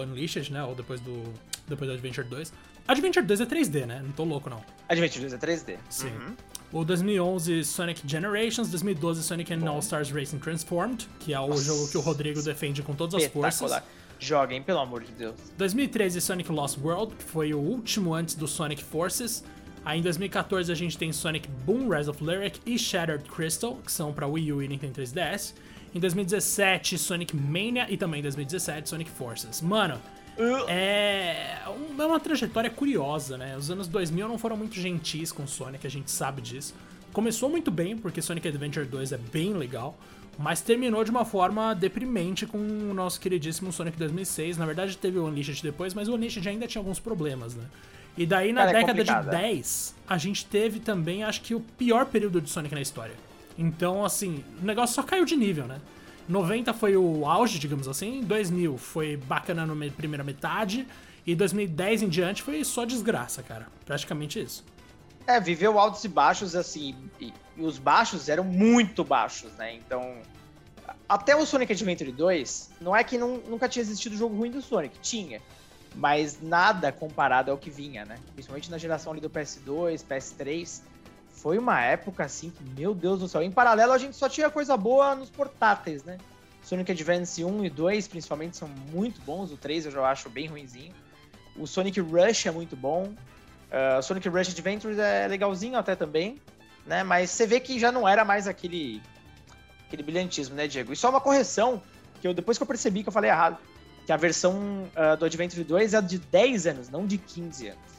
Unleashed, 0.00 0.50
né? 0.50 0.64
Ou 0.64 0.74
depois 0.74 1.00
do 1.00 1.24
depois 1.68 1.90
do 1.90 1.94
Adventure 1.94 2.26
2. 2.26 2.52
Adventure 2.88 3.26
2 3.26 3.40
é 3.40 3.46
3D, 3.46 3.86
né? 3.86 4.00
Não 4.02 4.12
tô 4.12 4.24
louco 4.24 4.48
não. 4.48 4.62
Adventure 4.88 5.20
2 5.20 5.32
é 5.32 5.38
3D. 5.38 5.76
Sim. 5.90 6.08
Uhum. 6.08 6.36
O 6.72 6.84
2011 6.84 7.64
Sonic 7.64 8.02
Generations, 8.06 8.68
2012 8.70 9.22
Sonic 9.22 9.52
and 9.52 9.68
All 9.68 9.80
Stars 9.80 10.10
Racing 10.10 10.38
Transformed, 10.38 11.08
que 11.20 11.34
é 11.34 11.40
o 11.40 11.48
Nossa. 11.48 11.64
jogo 11.64 11.88
que 11.88 11.98
o 11.98 12.00
Rodrigo 12.00 12.40
defende 12.42 12.82
com 12.82 12.94
todas 12.94 13.14
as 13.22 13.26
forças. 13.30 13.82
Joguem, 14.18 14.62
pelo 14.62 14.78
amor 14.80 15.02
de 15.02 15.12
Deus. 15.12 15.34
2013 15.58 16.20
Sonic 16.20 16.50
Lost 16.50 16.78
World, 16.78 17.14
que 17.16 17.24
foi 17.24 17.52
o 17.54 17.58
último 17.58 18.14
antes 18.14 18.34
do 18.34 18.46
Sonic 18.48 18.82
Forces. 18.82 19.44
Aí 19.84 19.98
em 20.00 20.02
2014 20.02 20.72
a 20.72 20.74
gente 20.74 20.98
tem 20.98 21.12
Sonic 21.12 21.48
Boom, 21.64 21.88
Rise 21.88 22.10
of 22.10 22.22
Lyric 22.24 22.60
e 22.66 22.78
Shattered 22.78 23.24
Crystal, 23.28 23.76
que 23.84 23.92
são 23.92 24.12
pra 24.12 24.26
Wii 24.26 24.52
U 24.52 24.62
e 24.62 24.68
Nintendo 24.68 24.94
3DS. 24.94 25.54
Em 25.94 26.00
2017 26.00 26.98
Sonic 26.98 27.36
Mania 27.36 27.86
e 27.88 27.96
também 27.96 28.18
em 28.20 28.22
2017 28.22 28.88
Sonic 28.88 29.10
Forces. 29.10 29.60
Mano, 29.60 30.00
é 30.68 31.62
um- 31.68 32.02
é 32.02 32.06
uma 32.06 32.20
trajetória 32.20 32.68
curiosa, 32.68 33.36
né? 33.38 33.56
Os 33.56 33.70
anos 33.70 33.86
2000 33.88 34.28
não 34.28 34.38
foram 34.38 34.56
muito 34.56 34.74
gentis 34.74 35.30
com 35.32 35.46
Sonic, 35.46 35.86
a 35.86 35.90
gente 35.90 36.10
sabe 36.10 36.42
disso. 36.42 36.74
Começou 37.12 37.48
muito 37.48 37.70
bem, 37.70 37.96
porque 37.96 38.20
Sonic 38.20 38.46
Adventure 38.48 38.84
2 38.84 39.12
é 39.12 39.16
bem 39.16 39.54
legal, 39.54 39.96
mas 40.38 40.60
terminou 40.60 41.02
de 41.04 41.10
uma 41.10 41.24
forma 41.24 41.74
deprimente 41.74 42.46
com 42.46 42.58
o 42.58 42.92
nosso 42.94 43.20
queridíssimo 43.20 43.72
Sonic 43.72 43.96
2006. 43.98 44.56
Na 44.58 44.66
verdade, 44.66 44.96
teve 44.98 45.18
o 45.18 45.26
Unleashed 45.26 45.62
depois, 45.62 45.94
mas 45.94 46.08
o 46.08 46.14
Unleashed 46.14 46.46
ainda 46.48 46.66
tinha 46.66 46.80
alguns 46.80 46.98
problemas, 46.98 47.54
né? 47.54 47.64
E 48.18 48.24
daí, 48.26 48.52
na 48.52 48.64
Cara, 48.66 48.78
é 48.78 48.80
década 48.80 49.04
de 49.04 49.10
é. 49.10 49.22
10, 49.40 49.94
a 50.08 50.16
gente 50.18 50.46
teve 50.46 50.80
também, 50.80 51.22
acho 51.22 51.40
que, 51.42 51.54
o 51.54 51.60
pior 51.60 52.06
período 52.06 52.40
de 52.40 52.48
Sonic 52.48 52.74
na 52.74 52.80
história. 52.80 53.14
Então, 53.58 54.04
assim, 54.04 54.42
o 54.62 54.64
negócio 54.64 54.94
só 54.94 55.02
caiu 55.02 55.24
de 55.24 55.36
nível, 55.36 55.66
né? 55.66 55.80
90 56.28 56.72
foi 56.74 56.96
o 56.96 57.24
auge, 57.26 57.58
digamos 57.58 57.86
assim. 57.86 58.22
2000 58.22 58.76
foi 58.78 59.16
bacana 59.16 59.64
na 59.64 59.74
me- 59.74 59.90
primeira 59.90 60.24
metade. 60.24 60.86
E 61.26 61.34
2010 61.34 62.02
em 62.02 62.08
diante 62.08 62.42
foi 62.42 62.62
só 62.64 62.84
desgraça, 62.84 63.42
cara. 63.42 63.66
Praticamente 63.84 64.40
isso. 64.40 64.64
É, 65.26 65.40
viveu 65.40 65.78
altos 65.78 66.04
e 66.04 66.08
baixos, 66.08 66.54
assim, 66.54 66.94
e, 67.20 67.32
e 67.56 67.62
os 67.62 67.78
baixos 67.78 68.28
eram 68.28 68.44
muito 68.44 69.02
baixos, 69.02 69.52
né? 69.54 69.74
Então, 69.74 70.20
até 71.08 71.34
o 71.34 71.44
Sonic 71.44 71.72
Adventure 71.72 72.12
2, 72.12 72.70
não 72.80 72.94
é 72.94 73.02
que 73.02 73.18
não- 73.18 73.38
nunca 73.38 73.68
tinha 73.68 73.82
existido 73.82 74.16
jogo 74.16 74.36
ruim 74.36 74.50
do 74.50 74.62
Sonic, 74.62 74.98
tinha. 75.00 75.40
Mas 75.94 76.40
nada 76.42 76.92
comparado 76.92 77.50
ao 77.50 77.56
que 77.58 77.70
vinha, 77.70 78.04
né? 78.04 78.18
Principalmente 78.34 78.70
na 78.70 78.78
geração 78.78 79.12
ali 79.12 79.20
do 79.20 79.30
PS2, 79.30 80.02
PS3. 80.04 80.82
Foi 81.32 81.58
uma 81.58 81.80
época, 81.80 82.24
assim, 82.24 82.50
que, 82.50 82.62
meu 82.78 82.94
Deus 82.94 83.20
do 83.20 83.28
céu. 83.28 83.42
Em 83.42 83.50
paralelo, 83.50 83.92
a 83.92 83.98
gente 83.98 84.14
só 84.16 84.28
tinha 84.28 84.50
coisa 84.50 84.76
boa 84.76 85.14
nos 85.14 85.30
portáteis, 85.30 86.04
né? 86.04 86.18
Sonic 86.62 86.92
Advance 86.92 87.42
1 87.44 87.64
e 87.64 87.70
2, 87.70 88.08
principalmente, 88.08 88.56
são 88.56 88.68
muito 88.68 89.20
bons. 89.22 89.50
O 89.52 89.56
3 89.56 89.86
eu 89.86 89.92
já 89.92 90.02
acho 90.08 90.28
bem 90.28 90.46
ruinzinho. 90.46 90.92
O 91.56 91.66
Sonic 91.66 92.00
Rush 92.00 92.46
é 92.46 92.50
muito 92.50 92.76
bom. 92.76 93.14
Uh, 93.70 94.02
Sonic 94.02 94.28
Rush 94.28 94.50
Adventures 94.50 94.98
é 94.98 95.26
legalzinho 95.26 95.76
até 95.76 95.96
também, 95.96 96.40
né? 96.86 97.02
Mas 97.02 97.30
você 97.30 97.46
vê 97.46 97.60
que 97.60 97.78
já 97.78 97.90
não 97.90 98.06
era 98.08 98.24
mais 98.24 98.46
aquele 98.46 99.02
aquele 99.86 100.02
brilhantismo, 100.02 100.54
né, 100.54 100.66
Diego? 100.66 100.92
E 100.92 100.96
só 100.96 101.10
uma 101.10 101.20
correção, 101.20 101.82
que 102.20 102.26
eu 102.26 102.34
depois 102.34 102.58
que 102.58 102.62
eu 102.62 102.66
percebi 102.66 103.02
que 103.02 103.08
eu 103.08 103.12
falei 103.12 103.30
errado, 103.30 103.58
que 104.04 104.12
a 104.12 104.16
versão 104.16 104.54
uh, 104.94 105.16
do 105.16 105.24
Adventure 105.24 105.64
2 105.64 105.94
é 105.94 106.02
de 106.02 106.18
10 106.18 106.66
anos, 106.66 106.88
não 106.88 107.06
de 107.06 107.18
15 107.18 107.68
anos. 107.68 107.96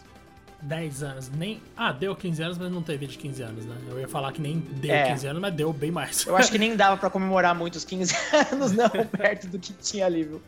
10 0.62 1.04
anos, 1.04 1.30
nem. 1.30 1.62
Ah, 1.76 1.92
deu 1.92 2.16
15 2.16 2.42
anos, 2.42 2.58
mas 2.58 2.72
não 2.72 2.82
teve 2.82 3.06
de 3.06 3.18
15 3.18 3.44
anos, 3.44 3.66
né? 3.66 3.76
Eu 3.90 4.00
ia 4.00 4.08
falar 4.08 4.32
que 4.32 4.42
nem 4.42 4.60
deu 4.60 4.94
é. 4.94 5.12
15 5.12 5.28
anos, 5.28 5.42
mas 5.42 5.54
deu 5.54 5.72
bem 5.72 5.92
mais. 5.92 6.26
Eu 6.26 6.36
acho 6.36 6.52
que 6.52 6.58
nem 6.58 6.76
dava 6.78 6.98
para 6.98 7.10
comemorar 7.10 7.54
muito 7.54 7.76
os 7.76 7.86
15 7.86 8.16
anos, 8.52 8.72
não, 8.72 8.90
perto 9.12 9.48
do 9.48 9.60
que 9.60 9.74
tinha 9.74 10.06
ali, 10.06 10.24
viu? 10.24 10.42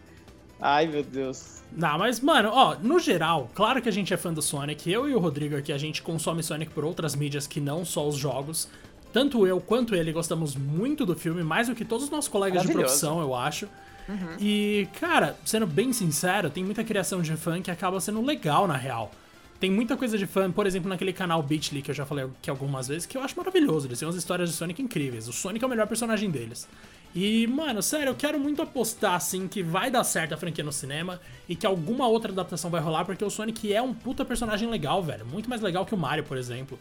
Ai, 0.61 0.87
meu 0.87 1.03
Deus. 1.03 1.61
Não, 1.71 1.97
mas, 1.97 2.19
mano, 2.19 2.49
ó, 2.51 2.75
no 2.75 2.99
geral, 2.99 3.49
claro 3.53 3.81
que 3.81 3.87
a 3.87 3.91
gente 3.91 4.13
é 4.13 4.17
fã 4.17 4.33
do 4.33 4.41
Sonic. 4.41 4.91
Eu 4.91 5.07
e 5.07 5.13
o 5.13 5.19
Rodrigo 5.19 5.55
aqui, 5.55 5.71
a 5.71 5.77
gente 5.77 6.01
consome 6.01 6.43
Sonic 6.43 6.71
por 6.71 6.83
outras 6.83 7.15
mídias 7.15 7.47
que 7.47 7.59
não 7.59 7.85
só 7.85 8.07
os 8.07 8.15
jogos. 8.15 8.67
Tanto 9.13 9.47
eu 9.47 9.59
quanto 9.59 9.95
ele 9.95 10.11
gostamos 10.11 10.55
muito 10.55 11.05
do 11.05 11.15
filme, 11.15 11.43
mais 11.43 11.67
do 11.67 11.75
que 11.75 11.85
todos 11.85 12.05
os 12.05 12.11
nossos 12.11 12.29
colegas 12.29 12.63
de 12.63 12.71
profissão, 12.71 13.21
eu 13.21 13.33
acho. 13.33 13.67
Uhum. 14.07 14.35
E, 14.39 14.87
cara, 14.99 15.35
sendo 15.45 15.67
bem 15.67 15.93
sincero, 15.93 16.49
tem 16.49 16.63
muita 16.63 16.83
criação 16.83 17.21
de 17.21 17.35
fã 17.35 17.61
que 17.61 17.71
acaba 17.71 17.99
sendo 17.99 18.21
legal, 18.23 18.67
na 18.67 18.75
real. 18.75 19.11
Tem 19.59 19.69
muita 19.69 19.97
coisa 19.97 20.17
de 20.17 20.25
fã, 20.25 20.49
por 20.49 20.65
exemplo, 20.65 20.89
naquele 20.89 21.11
canal 21.11 21.43
Beatly, 21.43 21.81
que 21.81 21.91
eu 21.91 21.95
já 21.95 22.05
falei 22.05 22.25
aqui 22.25 22.49
algumas 22.49 22.87
vezes, 22.87 23.05
que 23.05 23.17
eu 23.17 23.21
acho 23.21 23.35
maravilhoso. 23.37 23.87
Eles 23.87 23.99
têm 23.99 24.07
umas 24.07 24.15
histórias 24.15 24.49
de 24.49 24.55
Sonic 24.55 24.81
incríveis. 24.81 25.27
O 25.27 25.33
Sonic 25.33 25.63
é 25.63 25.67
o 25.67 25.69
melhor 25.69 25.85
personagem 25.85 26.29
deles. 26.31 26.67
E, 27.13 27.47
mano, 27.47 27.81
sério, 27.81 28.09
eu 28.09 28.15
quero 28.15 28.39
muito 28.39 28.61
apostar, 28.61 29.15
assim, 29.15 29.47
que 29.47 29.63
vai 29.63 29.89
dar 29.89 30.03
certo 30.03 30.33
a 30.33 30.37
franquia 30.37 30.63
no 30.63 30.71
cinema 30.71 31.19
e 31.47 31.55
que 31.55 31.65
alguma 31.65 32.07
outra 32.07 32.31
adaptação 32.31 32.69
vai 32.69 32.79
rolar, 32.79 33.03
porque 33.03 33.25
o 33.25 33.29
Sonic 33.29 33.73
é 33.73 33.81
um 33.81 33.93
puta 33.93 34.23
personagem 34.23 34.69
legal, 34.69 35.01
velho. 35.01 35.25
Muito 35.25 35.49
mais 35.49 35.61
legal 35.61 35.85
que 35.85 35.95
o 35.95 35.97
Mario, 35.97 36.23
por 36.23 36.37
exemplo. 36.37 36.77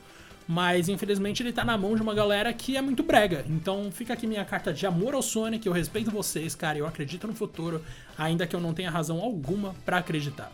Mas, 0.46 0.88
infelizmente, 0.88 1.42
ele 1.42 1.52
tá 1.52 1.64
na 1.64 1.76
mão 1.76 1.94
de 1.94 2.00
uma 2.00 2.14
galera 2.14 2.52
que 2.52 2.76
é 2.76 2.80
muito 2.80 3.02
brega. 3.02 3.44
Então, 3.48 3.90
fica 3.90 4.14
aqui 4.14 4.26
minha 4.26 4.44
carta 4.44 4.72
de 4.72 4.86
amor 4.86 5.14
ao 5.14 5.22
Sonic. 5.22 5.66
Eu 5.66 5.72
respeito 5.72 6.10
vocês, 6.10 6.54
cara. 6.54 6.78
Eu 6.78 6.86
acredito 6.86 7.26
no 7.26 7.34
futuro, 7.34 7.84
ainda 8.16 8.46
que 8.46 8.56
eu 8.56 8.60
não 8.60 8.72
tenha 8.72 8.90
razão 8.90 9.20
alguma 9.20 9.74
para 9.84 9.98
acreditar. 9.98 10.50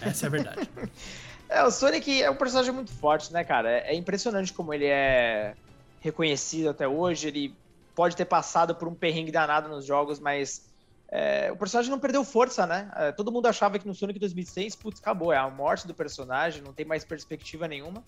Essa 0.00 0.24
é 0.24 0.28
a 0.28 0.30
verdade. 0.30 0.68
é, 1.48 1.62
o 1.62 1.70
Sonic 1.70 2.22
é 2.22 2.30
um 2.30 2.36
personagem 2.36 2.72
muito 2.72 2.90
forte, 2.92 3.32
né, 3.32 3.44
cara? 3.44 3.70
É, 3.70 3.92
é 3.92 3.94
impressionante 3.94 4.50
como 4.52 4.72
ele 4.72 4.86
é 4.86 5.54
reconhecido 6.00 6.70
até 6.70 6.88
hoje. 6.88 7.28
Ele 7.28 7.54
pode 7.94 8.16
ter 8.16 8.24
passado 8.24 8.74
por 8.74 8.88
um 8.88 8.94
perrengue 8.94 9.30
danado 9.30 9.68
nos 9.68 9.84
jogos, 9.84 10.18
mas 10.18 10.68
é, 11.08 11.50
o 11.52 11.56
personagem 11.56 11.90
não 11.90 11.98
perdeu 11.98 12.24
força, 12.24 12.66
né? 12.66 12.90
É, 12.96 13.12
todo 13.12 13.30
mundo 13.30 13.46
achava 13.46 13.78
que 13.78 13.86
no 13.86 13.94
Sonic 13.94 14.18
2006, 14.18 14.76
putz, 14.76 15.00
acabou, 15.00 15.32
é 15.32 15.36
a 15.36 15.48
morte 15.48 15.86
do 15.86 15.94
personagem, 15.94 16.62
não 16.62 16.72
tem 16.72 16.84
mais 16.84 17.04
perspectiva 17.04 17.68
nenhuma. 17.68 18.04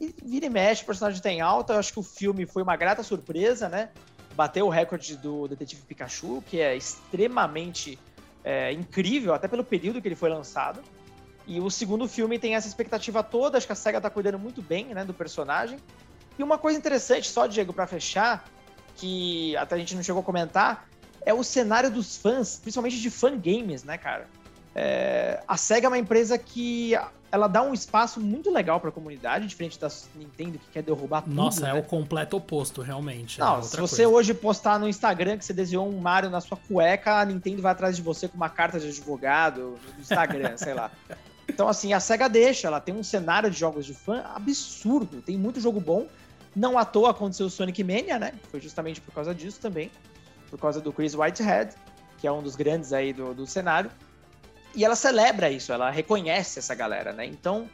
E 0.00 0.14
vira 0.24 0.46
e 0.46 0.50
mexe, 0.50 0.82
o 0.82 0.86
personagem 0.86 1.20
tem 1.20 1.40
alta, 1.40 1.74
eu 1.74 1.78
acho 1.78 1.92
que 1.92 2.00
o 2.00 2.02
filme 2.02 2.46
foi 2.46 2.62
uma 2.62 2.76
grata 2.76 3.02
surpresa, 3.02 3.68
né? 3.68 3.90
Bateu 4.34 4.66
o 4.66 4.70
recorde 4.70 5.16
do 5.16 5.46
Detetive 5.46 5.82
Pikachu, 5.82 6.42
que 6.46 6.60
é 6.60 6.74
extremamente 6.74 7.98
é, 8.42 8.72
incrível, 8.72 9.34
até 9.34 9.46
pelo 9.46 9.62
período 9.62 10.00
que 10.00 10.08
ele 10.08 10.16
foi 10.16 10.30
lançado. 10.30 10.82
E 11.46 11.60
o 11.60 11.70
segundo 11.70 12.08
filme 12.08 12.38
tem 12.38 12.54
essa 12.54 12.66
expectativa 12.66 13.22
toda, 13.22 13.58
acho 13.58 13.66
que 13.66 13.72
a 13.72 13.76
SEGA 13.76 14.00
tá 14.00 14.08
cuidando 14.08 14.38
muito 14.38 14.62
bem, 14.62 14.86
né, 14.86 15.04
do 15.04 15.12
personagem. 15.12 15.78
E 16.38 16.42
uma 16.42 16.56
coisa 16.58 16.78
interessante, 16.78 17.28
só, 17.28 17.46
Diego, 17.46 17.72
para 17.72 17.86
fechar, 17.86 18.44
que 18.96 19.56
até 19.56 19.74
a 19.74 19.78
gente 19.78 19.94
não 19.94 20.02
chegou 20.02 20.20
a 20.20 20.24
comentar, 20.24 20.88
é 21.22 21.34
o 21.34 21.42
cenário 21.42 21.90
dos 21.90 22.16
fãs, 22.16 22.58
principalmente 22.58 23.00
de 23.00 23.10
fan 23.10 23.38
games, 23.38 23.84
né, 23.84 23.98
cara? 23.98 24.26
É, 24.74 25.42
a 25.46 25.56
SEGA 25.56 25.86
é 25.86 25.88
uma 25.88 25.98
empresa 25.98 26.38
que 26.38 26.96
ela 27.32 27.46
dá 27.46 27.62
um 27.62 27.72
espaço 27.72 28.20
muito 28.20 28.50
legal 28.50 28.80
para 28.80 28.88
a 28.88 28.92
comunidade, 28.92 29.46
diferente 29.46 29.78
da 29.78 29.88
Nintendo 30.14 30.58
que 30.58 30.66
quer 30.72 30.82
derrubar 30.82 31.22
tudo. 31.22 31.34
Nossa, 31.34 31.68
é 31.68 31.72
né? 31.72 31.78
é 31.78 31.80
o 31.80 31.84
completo 31.84 32.36
oposto, 32.36 32.82
realmente. 32.82 33.40
É 33.40 33.44
não, 33.44 33.58
é 33.58 33.62
se 33.62 33.76
você 33.76 34.02
coisa. 34.02 34.08
hoje 34.08 34.34
postar 34.34 34.78
no 34.78 34.88
Instagram 34.88 35.38
que 35.38 35.44
você 35.44 35.52
desenhou 35.52 35.88
um 35.88 36.00
Mario 36.00 36.30
na 36.30 36.40
sua 36.40 36.56
cueca, 36.56 37.20
a 37.20 37.24
Nintendo 37.24 37.62
vai 37.62 37.72
atrás 37.72 37.94
de 37.96 38.02
você 38.02 38.26
com 38.26 38.36
uma 38.36 38.48
carta 38.48 38.80
de 38.80 38.88
advogado 38.88 39.78
no 39.94 40.00
Instagram, 40.00 40.56
sei 40.56 40.74
lá. 40.74 40.90
Então, 41.52 41.68
assim, 41.68 41.92
a 41.92 41.98
SEGA 41.98 42.28
deixa, 42.28 42.68
ela 42.68 42.80
tem 42.80 42.94
um 42.94 43.02
cenário 43.02 43.50
de 43.50 43.58
jogos 43.58 43.84
de 43.84 43.92
fã 43.92 44.22
absurdo, 44.36 45.20
tem 45.20 45.36
muito 45.36 45.60
jogo 45.60 45.80
bom. 45.80 46.06
Não 46.54 46.78
à 46.78 46.84
toa 46.84 47.10
aconteceu 47.10 47.46
o 47.46 47.50
Sonic 47.50 47.82
Mania, 47.84 48.18
né? 48.18 48.32
Foi 48.50 48.60
justamente 48.60 49.00
por 49.00 49.14
causa 49.14 49.34
disso 49.34 49.60
também. 49.60 49.90
Por 50.48 50.58
causa 50.58 50.80
do 50.80 50.92
Chris 50.92 51.14
Whitehead, 51.14 51.74
que 52.18 52.26
é 52.26 52.32
um 52.32 52.42
dos 52.42 52.56
grandes 52.56 52.92
aí 52.92 53.12
do, 53.12 53.32
do 53.32 53.46
cenário. 53.46 53.90
E 54.74 54.84
ela 54.84 54.96
celebra 54.96 55.50
isso, 55.50 55.72
ela 55.72 55.90
reconhece 55.90 56.58
essa 56.58 56.74
galera, 56.74 57.12
né? 57.12 57.24
Então, 57.24 57.68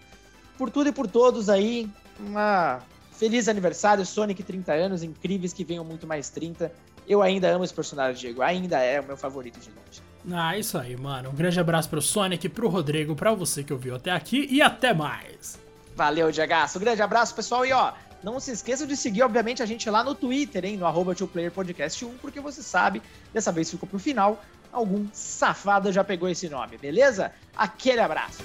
por 0.56 0.70
tudo 0.70 0.88
e 0.88 0.92
por 0.92 1.06
todos 1.06 1.48
aí, 1.48 1.90
uma 2.18 2.80
feliz 3.12 3.48
aniversário, 3.48 4.04
Sonic 4.04 4.42
30 4.42 4.72
anos, 4.72 5.02
incríveis 5.02 5.52
que 5.52 5.64
venham 5.64 5.84
muito 5.84 6.06
mais 6.06 6.28
30. 6.28 6.72
Eu 7.08 7.22
ainda 7.22 7.48
amo 7.48 7.64
esse 7.64 7.74
personagem, 7.74 8.20
Diego, 8.20 8.42
ainda 8.42 8.78
é 8.78 9.00
o 9.00 9.04
meu 9.04 9.16
favorito 9.16 9.58
de 9.60 9.70
longe. 9.70 10.02
Ah, 10.32 10.58
isso 10.58 10.76
aí, 10.76 10.96
mano. 10.96 11.30
Um 11.30 11.34
grande 11.34 11.58
abraço 11.60 11.88
pro 11.88 12.02
Sonic, 12.02 12.48
pro 12.48 12.68
Rodrigo, 12.68 13.14
pra 13.14 13.32
você 13.32 13.62
que 13.62 13.72
ouviu 13.72 13.94
até 13.94 14.10
aqui 14.10 14.46
e 14.50 14.60
até 14.60 14.92
mais. 14.92 15.58
Valeu, 15.94 16.30
Diego. 16.30 16.52
Um 16.74 16.80
grande 16.80 17.00
abraço, 17.00 17.34
pessoal, 17.34 17.64
e 17.64 17.72
ó, 17.72 17.92
não 18.26 18.40
se 18.40 18.50
esqueçam 18.50 18.88
de 18.88 18.96
seguir, 18.96 19.22
obviamente, 19.22 19.62
a 19.62 19.66
gente 19.66 19.88
lá 19.88 20.02
no 20.02 20.12
Twitter, 20.12 20.64
hein? 20.64 20.76
No 20.76 20.84
arroba 20.84 21.14
Podcast 21.54 22.04
1, 22.04 22.18
porque 22.18 22.40
você 22.40 22.60
sabe, 22.60 23.00
dessa 23.32 23.52
vez 23.52 23.70
ficou 23.70 23.88
pro 23.88 24.00
final, 24.00 24.44
algum 24.72 25.06
safado 25.12 25.92
já 25.92 26.02
pegou 26.02 26.28
esse 26.28 26.48
nome, 26.48 26.76
beleza? 26.76 27.30
Aquele 27.56 28.00
abraço! 28.00 28.42